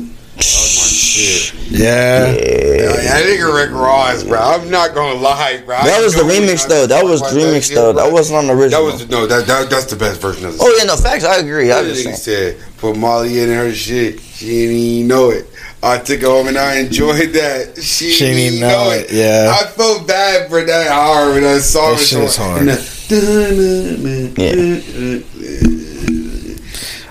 [1.22, 1.70] That was my shit.
[1.70, 2.26] Yeah.
[2.32, 4.38] Yeah, that nigga Rick Ross, bro.
[4.38, 5.76] I'm not gonna lie, bro.
[5.82, 6.86] That was the remix though.
[6.86, 7.92] That was the remix shit, though.
[7.92, 8.86] That wasn't on the original.
[8.86, 9.26] That was no.
[9.26, 11.24] That, that that's the best version of the Oh yeah, no facts.
[11.24, 11.70] I agree.
[11.72, 12.16] I That nigga understand.
[12.18, 14.20] said, put Molly in her shit.
[14.20, 15.46] She didn't even know it.
[15.84, 17.76] I took her home and I enjoyed that.
[17.82, 19.10] She, She didn't even know it.
[19.10, 19.52] yeah.
[19.60, 22.60] I felt bad for that hard when that song That was shit so- is hard.
[22.60, 22.92] and the-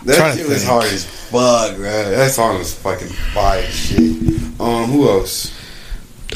[0.05, 2.11] That Trying to shit was hard as fuck, bro.
[2.11, 3.99] That song was fucking fire shit.
[4.59, 5.57] Um, who else?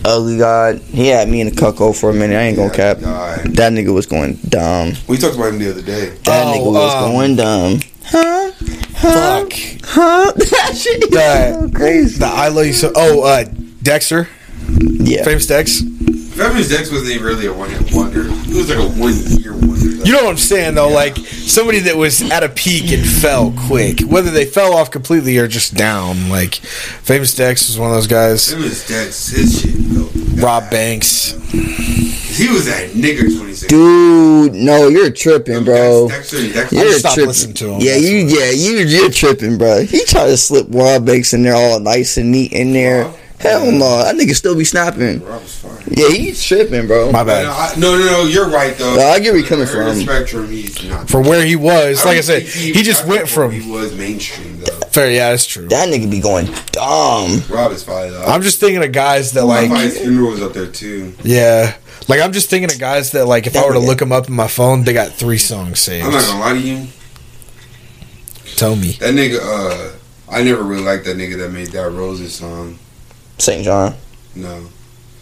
[0.04, 0.80] Ugly God.
[0.80, 2.36] He had me in the cucko for a minute.
[2.38, 3.00] I ain't gonna cap.
[3.02, 3.38] guy.
[3.46, 4.94] That nigga was going dumb.
[5.08, 6.10] We talked about him the other day.
[6.26, 7.80] That Oh, nigga was um, going dumb.
[8.06, 8.52] Huh?
[8.98, 9.40] Huh?
[9.42, 9.54] Fuck.
[9.84, 10.32] Huh?
[10.38, 12.20] That shit is That- so crazy.
[12.20, 12.92] The I love you so.
[12.96, 13.46] Oh, uh,
[13.84, 14.28] Dexter,
[14.70, 15.24] Yeah.
[15.24, 15.82] famous Dex.
[16.36, 18.26] Famous Dex wasn't even really a one hit wonder.
[18.28, 19.86] It was like a one year wonder.
[20.06, 20.90] You know what I'm saying though?
[20.90, 25.38] Like somebody that was at a peak and fell quick, whether they fell off completely
[25.38, 26.28] or just down.
[26.28, 28.52] Like famous Dex was one of those guys.
[28.52, 30.46] Famous Dex, his shit, though.
[30.46, 31.32] Rob Banks.
[31.52, 33.68] He was that nigga 26.
[33.68, 36.10] Dude, no, you're tripping, bro.
[36.10, 36.76] Dexter Dexter.
[36.76, 37.28] You're just tripping.
[37.28, 37.82] listening to him.
[37.82, 39.86] Yeah, you, yeah, you, you're tripping, bro.
[39.86, 43.06] He tried to slip Rob Banks in there all nice and neat in there.
[43.06, 43.20] Rob?
[43.40, 45.24] Hell no, that nigga still be snapping.
[45.24, 45.84] Rob was fine.
[45.92, 47.12] Yeah, he's tripping, bro.
[47.12, 47.46] My No, bad.
[47.46, 48.96] I- no, no, no, you're right though.
[48.96, 50.00] No, I get where you're coming On the from.
[50.02, 51.10] spectrum, he's not.
[51.10, 53.94] For where he was, like I don't said, think he just went from He was
[53.96, 54.72] mainstream though.
[54.90, 55.12] fair.
[55.12, 55.68] Yeah, that's true.
[55.68, 57.44] That nigga be going dumb.
[57.50, 58.24] Rob is fine though.
[58.24, 61.14] I'm just thinking of guys that like, like, his funeral was up there too.
[61.24, 61.76] yeah,
[62.08, 64.28] like I'm just thinking of guys that like, if I were to look them up
[64.30, 66.06] in my phone, they got three songs saved.
[66.06, 66.88] I'm not gonna lie to you.
[68.56, 68.94] Tell me.
[69.02, 69.92] That nigga, uh,
[70.32, 72.80] I never really liked that nigga that made that Roses song.
[73.38, 73.64] St.
[73.64, 73.96] John.
[74.36, 74.66] No.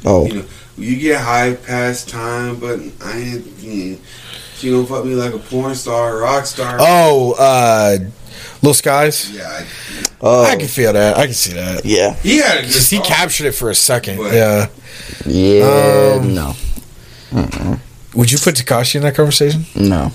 [0.05, 0.45] Oh, You know,
[0.77, 3.45] you get high past time, but I ain't.
[3.59, 3.97] You,
[4.55, 6.77] she gonna fuck me like a porn star, rock star.
[6.79, 7.97] Oh, uh,
[8.61, 9.31] Lil Skies.
[9.31, 9.65] Yeah, I,
[10.21, 11.17] oh, I can feel that.
[11.17, 11.85] I can see that.
[11.85, 12.67] yeah, he had a good.
[12.71, 13.03] He song.
[13.05, 14.17] captured it for a second.
[14.17, 14.67] But- yeah.
[15.25, 16.19] yeah.
[16.21, 16.55] Um, no,
[18.15, 19.65] Would you put Tekashi in that conversation?
[19.75, 20.11] no.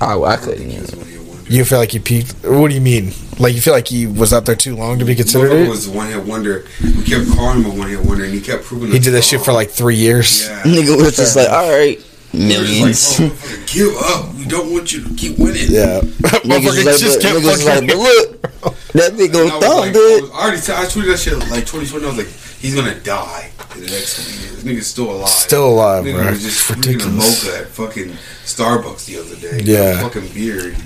[0.00, 1.17] I, I I think couldn't.
[1.48, 1.56] He even.
[1.56, 1.56] was one hit wonder.
[1.56, 2.34] You feel like he peaked?
[2.44, 3.12] What do you mean?
[3.38, 5.68] Like you feel like he was out there too long to be considered Motherfucker it?
[5.70, 6.64] was a one hit wonder.
[6.82, 8.90] We kept calling him a one hit wonder, and he kept proving.
[8.92, 10.46] He did that shit for like three years.
[10.48, 10.62] Yeah.
[10.64, 11.98] Nigga was just like, all right,
[12.32, 13.20] millions.
[13.20, 14.34] Like, oh, give up.
[14.34, 15.66] We don't want you to keep winning.
[15.68, 16.00] Yeah.
[16.00, 18.42] Niggas Motherfucker was like, just but, kept niggas was like, but look,
[18.92, 20.22] that big And I go was thumb, like, I, dude.
[20.22, 22.04] was, I already said I tweeted that shit like 2020.
[22.04, 22.26] I was like,
[22.60, 24.62] he's gonna die in the next couple years.
[24.62, 25.28] This nigga's still alive.
[25.28, 26.30] Still alive, Nigga bro.
[26.30, 27.44] was just It's drinking a ridiculous.
[27.46, 28.08] mocha at fucking
[28.44, 29.60] Starbucks the other day.
[29.62, 30.02] Yeah.
[30.02, 30.76] fucking beard.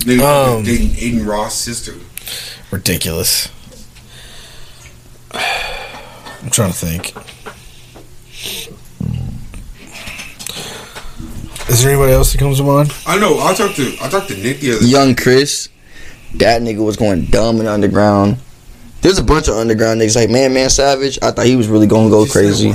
[0.00, 1.94] Nigga Um, dating Adin Ross' sister.
[2.70, 3.48] Ridiculous.
[5.32, 7.14] I'm trying to think.
[11.68, 12.92] Is there anybody else that comes to mind?
[13.06, 13.38] I know.
[13.40, 14.86] I talked to I talked to Nick the other day.
[14.86, 15.68] Young Chris,
[16.36, 18.38] that nigga was going dumb in underground.
[19.02, 21.18] There's a bunch of underground niggas like Man Man Savage.
[21.20, 22.70] I thought he was really gonna go crazy.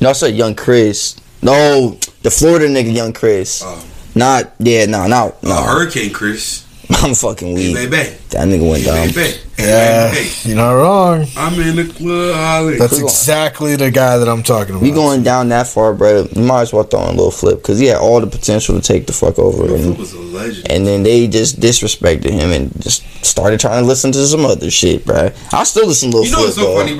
[0.00, 1.16] No, I said Young Chris.
[1.42, 3.62] No, the Florida nigga Young Chris.
[3.64, 3.84] Oh.
[4.18, 5.50] Not yeah, no, no, no.
[5.52, 6.66] Uh, Hurricane Chris.
[6.90, 7.76] I'm fucking weak.
[7.90, 9.47] That nigga went dumb.
[9.58, 9.68] Baby.
[9.68, 11.26] Yeah, Hey, you're not wrong.
[11.36, 12.34] I'm in the club.
[12.34, 12.78] hollering.
[12.78, 14.82] That's We're going- exactly the guy that I'm talking about.
[14.82, 16.26] We going down that far, bro.
[16.32, 18.74] You might as well throw in a little flip because he had all the potential
[18.74, 19.64] to take the fuck over.
[19.64, 20.70] Lil Flip And, was a legend.
[20.70, 24.70] and then they just disrespected him and just started trying to listen to some other
[24.70, 25.30] shit, bro.
[25.52, 26.30] I still listen to Lil Flip.
[26.30, 26.78] You know Flip, what's so though.
[26.78, 26.96] funny,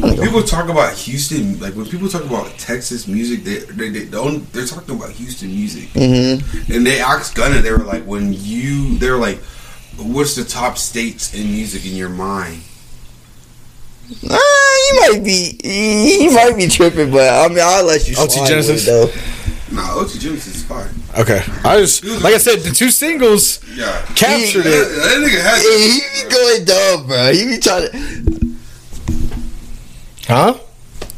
[0.00, 0.08] bro?
[0.10, 4.04] When people talk about Houston, like when people talk about Texas music, they they, they
[4.06, 4.50] don't.
[4.52, 6.72] They're talking about Houston music, Mm-hmm.
[6.72, 7.60] and they asked Gunna.
[7.62, 9.38] They were like, when you, they were like,
[9.98, 12.62] what's the top states in music in your mind?
[14.28, 15.58] Uh, you might be,
[16.22, 18.14] you might be tripping, but I mean, I'll let you.
[18.18, 18.82] OT slide with Genesis?
[18.82, 19.76] it, though.
[19.76, 20.90] Nah, OT Genesis is fine.
[21.18, 24.88] Okay, I just like I said, the two singles Yeah, captured that, it.
[24.96, 25.62] that nigga has.
[25.62, 27.32] Hey, he be going dumb, bro.
[27.32, 28.56] He be trying to.
[30.26, 30.54] Huh?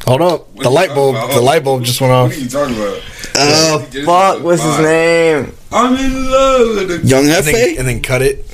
[0.07, 1.31] Hold up, What the light bulb, about?
[1.33, 2.29] the light bulb just went off.
[2.29, 3.03] What are you talking about?
[3.37, 4.43] Oh OT Genesis fuck!
[4.45, 5.53] What's his name?
[5.75, 8.47] I'm in love with the Young And then, and then cut it.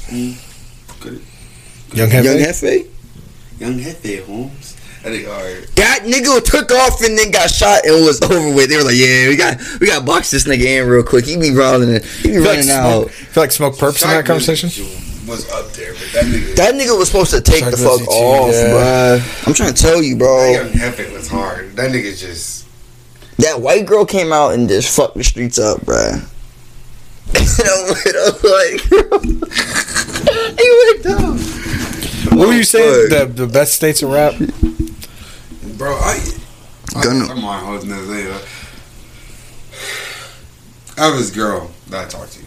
[1.00, 1.22] Cut it.
[1.92, 2.24] Young Hefe.
[2.24, 2.88] Young Hefe.
[3.60, 4.76] Young Hefe Holmes.
[5.00, 5.66] I think alright.
[5.76, 8.70] That nigga took off and then got shot and was over with.
[8.70, 11.24] They were like, "Yeah, we got we got box this nigga in real quick.
[11.26, 12.02] He be running, he be
[12.34, 14.68] feel like running smoke, out." feel like smoke perps in that conversation.
[15.26, 16.56] was up there, but that nigga.
[16.56, 19.18] That nigga was supposed to take the fuck off, yeah.
[19.20, 19.46] bruh.
[19.46, 20.50] I'm trying to tell you, that bro.
[20.50, 21.76] young Hefe was hard.
[21.76, 22.66] That nigga just.
[23.38, 26.26] That white girl came out and just fucked the streets up, bruh.
[27.34, 28.80] And I'm with- like,
[30.58, 31.38] he went down.
[32.36, 33.08] What were you saying?
[33.10, 34.34] The the best states of rap.
[35.78, 36.20] Bro, I.
[36.94, 37.24] I Gunna.
[37.26, 38.30] I'm on holding that later.
[38.32, 38.40] Uh,
[40.98, 42.40] I have this girl that I talk to.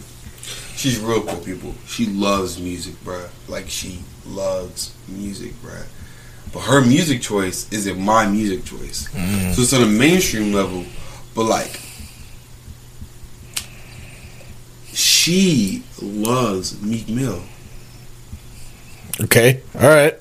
[0.76, 1.74] She's real cool, people.
[1.86, 3.28] She loves music, bruh.
[3.48, 5.86] Like, she loves music, bruh.
[6.52, 9.08] But her music choice isn't my music choice.
[9.08, 9.54] Mm.
[9.54, 10.84] So it's on a mainstream level,
[11.34, 11.80] but like,
[15.24, 17.42] she loves Meek Mill.
[19.22, 20.14] Okay, all right.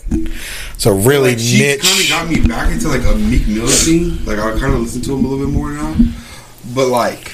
[0.78, 1.82] So really like, she niche.
[1.82, 4.24] kind of got me back into like a Meek Mill scene.
[4.24, 5.94] Like I kind of listen to him a little bit more now.
[6.74, 7.34] But like,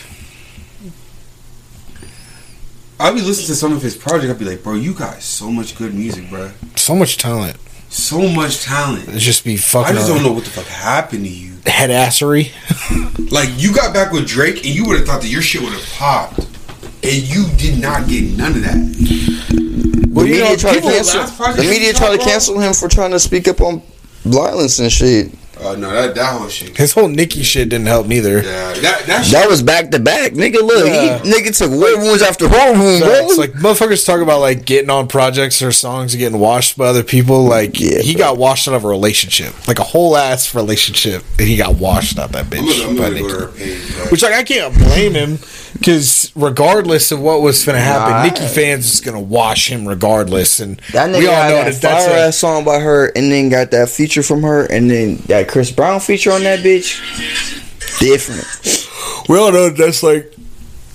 [2.99, 4.31] I'll be listening to some of his project.
[4.33, 6.51] I'll be like, bro, you got so much good music, bro.
[6.75, 7.57] So much talent.
[7.89, 9.07] So much talent.
[9.09, 11.53] It's just be I fucking just don't know what the fuck happened to you.
[11.67, 12.51] head assery.
[13.31, 15.71] Like you got back with Drake, and you would have thought that your shit would
[15.71, 16.48] have popped,
[17.03, 20.09] and you did not get none of that.
[20.11, 21.23] Well, the you media know, tried to cancel.
[21.53, 23.81] The media dropped, tried to cancel him for trying to speak up on
[24.23, 25.31] violence and shit.
[25.61, 26.77] Oh no, that that whole shit.
[26.77, 28.38] His whole Nicki shit didn't help neither.
[28.38, 29.34] Yeah, that that shit.
[29.34, 30.61] That was back to back, nigga.
[30.61, 31.19] Look, Yeah.
[31.21, 33.11] he nigga took war wounds after war wounds, bro.
[33.26, 36.88] It's like motherfuckers talk about like getting on projects or songs and getting washed by
[36.88, 37.43] other people.
[37.43, 38.23] Like Yeah, he bro.
[38.27, 42.17] got washed out of a relationship, like a whole ass relationship, and he got washed
[42.17, 42.80] out that I'm bitch.
[42.81, 43.34] gonna, I'm by gonna go Nicki.
[43.34, 43.97] to her page.
[43.99, 45.39] but- Which like I can't blame him
[45.80, 48.23] because regardless of what was gonna happen, Nah.
[48.23, 51.81] Nicki fans is gonna wash him regardless, and that nigga we all had know that
[51.81, 55.15] that fire ass song by her, and then got that feature from her, and then
[55.27, 56.99] that Chris Brown feature on that bitch.
[57.99, 58.45] Different.
[59.27, 60.34] we all know that's like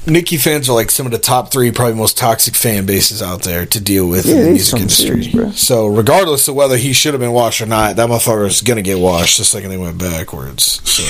[0.07, 3.43] Nicki fans are like some of the top three probably most toxic fan bases out
[3.43, 5.25] there to deal with Yeah, in the music industry.
[5.25, 8.61] serious, so regardless of whether he should have been washed or not, that motherfucker is
[8.63, 10.81] gonna get washed the second they went backwards.
[10.85, 11.03] So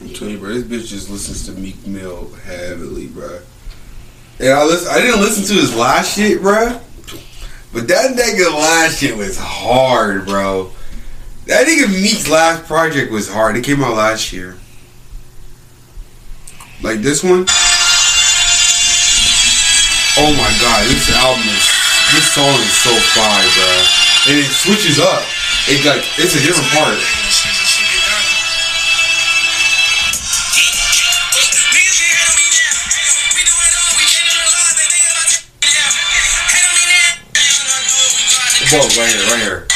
[0.00, 3.40] I'm telling you, bro, this bitch just listens to Meek Mill heavily, bro.
[4.38, 6.80] And I listen, I didn't listen to his last shit, bro.
[7.72, 10.72] But that nigga last shit was hard, bro.
[11.46, 13.56] That nigga Meek's last project was hard.
[13.56, 14.56] It came out last year.
[16.82, 17.46] Like this one.
[20.18, 21.64] Oh my god, this album is
[22.12, 23.72] this song is so fire, bro.
[24.28, 25.22] And it switches up.
[25.70, 27.21] It's like it's a different part.
[38.72, 39.66] Whoa, right here, right here.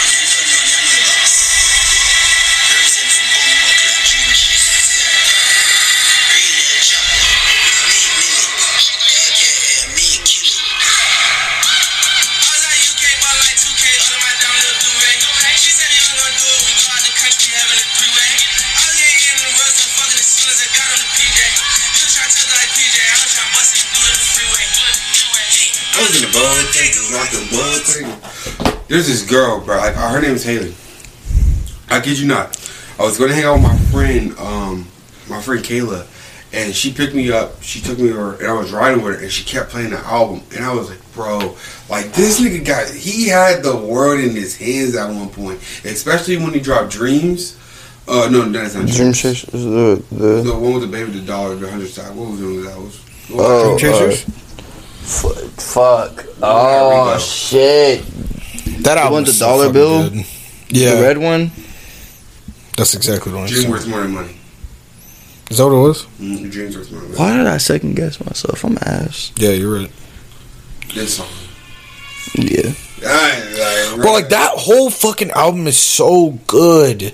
[25.96, 28.65] I was in the bud taking, not the.
[28.88, 29.76] There's this girl, bro.
[29.78, 30.74] Like, her name is Haley.
[31.88, 32.56] I kid you not.
[32.98, 34.88] I was going to hang out with my friend, um,
[35.28, 36.06] my friend Kayla,
[36.52, 37.62] and she picked me up.
[37.62, 39.98] She took me over, and I was riding with her, and she kept playing the
[39.98, 41.56] album, and I was like, bro,
[41.90, 46.36] like this nigga got, he had the world in his hands at one point, especially
[46.38, 47.58] when he dropped Dreams.
[48.08, 49.20] Uh, no, that's not Dream Dreams.
[49.20, 52.14] Chasers, the the The one with the baby, the dollar, the hundred side.
[52.16, 52.44] What was it?
[52.64, 53.04] That was.
[53.32, 54.24] Oh, Dream Chasers?
[55.02, 56.24] f- fuck.
[56.40, 58.04] Oh shit.
[58.86, 60.08] That album want was the so dollar bill?
[60.10, 60.24] good.
[60.68, 61.50] Yeah, The red one.
[62.76, 63.70] that's exactly what I'm Dreams saying.
[63.72, 64.36] worth more than money.
[65.50, 66.06] Is that what it was?
[66.20, 67.20] Mm, Dreams worth more than money.
[67.20, 68.64] Why did I second guess myself?
[68.64, 69.32] I'm ass.
[69.36, 69.92] Yeah, you're right.
[70.94, 71.28] This song.
[72.34, 72.72] Yeah.
[73.06, 77.12] I, like, Bro, like that whole fucking album is so good.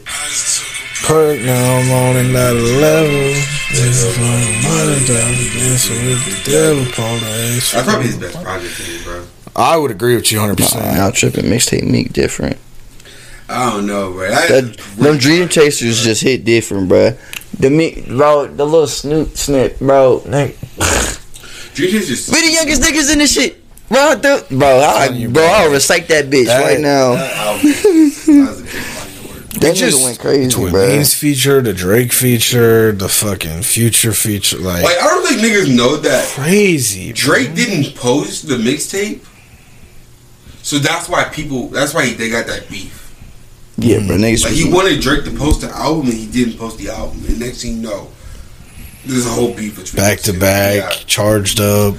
[1.04, 3.34] Perk now I'm on another level.
[3.72, 7.72] This is my money down dancing with the devil, Paul Ace.
[7.72, 9.24] That's probably his best project to me, bro.
[9.54, 10.58] I would agree with you 100.
[10.60, 12.56] Nah, percent out tripping mixtape Meek different.
[13.48, 14.30] I don't know, bro.
[14.30, 17.16] That, That them Dream Chasers just hit different, bro.
[17.58, 20.22] The Meek, bro, the little Snoop snip, bro.
[20.24, 21.74] Nigga.
[21.74, 22.30] Dream Chasers.
[22.30, 23.58] We the youngest niggas in this shit.
[23.88, 25.52] Bro, the, bro, I, telling you, bro, bro.
[25.52, 27.12] I'll recite that bitch That- right now.
[27.12, 27.62] That album.
[27.72, 29.42] that was a big fucking word.
[29.60, 30.86] That just- nigga went crazy, Twin bro.
[30.86, 35.76] Beans feature, the Drake feature, the fucking Future feature, like, Like I don't think niggas
[35.76, 37.08] know that crazy.
[37.12, 37.16] bro.
[37.16, 39.20] Drake didn't post the mixtape,
[40.62, 41.68] so that's why people.
[41.68, 42.98] That's why they got that beef.
[43.76, 44.44] Yeah, bro, niggas.
[44.44, 47.24] Like he wanted Drake to post the album, and he didn't post the album.
[47.26, 48.08] And next thing you know,
[49.04, 51.96] there's a whole beef between back to back, charged up,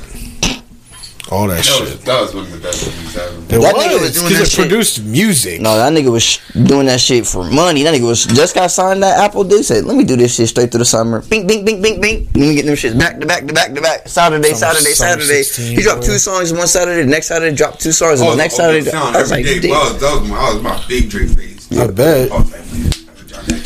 [1.31, 1.81] all that, That shit.
[1.81, 3.37] was, that was one of the best movies ever.
[3.37, 5.61] It That nigga was doing because that it shit- produced music.
[5.61, 6.37] No, that nigga was
[6.67, 7.83] doing that shit for money.
[7.83, 10.49] That nigga was just got signed that Apple Dude said, "Let me do this shit
[10.49, 12.25] straight through the summer." Bing, bing, bing, bing, bing.
[12.35, 14.07] Let me get them shits back to back to back to back.
[14.07, 15.43] Saturday, Summer- Saturday, summer Saturday.
[15.43, 16.07] 16, he dropped bro.
[16.09, 17.01] two songs one Saturday.
[17.03, 18.19] The next Saturday dropped two songs.
[18.19, 20.53] And Oh, the next oh, Saturday, sound I was like, Well, that was my, that
[20.55, 21.67] was my big Drake phase.
[21.79, 22.31] I bet.
[22.31, 23.02] I was like,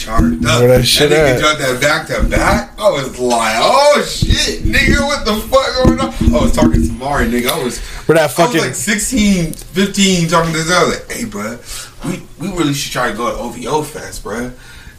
[0.07, 0.61] charged up.
[0.61, 1.39] Where that shit nigga at?
[1.39, 2.79] dropped that back to back.
[2.79, 6.13] I was like, oh shit, nigga, what the fuck going on?
[6.33, 7.49] I was talking to Mari, nigga.
[7.49, 10.71] I was, But that I was fucking like 16, 15, talking to this.
[10.71, 11.59] I was like, hey, bro,
[12.05, 14.51] we, we really should try to go to OVO Fest, bro.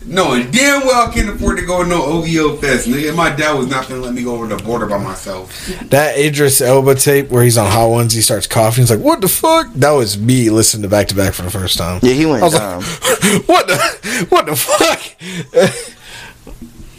[0.08, 3.14] Knowing damn well I can't afford to go to no OVO Fest, nigga.
[3.14, 5.52] My dad was not gonna let me go over the border by myself.
[5.90, 8.82] that Idris Elba tape where he's on Hot Ones, he starts coughing.
[8.82, 11.50] He's like, "What the fuck?" That was me listening to back to back for the
[11.50, 12.00] first time.
[12.02, 12.80] Yeah, he went I was dumb.
[12.80, 14.26] like, "What the?
[14.30, 15.00] What the fuck?"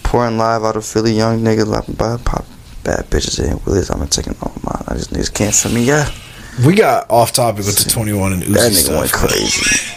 [0.04, 2.46] Pouring live out of Philly, young nigga, laughing by pop
[2.84, 3.90] bad bitches in Willis.
[3.90, 4.84] I'm taking all mine.
[4.88, 5.84] I just niggas can't for me.
[5.84, 6.10] Yeah,
[6.66, 9.30] We got off topic with the 21 and Uzi that nigga went stuff.
[9.30, 9.96] crazy.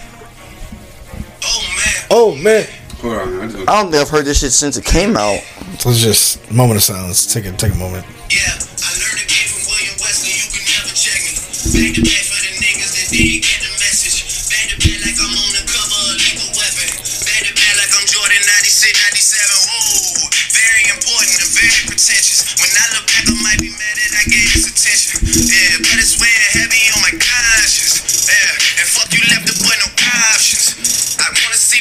[2.10, 2.66] Oh man.
[3.02, 5.42] Hold on, I just I don't think I've heard this shit since it came out.
[5.82, 7.26] Let's just moment of silence.
[7.26, 8.06] Take a take a moment.
[8.30, 10.30] Yeah, I learned a game from William Wesley.
[10.38, 11.34] You can never check me.
[11.34, 14.22] Back to back for the niggas that didn't get the message.
[14.54, 16.88] Back to back like I'm on the cover of Lethal Weapon.
[17.26, 19.50] Back to back like I'm Jordan 96, 97.
[19.50, 20.22] Ooh,
[20.54, 22.54] very important and very pretentious.
[22.62, 25.26] When I look back, I might be mad that I gave this attention.
[25.26, 27.98] Yeah, but it's weighing heavy on my conscience.
[28.30, 29.26] Yeah, and fuck you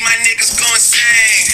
[0.01, 1.45] my niggas go insane.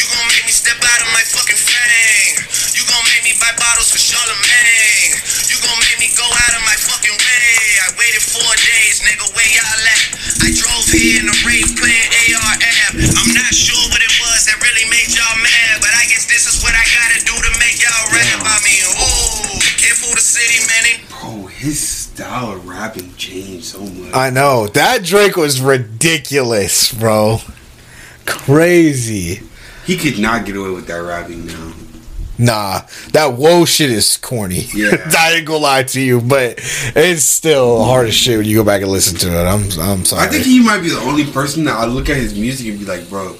[0.00, 2.36] You gon' make me step out of my fucking fame.
[2.72, 5.20] You gon' make me buy bottles for Charlemagne.
[5.52, 7.52] You gon' make me go out of my fucking way.
[7.84, 10.04] I waited four days, nigga, where y'all at?
[10.40, 12.96] I drove here in a rave playing ARM.
[13.20, 16.48] I'm not sure what it was that really made y'all mad, but I guess this
[16.48, 18.80] is what I gotta do to make y'all rap about me.
[18.80, 20.82] Ooh, can't fool the city, man.
[20.88, 24.14] They bro, his style of rapping changed so much.
[24.16, 27.44] I know that Drake was ridiculous, bro.
[28.26, 29.42] Crazy.
[29.86, 31.72] he could not get away with that rapping now.
[32.38, 32.80] Nah,
[33.12, 34.60] that whoa shit is corny.
[34.74, 34.92] Yeah.
[35.18, 36.54] I ain't gonna lie to you, but
[36.96, 39.44] it's still hard as shit when you go back and listen to it.
[39.44, 40.22] I'm I'm sorry.
[40.26, 42.78] I think he might be the only person that I look at his music and
[42.78, 43.36] be like, bro,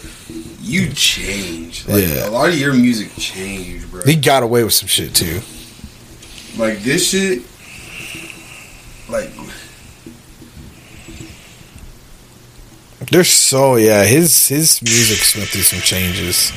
[0.61, 1.89] you changed.
[1.89, 2.29] Like, Yeah.
[2.29, 4.03] A lot of your music changed, bro.
[4.05, 5.41] he got away with some shit too.
[6.59, 7.43] Like this shit,
[9.09, 9.31] like
[13.11, 16.53] There's so yeah, his his music's went through some changes.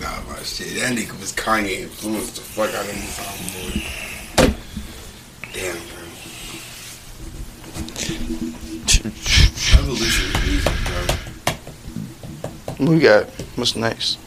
[0.00, 0.80] nah, my shit.
[0.80, 4.56] That nigga was Kanye influenced the fuck out of this album, boy.
[5.52, 6.02] Damn, bro.
[9.78, 10.72] Evolution of music,
[12.78, 12.86] bro.
[12.86, 13.26] We got?
[13.56, 14.18] What's next?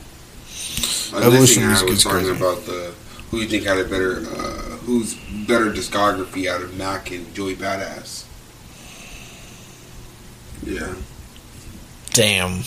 [1.15, 2.37] Evolution Evolution of music was is talking crazy.
[2.37, 2.93] about the
[3.31, 5.15] who you think had a better, uh, who's
[5.47, 8.24] better discography out of Mac and Joey Badass.
[10.65, 10.93] Yeah.
[12.13, 12.61] Damn.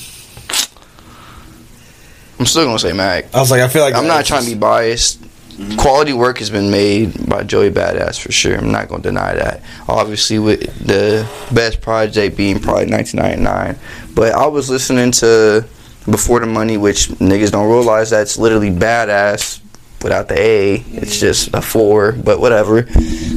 [2.38, 3.34] I'm still gonna say Mac.
[3.34, 5.20] I was like, I feel like I'm not trying to be biased.
[5.22, 5.76] Mm-hmm.
[5.76, 8.56] Quality work has been made by Joey Badass for sure.
[8.56, 9.62] I'm not gonna deny that.
[9.88, 13.76] Obviously, with the best project being probably 1999,
[14.14, 15.66] but I was listening to
[16.08, 19.60] Before the Money, which niggas don't realize that's literally Badass
[20.02, 20.74] without the A.
[20.76, 21.20] It's mm.
[21.20, 22.88] just a four, but whatever.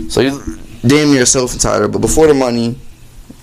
[0.10, 0.44] So you
[0.86, 1.92] damn yourself self entitled.
[1.92, 2.78] But Before the Money,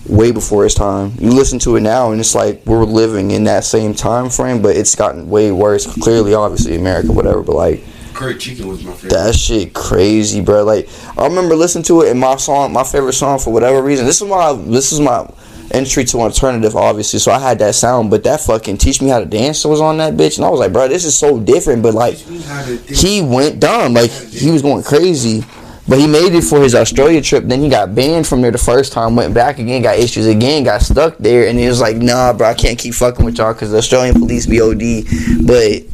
[0.09, 1.13] way before its time.
[1.19, 4.63] You listen to it now, and it's like we're living in that same time frame,
[4.63, 5.87] but it's gotten way worse.
[6.01, 7.43] Clearly, obviously, America, whatever.
[7.43, 9.11] But like Curry Chicken was my favorite.
[9.13, 10.65] that shit, crazy, bro.
[10.65, 14.07] Like I remember listening to it, and my song, my favorite song for whatever reason.
[14.07, 15.29] This is my, this is my
[15.71, 17.19] entry to alternative, obviously.
[17.19, 19.99] So I had that sound, but that fucking teach me how to dance was on
[19.99, 21.83] that bitch, and I was like, bro, this is so different.
[21.83, 23.95] But like, he went dumb.
[23.95, 25.45] Like he was going crazy.
[25.89, 27.45] But he made it for his Australia trip.
[27.45, 29.17] Then he got banned from there the first time.
[29.17, 32.49] Went back again, got issues again, got stuck there, and he was like, "Nah, bro,
[32.49, 35.05] I can't keep fucking with y'all because the Australian police be OD."
[35.47, 35.85] But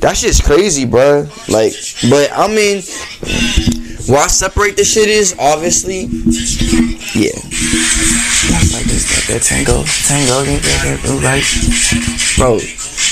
[0.00, 1.28] that shit's crazy, bro.
[1.48, 1.74] Like,
[2.08, 2.82] but I mean,
[4.06, 6.08] why separate the shit is obviously,
[7.12, 7.36] yeah.
[8.72, 10.42] Like this, like that tango, tango,
[11.20, 11.44] like,
[12.38, 12.58] bro,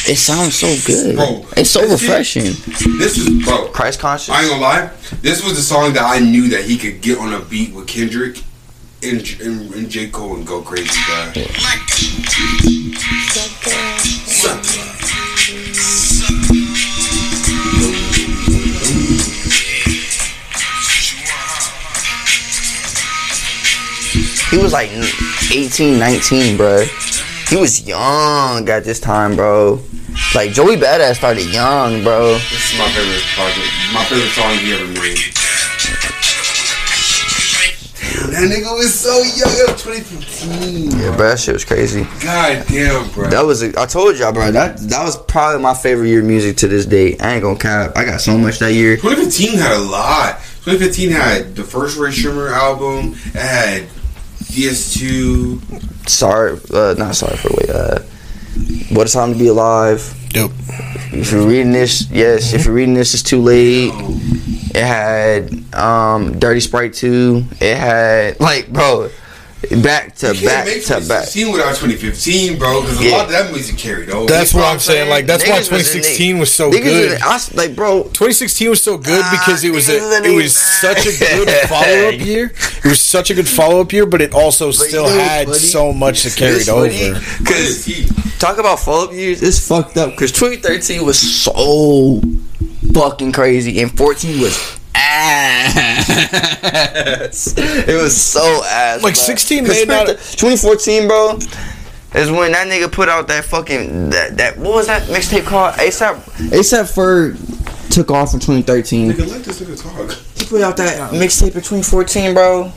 [0.09, 1.17] it sounds so good.
[1.17, 2.99] Bro, it's so this shit- refreshing.
[2.99, 3.69] This is bro.
[3.69, 4.31] Christ conscious.
[4.31, 4.91] I ain't gonna lie.
[5.23, 7.87] This was the song that I knew that he could get on a beat with
[7.87, 8.43] Kendrick
[9.03, 11.45] and, and, and J Cole and go crazy, bro.
[24.51, 24.91] He was like
[25.53, 26.85] 18, 19, bro.
[27.49, 29.81] He was young at this time, bro.
[30.35, 32.35] Like Joey Badass started young, bro.
[32.35, 33.73] This is my favorite project.
[33.95, 35.19] My favorite song he ever made.
[38.21, 39.49] Damn, that nigga was so young.
[39.49, 40.91] That was 2015.
[40.91, 42.03] Yeah, bro, that shit was crazy.
[42.23, 43.31] God damn, bro.
[43.31, 44.51] That was I told y'all, bro.
[44.51, 47.17] That that was probably my favorite year of music to this day.
[47.19, 47.93] I ain't gonna cap.
[47.97, 48.97] I got so much that year.
[48.97, 50.41] 2015 had a lot.
[50.65, 53.15] 2015 had the first Rae Sremmurd album.
[53.27, 53.89] It had
[54.49, 56.09] DS2.
[56.09, 57.71] Sorry, uh, not sorry for wait.
[57.71, 58.01] Uh,
[58.91, 60.15] what a time to be alive.
[60.31, 60.53] Dope.
[61.13, 62.53] If you're reading this, yes.
[62.53, 63.93] If you're reading this, it's too late.
[64.75, 67.45] It had um, Dirty Sprite 2.
[67.61, 69.11] It had like, bro,
[69.83, 71.29] back to You back can't make to back.
[71.29, 72.81] 2016 without 2015, bro.
[72.83, 74.27] Because a lot of that music carried over.
[74.27, 75.11] That's what I'm saying.
[75.11, 77.13] Like that's why Niggas was 2016 was so Niggas good.
[77.15, 78.03] was- I s- like, bro.
[78.05, 81.49] 2016 was so good Ah, because it was a, it was was such a good
[81.69, 82.53] follow up year.
[82.85, 85.47] It was such a good follow up year, but it also still you know had
[85.49, 85.59] funny?
[85.59, 86.89] so much that carried over.
[87.45, 90.17] Cause talk about follow up years, it's fucked up.
[90.17, 92.23] Cause 2013 was so
[92.95, 97.55] fucking crazy, and 14 was ass.
[97.57, 99.03] it was so ass.
[99.03, 99.23] Like, bro.
[99.25, 101.39] 16 'Cause made not- 2014, bro.
[102.15, 105.75] Is when that nigga put out that fucking that, that what was that mixtape called?
[105.75, 106.17] ASAP
[106.51, 107.37] ASAP Ferg
[107.91, 109.13] took off in 2013.
[109.13, 110.17] Nigga, let this nigga talk.
[110.39, 112.73] He put out that mixtape in 2014, bro.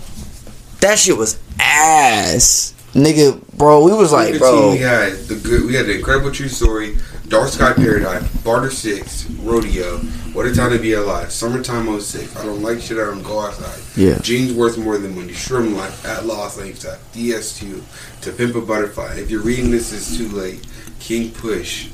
[0.82, 2.74] That shit was ass.
[2.94, 4.72] Nigga, bro, we was like, bro.
[4.72, 5.66] we had the good.
[5.66, 6.98] We had the incredible true story,
[7.32, 10.00] Dark Sky Paradise, Barter Six, Rodeo,
[10.34, 13.40] What a Time to Be Alive, Summertime 06, I Don't Like Shit, I Don't Go
[13.40, 14.20] Outside, Yeah.
[14.20, 17.82] Jeans Worth More Than Money, SremmLife, At Lost Lifestyle, DS2,
[18.24, 19.14] To Pimp a Butterfly.
[19.16, 20.68] If you're reading this, it's too late.
[21.00, 21.88] King Push,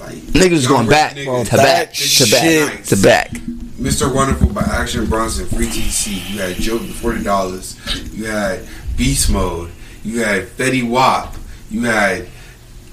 [0.00, 3.30] like Niggas going back Niggas, to back to back to back.
[3.78, 4.12] Mr.
[4.12, 6.32] Wonderful by Action Bronson, Free TC.
[6.34, 7.78] You had Joke for forty dollars.
[8.12, 9.70] You had Beast Mode.
[10.04, 11.36] You had Fetty Wap.
[11.70, 12.26] You had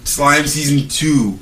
[0.06, 1.38] Slime Season Two.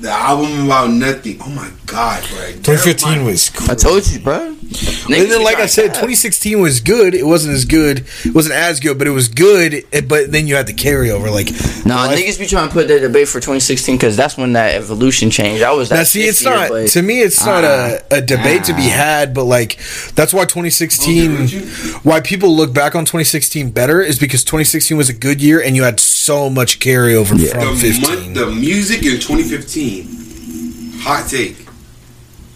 [0.00, 1.38] The album about nothing.
[1.40, 2.46] Oh my god, bro!
[2.62, 3.70] 2015 was cool.
[3.70, 4.38] I told you, bro.
[4.46, 7.14] And then, like I said, 2016 was good.
[7.14, 8.06] It wasn't as good.
[8.24, 9.84] It wasn't as good, but it was good.
[9.92, 11.30] eh, But then you had the carryover.
[11.30, 11.50] Like,
[11.86, 14.74] Nah, life- niggas be trying to put that debate for 2016 because that's when that
[14.74, 15.62] evolution changed.
[15.62, 16.86] I was that Now, see, it's 50 year not play.
[16.88, 17.20] to me.
[17.20, 18.96] It's not a, a debate to be ah.
[18.96, 19.78] had, but like
[20.16, 21.58] that's why 2016, Okay,
[22.02, 25.76] why people look back on 2016 better is because 2016 was a good year and
[25.76, 28.02] you had so much carryover from the, 15.
[28.02, 31.56] mon- the music in 2015, hot take,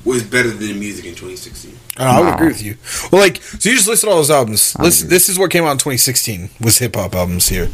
[0.04, 1.76] was better than the music in 2016.
[1.98, 2.34] Uh, I would Nah.
[2.36, 2.76] agree with you.
[3.10, 4.74] Well, like, so you just listed all those albums.
[4.78, 7.68] Listen, this is what came out in 2016 was hip hop albums here.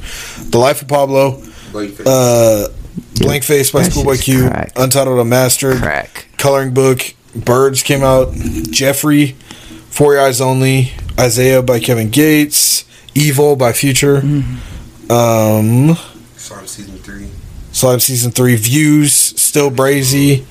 [0.50, 1.42] The Life of Pablo,
[1.72, 2.68] Like, uh,
[3.16, 4.72] Blank Face by Schoolboy Q, crack.
[4.76, 6.26] Untitled Unmastered, crack.
[6.38, 8.32] Coloring Book, Birds came out,
[8.70, 9.36] Jeffrey,
[9.90, 12.84] Four Eyes Only, Isaiah by Kevin Gates,
[13.14, 14.22] Evil by Future,
[15.10, 15.96] um,
[16.36, 17.28] Slime Season Three.
[17.72, 20.44] Slime Season 3, Views, Still Brazy,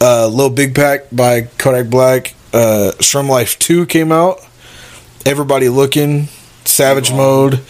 [0.00, 4.40] uh, Lil Big Pack by Kodak Black, uh, SremmLife 2 came out,
[5.26, 6.28] Everybody Looking,
[6.64, 7.60] Savage Mode,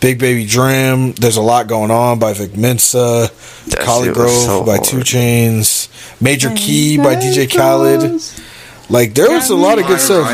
[0.00, 3.30] Big Baby Dram, There's a Lot Going On by Vic Mensa,
[3.66, 4.84] That Collie shit was Grove so by hard.
[4.84, 8.22] 2 Chainz, Major Key by DJ Khaled.
[8.88, 10.26] Like, there was a lot of good stuff.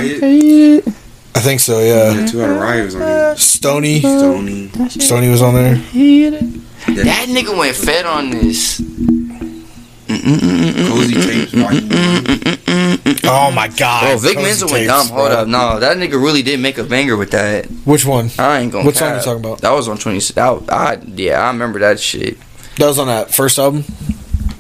[1.37, 1.43] Riot.
[1.43, 2.13] I think so, yeah.
[2.13, 3.37] Yeah, two out of Riot was on there.
[3.37, 4.01] Stoney.
[4.01, 4.69] Stoney.
[4.89, 5.75] Stoney was on there.
[5.75, 8.81] That nigga went fed on this.
[10.09, 11.53] Cozy Tapes.
[11.53, 11.89] Volume
[13.25, 14.03] Oh my god.
[14.03, 15.09] Bro, Vic Cozy Mensa went dumb.
[15.09, 15.39] Hold bro.
[15.39, 17.67] up, no, that nigga really did make a banger with that.
[17.85, 18.31] Which one?
[18.39, 18.85] I ain't gonna.
[18.85, 19.19] What song cap.
[19.19, 19.61] you talking about?
[19.61, 20.41] That was on 20.
[20.41, 22.39] I, I yeah, I remember that shit.
[22.77, 23.85] That was on that first album.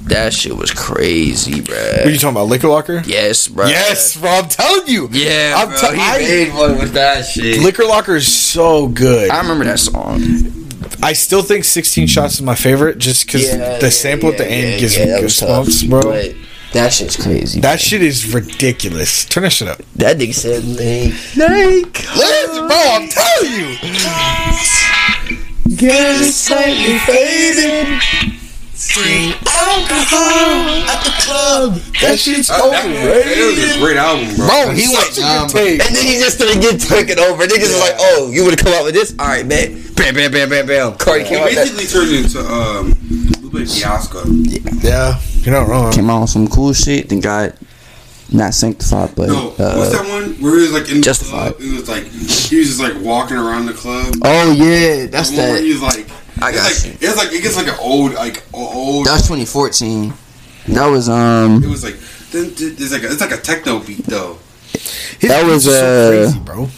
[0.06, 1.70] That shit was crazy, What
[2.06, 2.46] are you talking about?
[2.46, 3.02] Liquor Locker?
[3.06, 3.66] Yes, bro.
[3.66, 4.30] Yes, bro.
[4.30, 5.08] I'm telling you.
[5.10, 5.78] Yeah, I'm bro.
[5.78, 7.60] tell- he I- made one with that shit.
[7.60, 9.30] Liquor Locker is so good.
[9.30, 10.20] I remember that song.
[11.02, 14.38] I still think 16 Shots is my favorite just because Yeah, the yeah, sample at
[14.38, 16.02] the end yeah, gives yeah, me that was goosebumps, bro.
[16.02, 16.34] But
[16.72, 17.60] that shit's crazy.
[17.60, 19.24] that shit is ridiculous.
[19.24, 19.80] Turn that shit up.
[19.96, 21.14] That nigga said Lake.
[21.36, 22.06] Lake.
[22.16, 23.76] Listen, bro, I'm telling you.
[25.76, 28.00] Get slightly faded.
[28.76, 31.74] Free alcohol at the club.
[32.02, 34.46] That shit's That, that, that was a great album, bro.
[34.46, 35.48] Bro, he Such went a dumb.
[35.48, 35.80] tape.
[35.80, 37.44] And then he just started getting taken over.
[37.44, 39.14] Niggas was like, oh, you would have come out with this?
[39.18, 39.80] All right, man.
[39.96, 40.94] Bam, bam, bam, bam, bam.
[40.98, 41.72] Cardi He came out with that.
[41.72, 42.92] basically turned into um,
[43.40, 44.22] Lupe Fiasco.
[44.84, 45.92] Yeah, you're not wrong.
[45.92, 47.08] Came out with some cool shit.
[47.08, 47.56] Then got
[48.30, 51.56] not sanctified, but No, what's uh, that one where he was like in the Justified.
[51.56, 51.62] club?
[51.64, 54.14] It was like he was just like walking around the club.
[54.22, 55.64] oh yeah, that's the one where that.
[55.64, 56.06] he was like,
[56.40, 57.08] I it's got like, you.
[57.08, 59.06] It's like it gets like an old, like o- old.
[59.06, 60.12] That's 2014.
[60.68, 61.62] That was um.
[61.62, 61.96] It was like
[62.32, 64.38] dun, dun, it's like a, it's like a techno beat though.
[64.72, 66.68] His That was, beats are so uh, crazy, bro.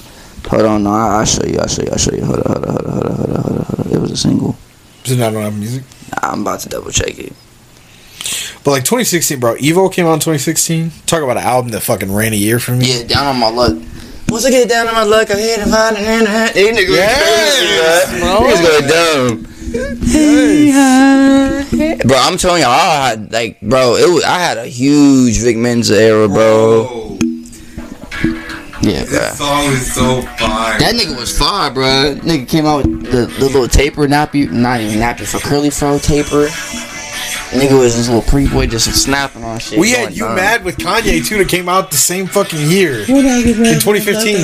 [0.51, 1.59] Hold on, no, I- I'll show you.
[1.59, 1.89] I'll show you.
[1.91, 2.25] I'll show you.
[2.25, 3.93] Hold on, hold on, hold on, hold on, hold on, hold on, hold on.
[3.93, 4.57] It was a single.
[5.05, 5.83] Is it not on Apple Music?
[6.23, 7.33] Nah, I'm about to double check it.
[8.65, 9.55] But like 2016, bro.
[9.57, 10.91] Evo came out in 2016.
[11.07, 12.99] Talk about an album that fucking ran a year for me.
[12.99, 13.77] Yeah, down on my luck.
[14.29, 16.55] Once I get down on my luck, I hit a find and hand in hand.
[16.55, 19.48] These niggas Yes, crazy, bro.
[19.73, 19.81] Bro.
[19.95, 22.09] Niggas go dumb.
[22.09, 25.57] Bro, I'm telling you, I had like, bro, it was, I had a huge Vic
[25.57, 26.85] Mensa era, bro.
[26.87, 27.19] Bro,
[28.83, 29.13] Yeah, bro.
[29.19, 30.79] that song is so fire.
[30.79, 32.15] That nigga was fire, bro.
[32.23, 35.99] Nigga came out with the, the little taper nappy, not even nappy for curly fro
[35.99, 36.49] taper.
[37.51, 39.79] Nigga was this little pretty boy just snapping on shit.
[39.79, 40.37] We had you dumb.
[40.37, 44.37] mad with Kanye too that came out the same fucking year in 2015.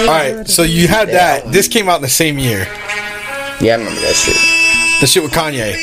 [0.00, 1.50] All right, so you had that.
[1.50, 2.66] This came out in the same year.
[3.60, 4.53] Yeah, I remember that shit.
[5.00, 5.74] The shit with Kanye.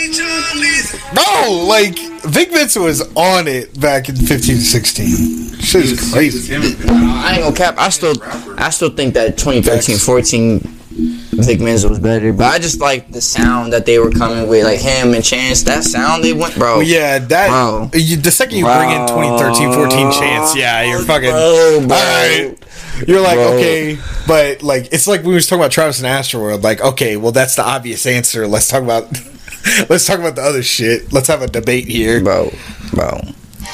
[1.13, 5.59] Bro, like Vic Vincent was on it back in 15 16.
[5.59, 6.55] Shit is crazy.
[6.55, 7.75] I ain't gonna cap.
[7.77, 8.15] I still,
[8.57, 12.33] I still think that 2013, 14, Vic Mensa was better.
[12.33, 15.63] But I just like the sound that they were coming with, like him and Chance.
[15.63, 16.79] That sound they went, bro.
[16.79, 17.89] Yeah, that Bro.
[17.93, 21.29] you, the second you bring in 2013 14 chance, yeah, you're fucking.
[21.31, 21.97] Bro, bro.
[21.97, 22.60] Alright.
[23.07, 23.53] You're like, Bro.
[23.53, 23.97] okay,
[24.27, 26.61] but like it's like we was talking about Travis and Astroworld.
[26.63, 28.47] Like, okay, well that's the obvious answer.
[28.47, 29.11] Let's talk about
[29.89, 31.11] let's talk about the other shit.
[31.11, 32.22] Let's have a debate here.
[32.23, 32.51] bro,
[32.93, 33.19] bro.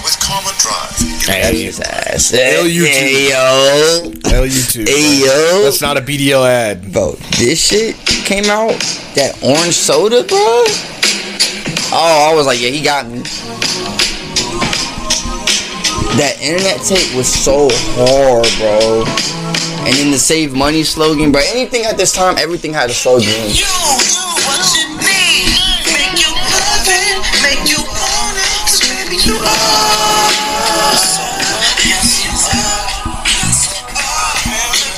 [0.04, 1.26] With Karma Drive.
[1.26, 2.30] Hey, his ass.
[2.30, 4.12] Hell, you Hey, yo.
[4.26, 4.62] Hell, you.
[4.86, 5.64] Hey, yo.
[5.64, 6.94] That's not a BDL ad.
[6.94, 8.80] Bro, this shit came out.
[9.16, 10.38] That orange soda, bro.
[11.90, 13.24] Oh, I was like, yeah, he got me.
[16.18, 19.06] That internet tape was so hard, bro.
[19.86, 21.42] And then the save money slogan, bro.
[21.54, 23.28] Anything at this time, everything had a slogan.
[23.30, 23.70] You, you,
[24.44, 25.54] what you need?
[25.94, 30.34] Make you love it, make you want it, 'cause baby you are.
[30.98, 31.22] So,
[31.86, 33.22] yes, you are.
[33.30, 34.42] Yes, you are.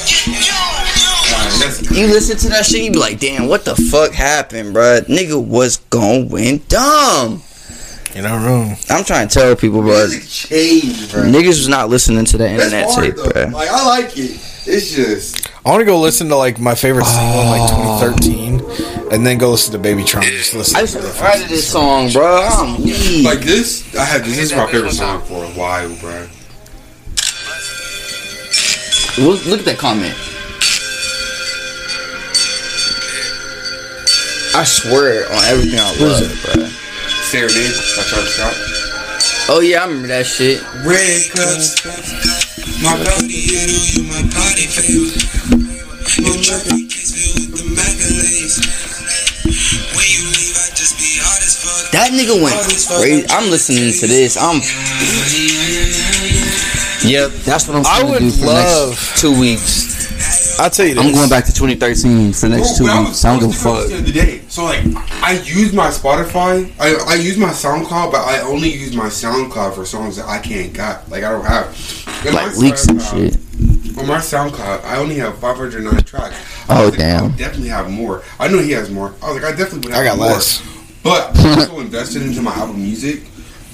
[0.08, 2.08] You, you.
[2.08, 5.02] You listen to that shit, you be like, damn, what the fuck happened, bro?
[5.02, 7.44] Nigga was going dumb.
[8.20, 8.76] You know, wrong.
[8.90, 9.94] I'm trying to tell people, bro.
[10.06, 11.22] Music changed, bro.
[11.24, 13.30] Niggas was not listening to the That's internet hard, tape, though.
[13.32, 13.44] bro.
[13.58, 14.32] Like I like it.
[14.68, 18.02] It's just I want to go listen to like my favorite single in Oh.
[18.02, 20.24] like 2013, and then go listen to Baby Tron.
[20.24, 20.76] Just listen.
[20.76, 22.42] I to used to the cry to this song, bro.
[22.46, 23.24] I'm weak.
[23.24, 23.96] like this.
[23.96, 26.28] I had this is my favorite song for a while, bro.
[29.18, 30.14] Look, look at that comment.
[34.60, 36.70] I swear on everything I love, bro.
[37.30, 38.56] Serenade by Travis Scott.
[39.54, 40.62] Oh yeah, I remember that shit.
[40.82, 41.78] Red cups.
[42.82, 45.22] My body, you know you my body favorite.
[46.18, 48.58] Your jerky kiss filled with the accolades.
[49.94, 51.92] When you leave, I just be hard as fuck.
[51.94, 52.58] That nigga went
[52.98, 53.26] crazy.
[53.30, 54.34] I'm listening to this.
[54.40, 54.62] I'm.
[57.06, 59.89] Yep, that's what I'm I gonna would do for the love- next two weeks.
[60.60, 61.06] I'll tell you this.
[61.06, 63.24] I'm going back to 2013 for the next two Bro, when weeks.
[63.26, 63.88] I don't give a fuck.
[63.88, 64.84] The other day, so like,
[65.24, 66.72] I use my Spotify.
[66.80, 70.40] I I use my SoundCloud, but I only use my SoundCloud for songs that I
[70.40, 71.10] can't got.
[71.10, 71.68] Like I don't have.
[72.26, 73.36] And Like leaks and shit.
[73.98, 76.36] On my SoundCloud, I only have 509 tracks.
[76.70, 77.26] Oh, I was like, damn.
[77.34, 78.24] I definitely have more.
[78.40, 79.14] I know he has more.
[79.22, 80.28] I was like, I definitely would have I got more.
[80.28, 80.62] less.
[81.04, 83.24] But I'm so invested into my album Music.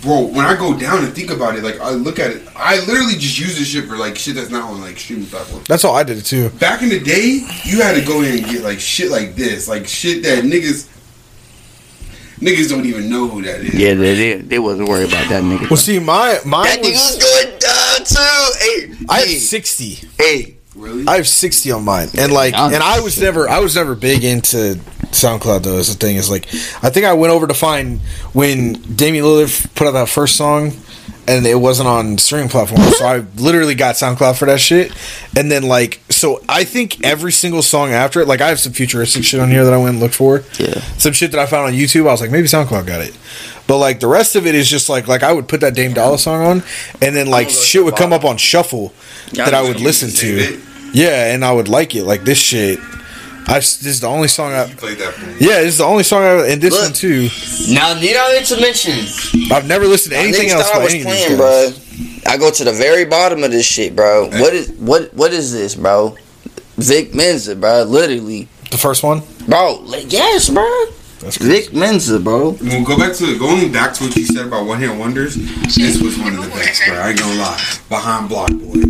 [0.06, 2.78] Bro, when I go down and think about it, like I look at it, I
[2.86, 5.68] literally just use this shit for like shit that's not on like streaming platforms.
[5.68, 6.50] That's all I did it too.
[6.52, 9.68] Back in the day, you had to go in and get like shit like this,
[9.68, 10.88] like shit that niggas
[12.40, 13.74] niggas don't even know who that is.
[13.74, 15.70] Yeah, they, they they wasn't worried about that nigga.
[15.70, 17.16] Well, see, my mine That nigga was.
[17.16, 18.98] was going down too.
[19.00, 20.08] Hey, I have 60.
[20.18, 20.52] hey.
[20.76, 21.08] Really?
[21.08, 24.26] I have 60 on mine, and like, and I was never, I was never big
[24.26, 24.78] into
[25.16, 25.78] SoundCloud though.
[25.78, 26.46] Is the thing is like,
[26.84, 28.00] I think I went over to find
[28.34, 30.74] when Damian Lillard put out that first song,
[31.28, 34.92] and it wasn't on streaming platforms, so I literally got SoundCloud for that shit,
[35.36, 38.74] and then like, so I think every single song after it, like, I have some
[38.74, 40.80] futuristic shit on here that I went and looked for, Yeah.
[40.98, 42.02] some shit that I found on YouTube.
[42.02, 43.18] I was like, maybe SoundCloud got it.
[43.68, 45.94] But like the rest of it is just like like I would put that Dame
[45.94, 46.64] Dollar song on,
[47.02, 48.94] and then like shit would come up on shuffle
[49.34, 50.62] that I would listen to.
[50.94, 52.04] Yeah, and I would like it.
[52.04, 52.78] Like this shit.
[53.48, 54.66] I this is the only song I.
[54.66, 55.34] You played that for me.
[55.40, 56.48] Yeah, this is the only song I.
[56.48, 56.84] And this Look.
[56.84, 57.30] one too.
[57.74, 58.94] Now, need I to mention?
[59.52, 61.80] I've never listened to anything else thought I by was any of these playing, guys.
[62.26, 62.32] bro.
[62.34, 64.28] I go to the very bottom of this shit, bro.
[64.30, 65.14] What is what?
[65.14, 66.18] What is this, bro?
[66.78, 67.84] Vic Mensa, bro.
[67.84, 69.22] Literally, The first one.
[69.48, 69.76] bro.
[69.84, 70.64] Like, yes, bro.
[71.20, 71.66] That's crazy.
[71.68, 72.58] Vic Mensa, bro.
[72.62, 75.36] We'll go back to going back to what you said about one hit wonders.
[75.36, 76.96] This was one of the best, bro.
[76.98, 77.62] I ain't gonna lie.
[77.90, 78.82] Behind BlocBoy.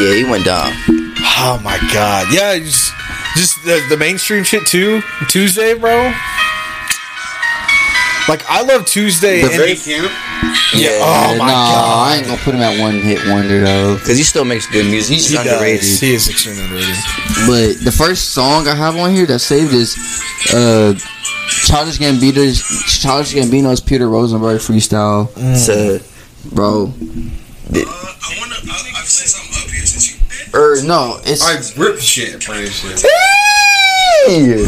[0.00, 0.72] Yeah, he went down.
[1.40, 2.32] Oh my god.
[2.32, 2.92] Yeah, just
[3.36, 5.00] just the, the mainstream shit too.
[5.28, 6.12] Tuesday, bro.
[8.28, 9.40] Like I love Tuesday.
[9.40, 10.12] The and very- Camp.
[10.74, 10.98] yeah.
[11.00, 12.08] Oh my nah, god.
[12.08, 14.84] I ain't gonna put him at one hit wonder though, because he still makes good
[14.86, 15.14] music.
[15.14, 15.80] He's He just underrated.
[15.80, 16.00] does.
[16.00, 16.94] He is extremely underrated.
[17.46, 19.96] But the first song I have on here that saved is
[20.52, 20.94] uh
[21.64, 22.60] Childish Gambino's
[23.00, 25.30] Childish Gambino's Peter Rosenberg freestyle.
[25.36, 25.98] It's uh,
[26.54, 26.92] bro.
[27.70, 30.07] Uh, I wanna, I, I, since I'm up here, since you
[30.54, 33.00] Or no, it's I ripped shit for shit.
[34.26, 34.64] Hey!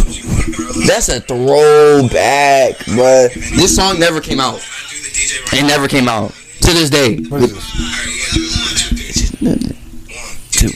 [0.87, 4.61] That's a throwback, but This song never came out.
[5.53, 7.19] It never came out to this day.
[7.25, 7.81] What is this?
[10.51, 10.69] two.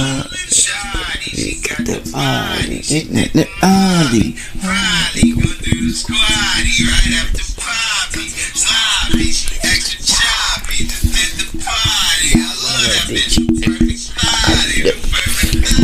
[0.00, 2.82] Uh, got that body,
[3.14, 4.32] that that body.
[4.32, 8.26] Friday, go through the squatty right after poppy.
[8.28, 9.30] Sloppy,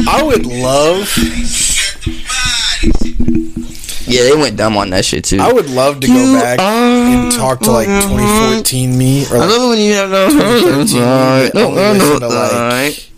[0.07, 3.65] I would love, got the body.
[4.07, 5.39] Yeah, they went dumb on that shit too.
[5.41, 9.49] I would love to go back and talk to like 2014 me or I like,
[9.49, 10.25] love it when you have no.
[11.01, 13.11] Alright, No, only no, listen to, like,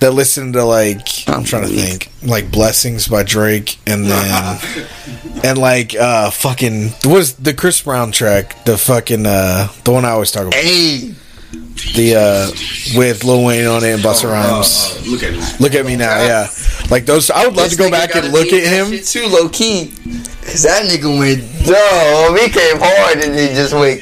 [0.00, 4.58] that listen to like I'm trying to think like Blessings by Drake and then
[5.44, 10.04] and like uh fucking what was the Chris Brown track the fucking uh the one
[10.04, 11.14] I always talk about Hey,
[11.52, 14.96] the uh with Lil Wayne on it and Busta Rhymes.
[15.06, 15.42] Uh, look at me.
[15.58, 16.46] Look at me now, yeah.
[16.90, 19.02] Like those, I would love to go back and look at him.
[19.02, 19.92] Too low key,
[20.42, 22.36] cause that nigga went dumb.
[22.36, 24.00] He came hard and he just went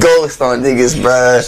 [0.00, 1.42] ghost on niggas, bruh.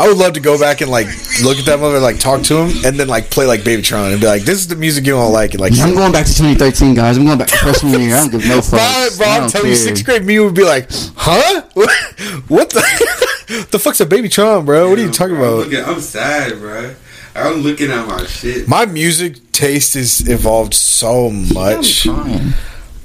[0.00, 1.06] I would love to go back and like
[1.42, 4.10] look at that mother, like talk to him, and then like play like Baby Tron
[4.12, 6.26] and be like, "This is the music you don't like." And like, I'm going back
[6.26, 7.16] to 2013, guys.
[7.18, 8.16] I'm going back to freshman year.
[8.16, 9.18] I don't give no bro, fucks.
[9.18, 11.62] bro, I I'm don't telling you, sixth grade me would be like, "Huh?
[12.48, 13.25] what the?
[13.70, 14.88] The fuck's a Baby Tron, bro?
[14.90, 16.94] What are you talking I'm, about?" looking, I'm sad, bro.
[17.34, 18.66] I'm looking at my shit.
[18.66, 22.06] My music taste has evolved so much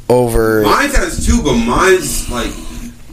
[0.09, 0.63] over.
[0.63, 2.51] Mine has too, but mine's like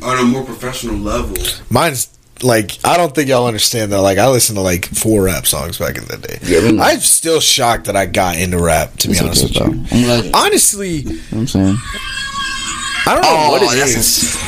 [0.02, 1.36] on a more professional level.
[1.70, 2.08] Mine's
[2.40, 4.00] like I don't think y'all understand that.
[4.00, 6.38] Like I listened to like four rap songs back in the day.
[6.42, 6.84] Yeah, we know.
[6.84, 8.94] I'm still shocked that I got into rap.
[8.98, 9.98] To be honest okay, with bro.
[9.98, 10.46] you, I'm glad.
[10.46, 11.76] honestly, You know what I'm saying.
[13.06, 14.38] I don't know Oh, what it that's is.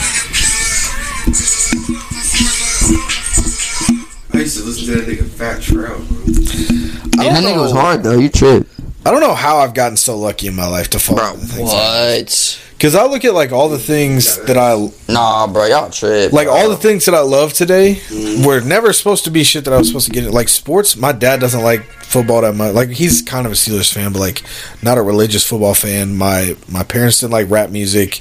[4.40, 7.22] I used to listen to that nigga Fat Trout, bro.
[7.22, 8.16] Yeah, that nigga was hard though.
[8.18, 8.70] You tripped.
[9.04, 11.46] I don't know how I've gotten so lucky in my life to fall Bro, into
[11.46, 11.68] things.
[11.72, 12.60] what?
[12.72, 16.32] Because I look at like all the things that I Nah, bro, y'all trip.
[16.32, 16.56] like bro.
[16.56, 18.46] all the things that I love today mm.
[18.46, 20.24] were never supposed to be shit that I was supposed to get.
[20.26, 20.32] in.
[20.32, 22.74] Like sports, my dad doesn't like football that much.
[22.74, 24.42] Like he's kind of a Steelers fan, but like
[24.82, 26.16] not a religious football fan.
[26.16, 28.20] My my parents didn't like rap music.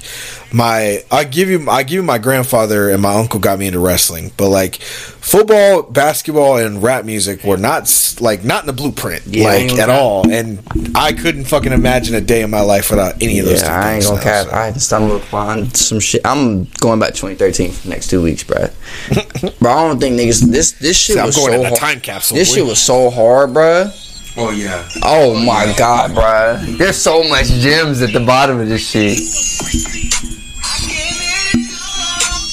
[0.52, 3.78] My I give you I give you my grandfather and my uncle got me into
[3.78, 7.88] wrestling, but like football, basketball, and rap music were not
[8.20, 10.30] like not in the blueprint Yeah, like at all.
[10.30, 10.62] And
[10.94, 13.60] I couldn't fucking imagine a day in my life without any of those.
[13.60, 14.46] two Yeah, I ain't gonna now, cap.
[14.46, 14.52] so.
[14.52, 16.20] I had to stumble upon some shit.
[16.24, 18.68] I'm going back 2013 for the next two weeks, bro.
[19.60, 20.42] bro, I don't think niggas.
[20.50, 21.78] This this shit See, I'm was going so in a hard.
[21.80, 22.36] time capsule.
[22.36, 22.54] This boy.
[22.56, 23.90] shit was so hard, bro.
[24.36, 24.88] Oh yeah.
[25.02, 26.56] Oh my god, bro.
[26.76, 29.18] There's so much gems at the bottom of this shit.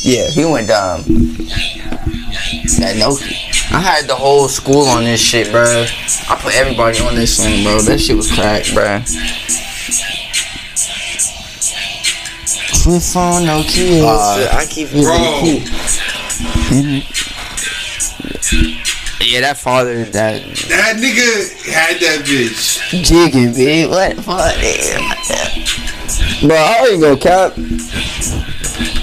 [0.04, 1.04] Yeah, he went down.
[2.80, 3.54] That Noki.
[3.70, 5.64] I had the whole school on this shit, bro.
[5.66, 7.80] I put everybody on this thing, bro.
[7.82, 9.02] That shit was crack, bro.
[12.84, 14.06] Flip phone, no kids.
[14.06, 15.04] Uh, I keep Bro.
[19.20, 23.04] Yeah, that father, that That nigga had that bitch.
[23.04, 23.90] jigging, bitch.
[23.90, 24.56] What the fuck?
[26.48, 27.54] Bro, I ain't gonna cap.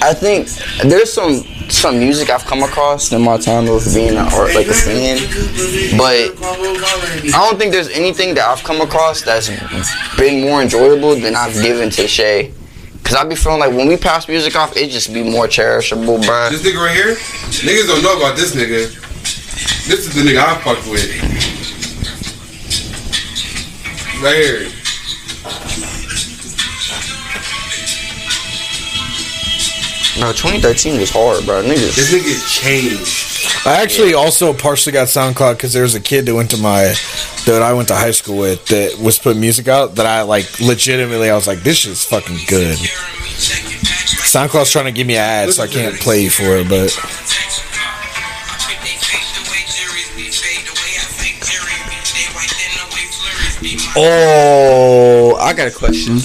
[0.01, 0.47] I think
[0.83, 4.67] there's some some music I've come across in my time of being an art like
[4.67, 5.17] a fan,
[5.97, 9.49] but I don't think there's anything that I've come across that's
[10.17, 12.53] been more enjoyable than I've given to Shay.
[13.03, 16.19] Cause I be feeling like when we pass music off, it just be more cherishable,
[16.23, 16.49] bruh.
[16.49, 18.89] This nigga right here, niggas don't know about this nigga.
[19.87, 21.05] This is the nigga I fucked with.
[24.23, 24.74] Right here.
[30.19, 31.61] Bro, 2013 was hard, bro.
[31.61, 32.19] This Niggas.
[32.19, 33.67] nigga changed.
[33.67, 36.93] I actually also partially got SoundCloud because there was a kid that went to my
[37.45, 40.59] that I went to high school with that was putting music out that I like
[40.61, 42.77] legitimately I was like this shit's fucking good.
[42.77, 46.91] SoundCloud's trying to give me ads so I can't play for it, but
[53.97, 56.19] Oh, I got a question.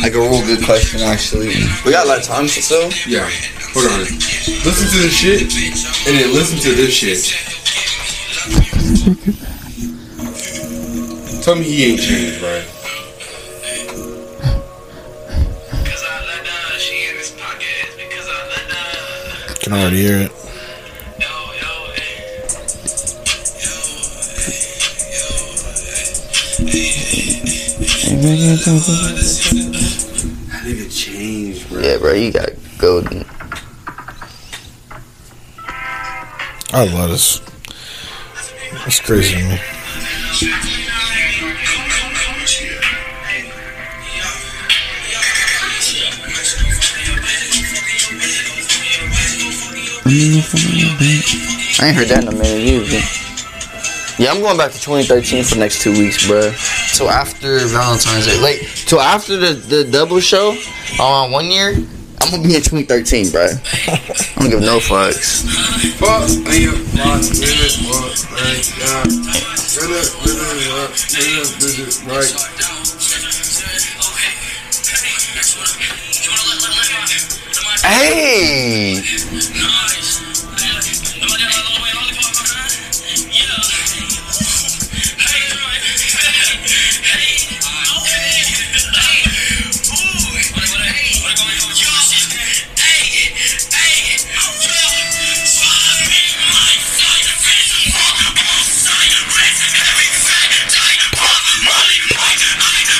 [0.00, 1.54] Like a real good question, actually.
[1.84, 2.90] We got a lot of time still.
[3.06, 3.28] Yeah.
[3.74, 4.00] Hold on.
[4.00, 5.42] Listen to this shit,
[6.06, 7.44] and then listen to this shit.
[11.44, 12.62] Tell me he ain't changed, bro.
[19.64, 20.30] can already hear it.
[28.24, 29.73] That
[31.24, 31.80] nigga changed, bro.
[31.80, 33.24] Yeah, bro, you got golden.
[36.72, 37.40] I love this.
[38.86, 39.58] It's crazy to me.
[51.76, 53.00] I ain't heard that in a minute either.
[54.16, 56.52] Yeah, I'm going back to 2013 for the next two weeks, bro.
[56.52, 58.40] So after Valentine's Day.
[58.40, 60.56] Like, so after the, the double show
[61.00, 61.74] on one year,
[62.20, 63.42] I'm gonna be in 2013, bro.
[63.44, 63.50] I
[64.38, 65.44] don't give no fucks.
[65.98, 69.02] Fuck, and fuck with fuck, right, yeah.
[69.04, 70.86] With it, with it, yeah.
[70.88, 72.32] With it, with it, right.
[77.84, 79.02] Hey!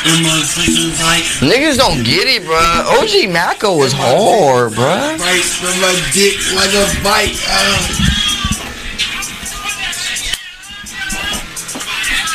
[0.04, 2.56] Niggas don't get it, bro.
[2.56, 4.84] OG Maco was hard, bro.
[4.84, 7.40] Right from my dick like a bite.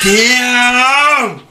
[0.03, 1.41] Damn!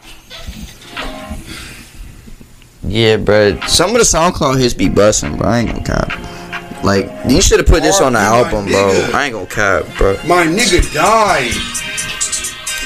[2.83, 3.61] Yeah, bro.
[3.69, 5.47] Some of the SoundCloud hits be busting, bro.
[5.49, 6.83] I ain't gonna cap.
[6.83, 8.89] Like, you should have put this on the album, bro.
[9.13, 10.15] I ain't gonna cap, bro.
[10.27, 11.55] My nigga died.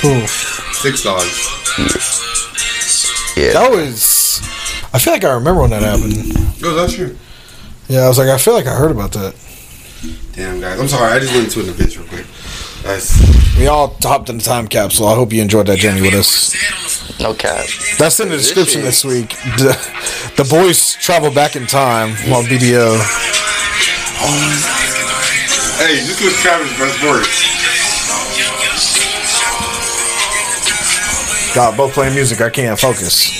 [0.04, 0.74] Oof.
[0.74, 2.31] Six dollars.
[3.36, 3.52] Yeah.
[3.52, 4.40] That was.
[4.92, 6.14] I feel like I remember when that happened.
[6.64, 7.16] Oh, that's true.
[7.88, 9.34] Yeah, I was like, I feel like I heard about that.
[10.32, 10.80] Damn, guys.
[10.80, 11.12] I'm sorry.
[11.12, 12.26] I just went into an abyss real quick.
[12.82, 15.06] That's We all hopped in the time capsule.
[15.06, 16.52] I hope you enjoyed that journey with us.
[17.20, 17.66] No cap.
[17.98, 19.30] That's in the description this week.
[19.58, 19.76] The,
[20.36, 22.98] the boys travel back in time while BDO.
[25.78, 27.61] hey, this was Travis' best work.
[31.54, 32.40] God, both playing music.
[32.40, 33.30] I can't focus.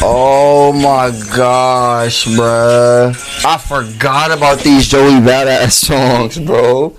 [0.00, 3.44] Oh my gosh, bruh.
[3.44, 6.96] I forgot about these Joey Badass songs, bro.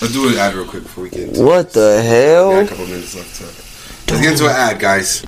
[0.00, 2.68] Let's do an ad real quick before we get into What the We got a
[2.68, 3.34] couple minutes left.
[3.34, 3.44] So.
[3.46, 5.24] Let's get into an ad, guys.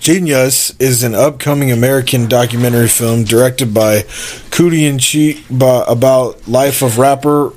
[0.00, 4.00] Genius is an upcoming American documentary film directed by
[4.50, 5.48] Coodie and Chike
[5.88, 7.52] about life of rapper,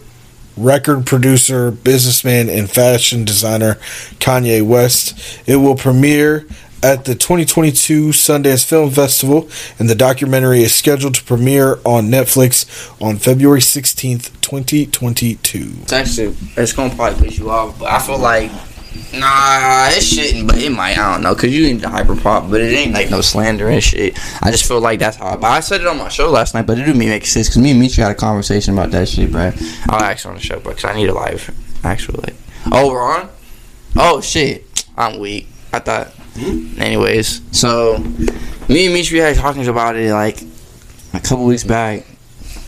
[0.57, 3.75] record producer, businessman, and fashion designer
[4.19, 5.13] Kanye West.
[5.47, 6.45] It will premiere
[6.83, 12.65] at the 2022 Sundance Film Festival, and the documentary is scheduled to premiere on Netflix
[13.01, 15.71] on February 16th, 2022.
[15.81, 18.51] It's actually, it's gonna probably piss you off, but I feel like,
[19.13, 20.97] nah, it shouldn't, but it might.
[20.97, 23.67] I don't know, cause you ain't the hyper pop, but it ain't like no slander
[23.67, 24.17] and shit.
[24.41, 25.37] I just feel like that's how.
[25.37, 27.57] But I said it on my show last night, but it didn't make sense, cause
[27.57, 29.51] me and Mitch had a conversation about that shit, bro.
[29.89, 31.49] I'll ask on the show, bro, cause I need a live,
[31.83, 32.33] actually.
[32.71, 33.29] Oh, we're on.
[33.95, 34.65] Oh shit,
[34.97, 35.47] I'm weak.
[35.73, 36.07] I thought.
[36.37, 36.79] Hmm?
[36.79, 37.97] Anyways, so
[38.69, 40.41] me and Mitch we had talking about it like
[41.13, 42.05] a couple weeks back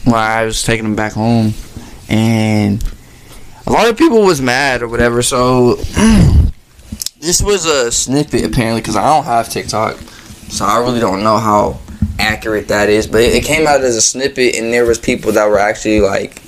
[0.06, 1.54] when I was taking him back home,
[2.08, 2.84] and
[3.70, 5.22] a lot of people was mad or whatever.
[5.22, 5.76] So
[7.20, 9.96] this was a snippet apparently because I don't have TikTok,
[10.50, 11.80] so I really don't know how
[12.18, 13.06] accurate that is.
[13.06, 16.02] But it, it came out as a snippet, and there was people that were actually
[16.02, 16.42] like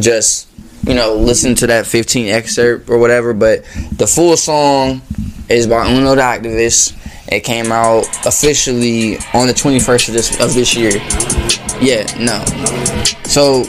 [0.00, 0.48] just
[0.86, 3.34] you know listen to that 15 excerpt or whatever.
[3.34, 5.02] But the full song
[5.50, 6.98] is by Uno the Activist.
[7.30, 10.92] It came out officially on the 21st of this of this year.
[11.82, 12.42] Yeah, no.
[13.24, 13.64] So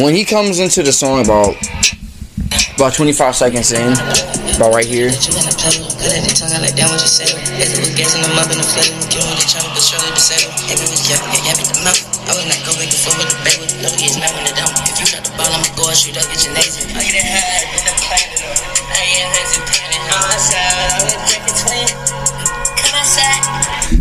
[0.00, 1.56] when he comes into the song about
[2.80, 3.92] about 25 seconds in,
[4.56, 5.10] about right here.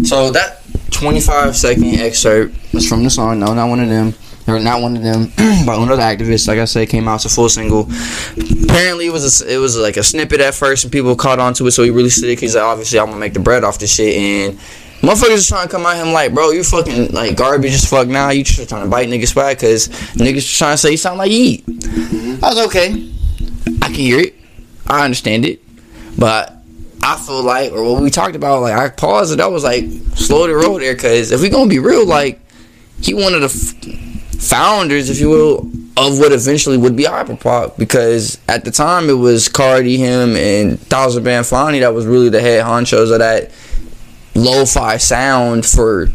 [0.06, 0.61] So that
[0.91, 3.39] 25 second excerpt was from the song.
[3.39, 4.14] No, not one of them.
[4.49, 5.31] Or not one of them
[5.65, 7.88] but one of the activists, Like I said, came out as a full single.
[8.63, 11.53] Apparently, it was a, it was like a snippet at first, and people caught on
[11.55, 11.71] to it.
[11.71, 14.15] So he released it because obviously I'm gonna make the bread off this shit.
[14.17, 14.57] And
[15.01, 18.30] motherfuckers trying to come at him like, bro, you fucking like garbage as fuck now.
[18.30, 21.31] You just trying to bite niggas swag because niggas trying to say you sound like
[21.31, 21.65] Yeat.
[21.65, 22.43] Mm-hmm.
[22.43, 23.11] I was okay.
[23.81, 24.35] I can hear it.
[24.88, 25.61] I understand it,
[26.17, 26.55] but
[27.03, 29.39] I feel like, or what we talked about, like I paused it.
[29.39, 29.85] I was like,
[30.15, 32.39] slow the road there, because if we gonna be real, like
[33.01, 33.45] he wanted to.
[33.45, 34.05] f-
[34.40, 35.60] founders, if you will,
[35.95, 37.78] of what eventually would be hyperpop.
[37.78, 42.64] Because at the time, it was Cardi, him, and Thouxanbanfauni that was really the head
[42.64, 43.52] honchos of that
[44.34, 46.10] lo-fi sound for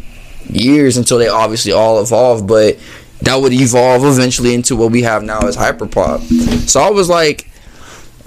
[0.49, 2.47] years until they obviously all evolved.
[2.49, 2.79] But
[3.23, 6.21] that would evolve eventually into what we have now as hyperpop.
[6.69, 7.49] So I was like.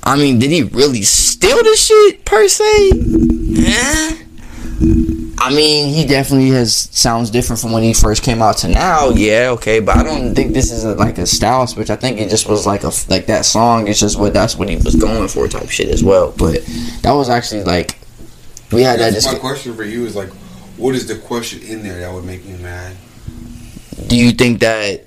[0.03, 2.91] I mean, did he really steal the shit per se?
[3.57, 4.17] Eh.
[5.39, 9.09] I mean, he definitely has sounds different from when he first came out to now.
[9.09, 11.89] Yeah, okay, but I don't think this is a, like a style switch.
[11.89, 13.87] I think it just was like a like that song.
[13.87, 16.33] It's just what that's what he was going for type shit as well.
[16.37, 16.65] But
[17.03, 17.97] that was actually like
[18.71, 19.13] we had that.
[19.13, 20.29] That's my question for you is like,
[20.77, 22.95] what is the question in there that would make me mad?
[24.05, 25.05] do you think that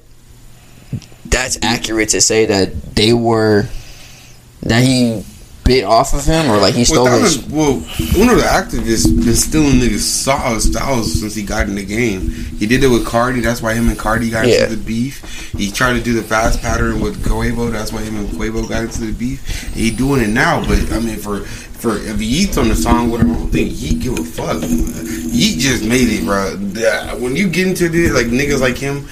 [1.26, 3.66] that's accurate to say that they were
[4.62, 5.24] that he
[5.70, 7.46] bit off of him or like he stole well, his?
[7.46, 7.74] Well,
[8.18, 12.28] one of the activists been stealing niggas' styles, styles since he got in the game.
[12.30, 13.40] He did it with Cardi.
[13.40, 14.64] That's why him and Cardi got Yeah.
[14.64, 15.52] into the beef.
[15.56, 17.70] He tried to do the fast pattern with Quavo.
[17.70, 19.72] That's why him and Quavo got into the beef.
[19.72, 21.40] He doing it now, but I mean, for
[21.80, 24.60] for if Yeat's on the song with him, I don't think Yeat give a fuck.
[24.62, 26.56] Yeat just made it, bro.
[27.18, 29.08] When you get into this, like niggas like him.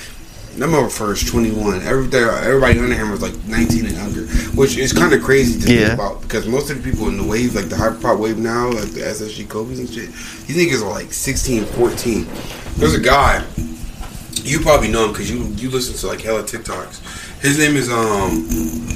[0.59, 1.81] Them over first twenty one.
[1.83, 4.23] Everybody, everybody under him was like nineteen and younger,
[4.57, 5.81] which is kind of crazy to Yeah.
[5.89, 8.39] think about because most of the people in the wave, like the hyper pop wave
[8.39, 10.11] now, like the SSG Kobe's and shit,
[10.47, 12.27] these niggas are like 16, 14.
[12.77, 13.45] There's a guy,
[14.43, 17.41] you probably know him because you you listen to like hella TikToks.
[17.41, 18.43] His name is um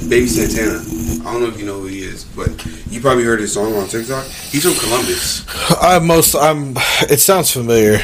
[0.09, 0.79] Baby Santana.
[1.25, 2.49] I don't know if you know who he is, but
[2.89, 4.25] you probably heard his song on TikTok.
[4.25, 5.45] He's from Columbus.
[5.81, 6.73] I most I'm.
[7.09, 7.99] It sounds familiar.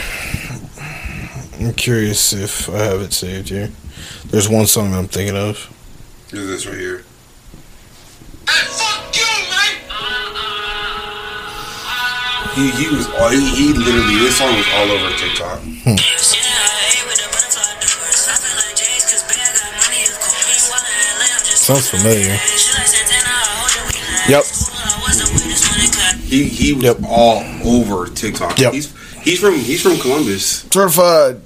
[1.60, 3.69] I'm curious if I have it saved here.
[4.27, 5.57] There's one song that I'm thinking of.
[6.31, 7.03] Is this right here.
[8.48, 9.76] Hey, fuck you, man!
[12.56, 15.60] He he was all he, he literally this song was all over TikTok.
[15.60, 15.95] Hmm.
[21.56, 22.38] Sounds familiar.
[24.27, 24.44] Yep.
[26.26, 26.98] He he was Yep.
[27.07, 28.57] all over TikTok.
[28.60, 28.73] Yep.
[28.73, 30.61] He's he's from he's from Columbus.
[30.72, 31.41] Certified.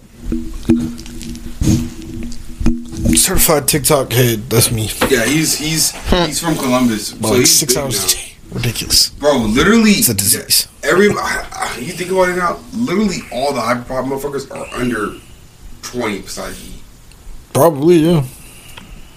[3.15, 4.49] Certified TikTok head.
[4.49, 4.89] That's me.
[5.09, 7.13] Yeah, he's he's he's from Columbus.
[7.13, 8.05] About so like he's six big hours now.
[8.05, 8.33] a day.
[8.51, 9.09] Ridiculous.
[9.09, 10.67] Bro, literally, It's a disease.
[10.83, 15.15] Every you think about it now, literally all the hyper pop motherfuckers are under
[15.81, 16.81] twenty besides me.
[17.53, 18.25] Probably, yeah.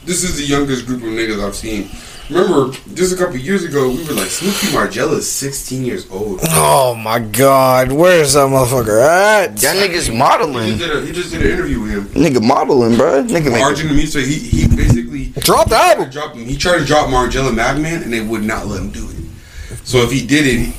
[0.04, 1.90] This is the youngest group of niggas I've seen.
[2.28, 6.40] Remember, just a couple years ago, we were like, Smooky MarGielaa is 16 years old.
[6.50, 7.92] Oh my god.
[7.92, 9.56] Where's that motherfucker at?
[9.58, 10.76] That nigga's He modeling.
[10.76, 12.04] did a, he just did an interview with him.
[12.22, 13.22] Nigga modeling, bro.
[13.22, 16.10] Nigga make Margin and me, so he, he basically Dropped the album.
[16.10, 16.44] dropped him.
[16.46, 19.76] He tried to drop Margella Madman, and they would not let him do it.
[19.86, 20.74] So if he did it,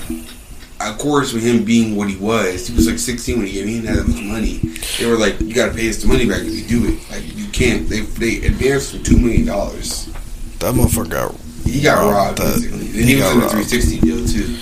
[0.82, 3.64] of course, with him being what he was, he was like 16 when he came
[3.64, 4.58] in, he didn't have that much money.
[5.00, 7.10] They were like, you gotta pay us the money back if you do it.
[7.10, 7.88] Like, you can't.
[7.88, 9.48] They, they advanced for $2 million.
[10.60, 11.36] That motherfucker got.
[11.66, 12.56] He got Robbed robbed, that.
[12.56, 12.80] basically.
[12.80, 14.58] And He he, was got in the 360 deal, too.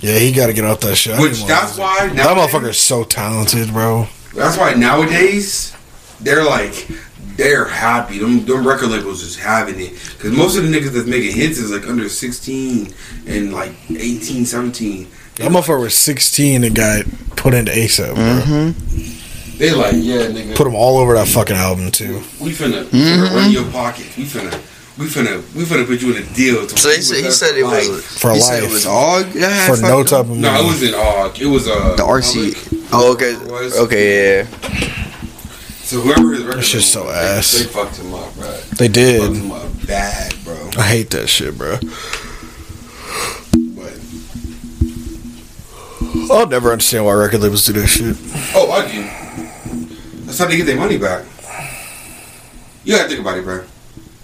[0.00, 1.18] Yeah, he got to get off that shit.
[1.18, 2.14] Which, that's wanna- why.
[2.14, 4.06] That motherfucker is so talented, bro.
[4.34, 5.74] That's why nowadays
[6.20, 6.88] they're like
[7.36, 8.18] they're happy.
[8.18, 11.58] Them, them record labels just having it because most of the niggas that's making hits
[11.58, 12.92] is like under sixteen
[13.26, 15.08] and like 18, 17.
[15.36, 17.04] That motherfucker was 16 and got
[17.36, 18.24] put into ASAP, bro.
[18.24, 19.58] Mm-hmm.
[19.58, 20.54] They like yeah, nigga.
[20.56, 22.18] Put him all over that fucking album, too.
[22.40, 22.96] we finna, Mm-hmm.
[22.96, 24.06] finna run your pocket.
[24.16, 24.52] We finna.
[24.96, 26.66] We finna, we finna put you in a deal.
[26.66, 28.42] To So he said he said it was For he life.
[28.44, 30.40] said it was all yeah, For no type of money.
[30.42, 31.40] No, it wasn't AUG.
[31.40, 32.54] It was uh the RC.
[32.54, 32.92] Public.
[32.92, 33.34] Oh, okay,
[33.80, 34.46] okay, yeah.
[35.82, 37.52] So whoever his record That shit's label so was, they- ass.
[37.52, 38.50] They fucked him up, bro.
[38.52, 39.32] They Fucked did.
[39.36, 40.70] him up bad, bro.
[40.78, 41.76] I hate that shit, bro.
[43.76, 43.92] But
[46.30, 48.16] I'll never understand why record labels do that shit.
[48.54, 49.02] Oh, I do.
[50.24, 51.24] That's how they get their money back.
[52.84, 53.64] You gotta think about it, bro.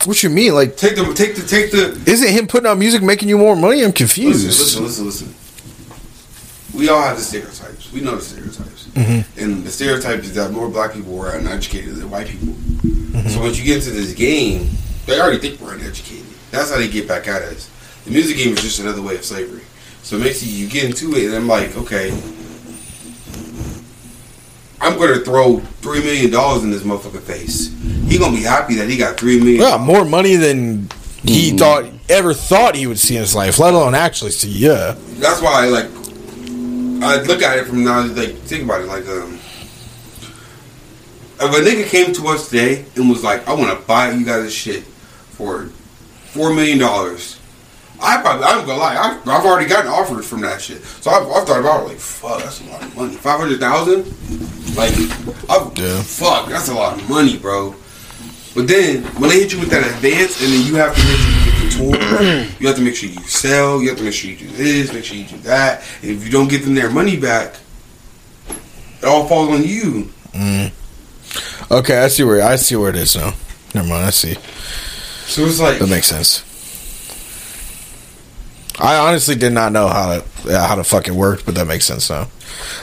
[0.06, 0.54] What you mean?
[0.54, 3.54] Like, Take the take the take the isn't him putting out music making you more
[3.54, 3.82] money?
[3.84, 4.46] I'm confused.
[4.46, 6.78] listen, listen, listen, listen.
[6.78, 7.92] We all have the stereotypes.
[7.92, 9.24] We know the stereotypes, Mhm.
[9.36, 12.54] and the stereotype is that more black people are uneducated than white people.
[13.30, 14.70] So once you get into this game,
[15.06, 16.24] they already think we're uneducated.
[16.50, 17.66] That's how they get back at us.
[18.06, 19.60] The music game is just another way of slavery.
[20.02, 22.12] So it makes you you get into it, and I'm like, okay,
[24.80, 27.72] I'm gonna throw three million dollars in this motherfucker face.
[28.08, 29.60] He gonna be happy that he got three million.
[29.60, 30.88] Yeah, more money than
[31.22, 34.48] he thought ever thought he would see in his life, let alone actually see.
[34.50, 35.86] Yeah, That's why, like,
[37.02, 38.04] I look at it from now.
[38.06, 38.86] Like, think about it.
[38.86, 39.34] Like, um,
[41.40, 44.24] if a nigga came to us today and was like, "I want to buy you
[44.24, 45.66] guys this shit for
[46.32, 47.38] four million dollars,"
[48.02, 50.82] I probably, I'm gonna lie, I've, I've already gotten offers from that shit.
[50.82, 51.88] So I've, I've thought about it.
[51.88, 53.14] Like, fuck, that's a lot of money.
[53.14, 54.04] Five hundred thousand.
[54.76, 54.92] Like,
[55.50, 56.02] I've, Yeah.
[56.02, 57.74] fuck, that's a lot of money, bro.
[58.54, 61.18] But then when they hit you with that advance, and then you have to make
[61.18, 64.04] sure you get the tour, you have to make sure you sell, you have to
[64.04, 66.64] make sure you do this, make sure you do that, and if you don't give
[66.64, 67.54] them their money back,
[69.00, 70.10] it all falls on you.
[70.32, 71.72] Mm-hmm.
[71.74, 73.34] okay, I see where I see where it is now.
[73.74, 74.34] Never mind, I see.
[75.26, 76.44] So it's like, That makes sense.
[78.80, 81.84] I honestly did not know how to uh, how to fucking work, but that makes
[81.84, 82.28] sense now.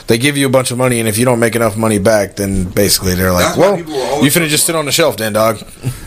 [0.06, 2.36] They give you a bunch of money, and if you don't make enough money back,
[2.36, 4.84] then basically they're like, That's why "Well, people were always you finna just sit on
[4.84, 5.58] the shelf, then, dog."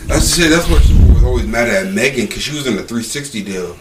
[0.06, 0.50] That's the shit.
[0.50, 3.76] That's what people was always mad at Megan because she was in the 360 deal.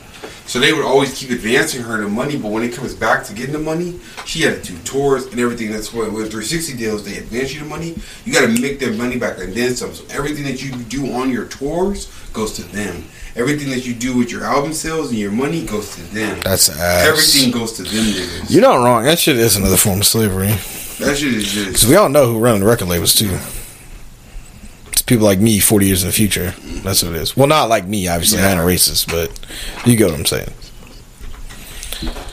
[0.48, 3.34] So they would always keep advancing her the money, but when it comes back to
[3.34, 5.72] getting the money, she had to do tours and everything.
[5.72, 7.96] That's what with 360 deals they advance you the money.
[8.26, 9.94] You got to make their money back and then some.
[9.94, 13.06] So everything that you do on your tours goes to them.
[13.36, 16.40] Everything that you do with your album sales and your money goes to them.
[16.44, 17.08] That's ass.
[17.08, 18.52] Everything goes to them niggas.
[18.52, 19.04] You're not wrong.
[19.04, 20.48] That shit is another form of slavery.
[21.00, 21.68] That shit is just.
[21.68, 23.38] Because we all know who run the record labels too.
[24.88, 26.54] It's people like me, forty years in the future.
[26.84, 27.38] That's what it is.
[27.38, 28.42] Well, not like me, obviously.
[28.42, 29.40] I ain't a racist, but
[29.88, 30.52] you get what I'm saying.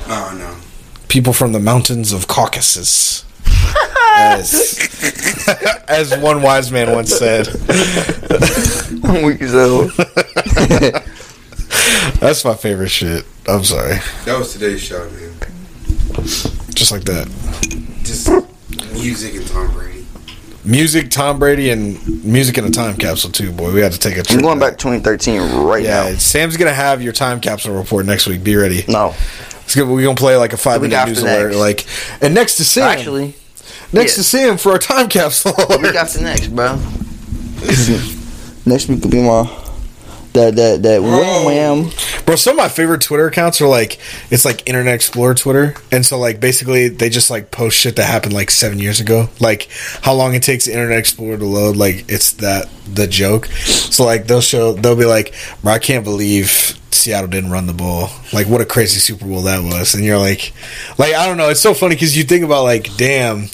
[0.09, 0.57] Oh no.
[1.09, 3.25] People from the mountains of Caucasus.
[4.19, 4.79] as,
[5.89, 7.49] as one wise man once said.
[9.05, 9.89] I'm weak as hell.
[12.21, 13.25] That's my favorite shit.
[13.47, 13.95] I'm sorry.
[14.25, 15.33] That was today's shot, man.
[16.75, 17.29] Just like that.
[18.03, 18.29] Just
[18.93, 20.05] music and Tom Brady.
[20.65, 23.73] Music, Tom Brady, and music in a time capsule too, boy.
[23.73, 24.39] We had to take a trip.
[24.39, 26.17] I'm going back to 2013 right Yeah, now.
[26.19, 28.43] Sam's gonna have your time capsule report next week.
[28.45, 28.85] Be ready.
[28.89, 29.15] No,
[29.65, 29.89] It's good.
[29.89, 31.47] We're gonna play like a five minute news alert.
[31.53, 31.57] next.
[31.57, 31.87] Like,
[32.23, 33.35] and next to Sam, actually,
[33.93, 34.17] next yeah.
[34.17, 35.53] to Sam for our time capsule.
[35.53, 36.77] the week the next, bro.
[38.67, 39.68] next week will be my
[40.33, 41.91] that that that wham wham.
[42.25, 43.99] Bro, some of my favorite Twitter accounts are like
[44.31, 48.05] it's like Internet Explorer Twitter, and so like basically they just like post shit that
[48.05, 49.69] happened like seven years ago, like
[50.03, 51.77] how long it takes the Internet Explorer to load.
[51.77, 53.47] Like it's that the joke.
[53.47, 57.73] So like they'll show they'll be like, bro, I can't believe Seattle didn't run the
[57.73, 58.11] ball.
[58.33, 60.53] Like what a crazy Super Bowl that was, and you're like,
[60.99, 63.47] like I don't know, it's so funny because you think about like, damn,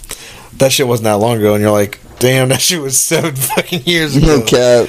[0.55, 2.01] that shit wasn't that long ago, and you're like.
[2.21, 4.39] Damn, that shit was seven fucking years ago.
[4.39, 4.89] No cap.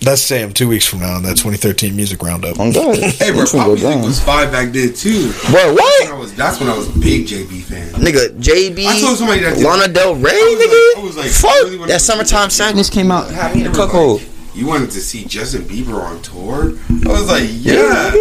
[0.00, 2.60] That's Sam two weeks from now in that 2013 music roundup.
[2.60, 2.98] I'm good.
[3.14, 4.02] Hey, bro, It's gonna Pop Music down.
[4.02, 5.32] was five back then too.
[5.50, 6.08] Bro, what?
[6.10, 7.88] I was, that's when I was a big JB fan.
[7.94, 11.00] Nigga, JB, I told somebody that- Lana Del Rey, I was like- nigga.
[11.00, 11.70] I was like, Fuck.
[11.72, 13.30] Really that summertime sadness came out.
[13.30, 14.20] Had me in a They were cuckold.
[14.20, 16.74] like, You wanted to see Justin Bieber on tour?
[17.06, 18.12] I was like, yeah.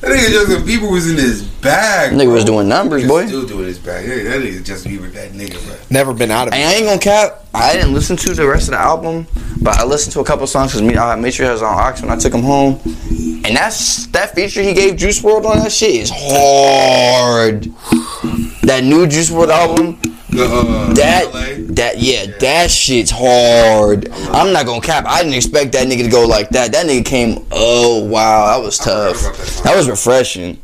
[0.00, 2.12] That nigga Justin Bieber was in his bag.
[2.12, 3.26] Nigga was doing numbers, Nigga boy.
[3.26, 4.06] Still doing his bag.
[4.06, 5.74] Hey, that nigga Justin Bieber, that nigga, bro.
[5.90, 6.66] Never been out of And it.
[6.66, 7.44] I ain't gonna cap.
[7.60, 9.26] I didn't listen to the rest of the album,
[9.60, 11.74] but I listened to a couple songs because me, I made sure it was on
[11.74, 12.80] Ox when I took him home.
[13.44, 17.64] And that's that feature he gave Juice WRLD on that shit is hard.
[18.62, 21.74] That new Juice WRLD album, The, uh, that LA.
[21.74, 24.08] that yeah, that shit's hard.
[24.30, 25.04] I'm not gonna cap.
[25.06, 26.72] I didn't expect that nigga to go like that.
[26.72, 27.46] That nigga came.
[27.50, 29.16] Oh wow, that was tough.
[29.20, 29.60] that.
[29.64, 30.60] That was refreshing.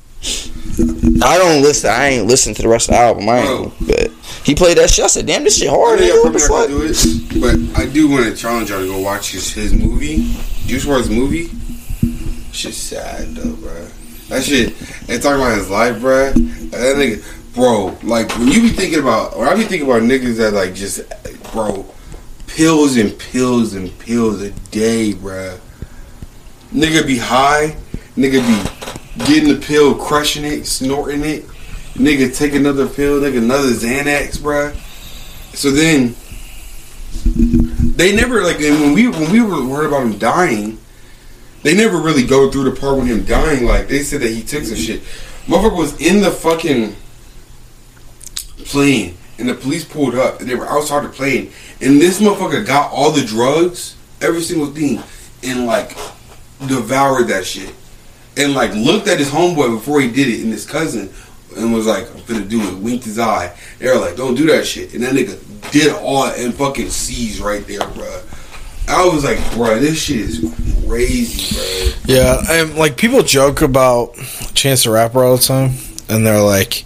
[1.22, 1.90] I don't listen.
[1.90, 3.28] I ain't listen to the rest of the album.
[3.28, 3.62] I Bro.
[3.80, 3.86] ain't.
[3.86, 4.10] But
[4.44, 5.04] he played that shit.
[5.04, 6.06] I said, "Damn, this shit hard." I nigga.
[6.10, 6.50] think I'm probably fuck?
[6.50, 9.52] not gonna do it, but I do want to challenge y'all to go watch his,
[9.52, 10.32] his movie,
[10.66, 11.50] Juice WRLD's movie.
[12.52, 13.86] Shit's sad though, bro.
[14.28, 14.68] That shit.
[15.08, 16.32] And talking about his life, bro.
[16.32, 17.96] That nigga, bro.
[18.02, 21.00] Like when you be thinking about, when I be thinking about niggas that like just,
[21.52, 21.84] bro,
[22.46, 25.58] pills and pills and pills a day, bro.
[26.72, 27.76] Nigga be high.
[28.16, 28.40] Nigga
[29.18, 31.44] be getting the pill, crushing it, snorting it.
[31.94, 34.74] Nigga take another pill, nigga another Xanax, bruh.
[35.54, 36.14] So then
[37.96, 40.78] they never like when we when we were worried about him dying,
[41.62, 43.64] they never really go through the part with him dying.
[43.64, 45.02] Like they said that he took some shit.
[45.46, 46.96] Motherfucker was in the fucking
[48.64, 51.50] plane and the police pulled up and they were outside the plane
[51.80, 55.02] and this motherfucker got all the drugs, every single thing,
[55.42, 55.96] and like
[56.66, 57.74] devoured that shit.
[58.36, 61.10] And like looked at his homeboy before he did it and his cousin
[61.56, 63.56] and was like, I'm gonna do it, winked his eye.
[63.78, 64.94] They were like, Don't do that shit.
[64.94, 65.38] And that nigga
[65.70, 68.22] did all and fucking seized right there, bruh.
[68.86, 70.40] I was like, bruh, this shit is
[70.86, 72.04] crazy, bruh.
[72.06, 74.14] Yeah, and like people joke about
[74.54, 75.72] Chance the Rapper all the time,
[76.08, 76.84] and they're like,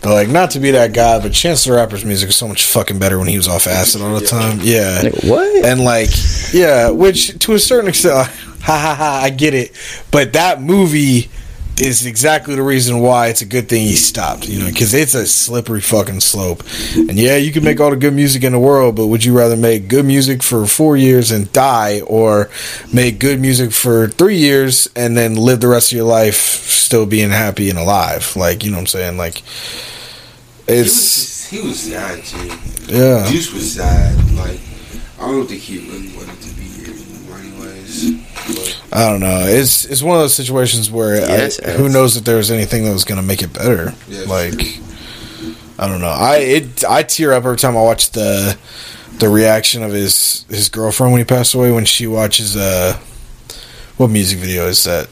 [0.00, 2.64] they're like, not to be that guy, but Chance the Rapper's music is so much
[2.64, 4.60] fucking better when he was off acid all the time.
[4.62, 5.64] Yeah, Nigga, what?
[5.64, 6.08] and like,
[6.52, 8.30] yeah, which to a certain extent,
[8.66, 9.72] ha ha ha, I get it,
[10.10, 11.30] but that movie
[11.78, 15.14] is exactly the reason why it's a good thing he stopped, you know, because it's
[15.14, 16.62] a slippery fucking slope.
[16.96, 19.36] And yeah, you can make all the good music in the world, but would you
[19.36, 22.48] rather make good music for four years and die, or
[22.94, 27.04] make good music for three years and then live the rest of your life still
[27.04, 28.34] being happy and alive?
[28.36, 29.18] Like, you know what I'm saying?
[29.18, 29.38] Like,
[30.66, 32.36] He it's was, he was sad, G.
[32.88, 33.26] yeah.
[33.30, 34.16] Juice was sad.
[34.32, 34.60] Like,
[35.20, 36.45] I don't think he really wanted to be here anyways.
[38.46, 39.40] But I don't know.
[39.46, 42.92] It's it's one of those situations where I- who knows if there was anything that
[42.92, 43.94] was going to make it better.
[44.08, 44.78] Yeah, like
[45.78, 46.08] I don't know.
[46.08, 48.56] I it I tear up every time I watch the
[49.18, 52.98] the reaction of his his girlfriend when he passed away when she watches uh
[53.96, 55.08] what music video is that?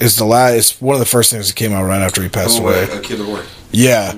[0.00, 0.54] is the last.
[0.54, 2.84] It's one of the first things that came out right after he passed Oh, away.
[2.84, 3.42] a kid of war.
[3.70, 4.12] Yeah,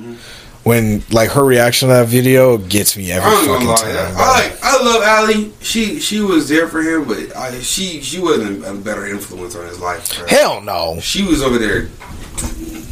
[0.64, 3.66] when like her reaction to that video gets me every fucking time.
[3.66, 4.12] lie.
[4.12, 4.22] bro.
[4.24, 5.52] I like, I love Allie.
[5.60, 9.66] She she was there for him, but I, she she wasn't a better influence on
[9.66, 10.16] his life.
[10.18, 10.26] bro.
[10.26, 11.88] Hell no, She was over there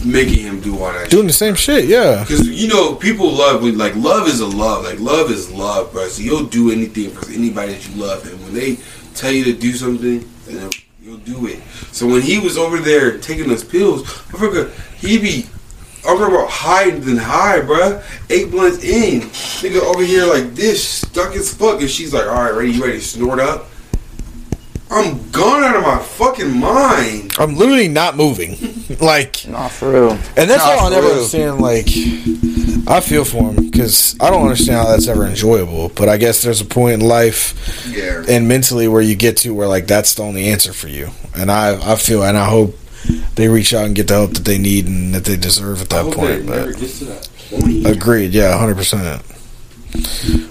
[0.04, 1.10] making him do all that.
[1.10, 1.84] doing the same shit.
[1.86, 4.84] Yeah, Because you know, people love when like love is a love.
[4.84, 6.08] Like love is love, bro.
[6.08, 8.76] So you'll do anything for anybody that you love, and when they
[9.14, 10.70] tell you to do something, then
[11.00, 11.60] you'll do it.
[11.92, 14.02] So when he was over there taking those pills,
[14.34, 15.46] I forgot he be.
[16.06, 18.02] I'm talking about high than high, bruh.
[18.30, 22.34] Eight blunts in, nigga over here like this, stuck as fuck, and she's like, "All
[22.42, 22.72] right, ready?
[22.72, 23.68] You ready to snort up?"
[24.90, 27.32] I'm gone out of my fucking mind.
[27.38, 28.58] I'm literally not moving.
[29.00, 30.10] like, Not for real.
[30.36, 31.16] and that's Nah, all I for never real.
[31.16, 31.60] understand.
[31.62, 31.86] Like,
[32.86, 35.88] I feel for him because I don't understand how that's ever enjoyable.
[35.88, 38.22] But I guess there's a point in life Yeah.
[38.28, 41.08] and mentally where you get to where like that's the only answer for you.
[41.34, 42.76] And I I feel and I hope
[43.34, 45.92] they reach out and get the help that they need and that they deserve at
[45.92, 46.46] I that hope point.
[46.46, 47.86] that never But gets to that point.
[47.86, 49.22] agreed, yeah, hundred percent.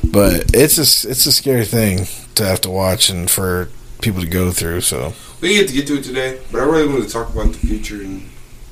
[0.04, 2.06] But it's a it's a scary thing
[2.36, 3.70] to have to watch and for
[4.02, 4.82] people to go through.
[4.82, 7.34] So We didn't get to get to it today, but I really wanted to talk
[7.34, 8.30] about the future and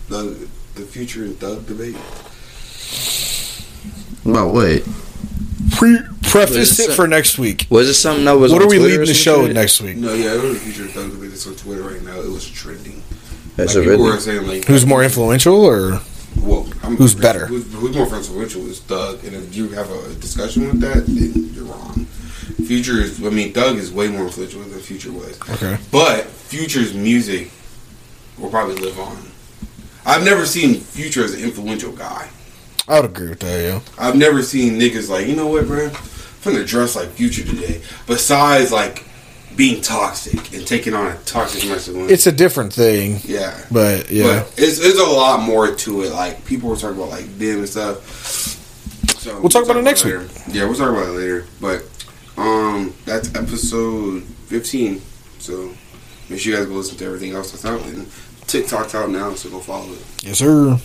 [0.09, 1.95] the the future and thug debate.
[4.25, 4.83] About what?
[5.77, 7.65] pre preface Wait, it for next week.
[7.69, 8.51] Was it something that was?
[8.51, 9.55] What on are we Twitter leading the show shit?
[9.55, 9.97] next week?
[9.97, 12.19] No, yeah, it was the future and thug debate that's on Twitter right now.
[12.19, 13.01] It was trending.
[13.59, 14.19] That's like, a people really.
[14.19, 16.01] saying like, Who's more influential or
[16.41, 17.47] Well, I'm, Who's better?
[17.47, 21.53] Who's, who's more influential is Thug, and if you have a discussion with that, then
[21.53, 22.05] you're wrong.
[22.65, 25.77] Future is, I mean, Thug is way more influential than Future was, okay?
[25.91, 27.51] but Future's music
[28.37, 29.17] will probably live on.
[30.05, 32.29] I've never seen Future as an influential guy.
[32.87, 33.61] I would agree with that.
[33.61, 35.85] Yeah, I've never seen niggas like, you know what, bro?
[35.85, 37.81] I'm finna dress like Future today.
[38.07, 39.05] Besides, like,
[39.55, 42.13] being toxic and taking on a toxic masculinity.
[42.13, 43.59] it's a different thing, yeah.
[43.71, 46.11] but yeah, But it's, it's a lot more to it.
[46.11, 48.05] Like, people were talking about, like, them and stuff.
[49.19, 50.27] So We'll talk about it next later.
[50.47, 51.45] Yeah, we'll talk about it later.
[51.59, 51.83] But,
[52.37, 55.01] um, that's episode 15.
[55.39, 55.73] So,
[56.29, 57.81] make sure you guys go listen to everything else that's out.
[57.85, 58.07] And
[58.47, 60.05] TikTok's out now, so go follow it.
[60.23, 60.79] yes, sir.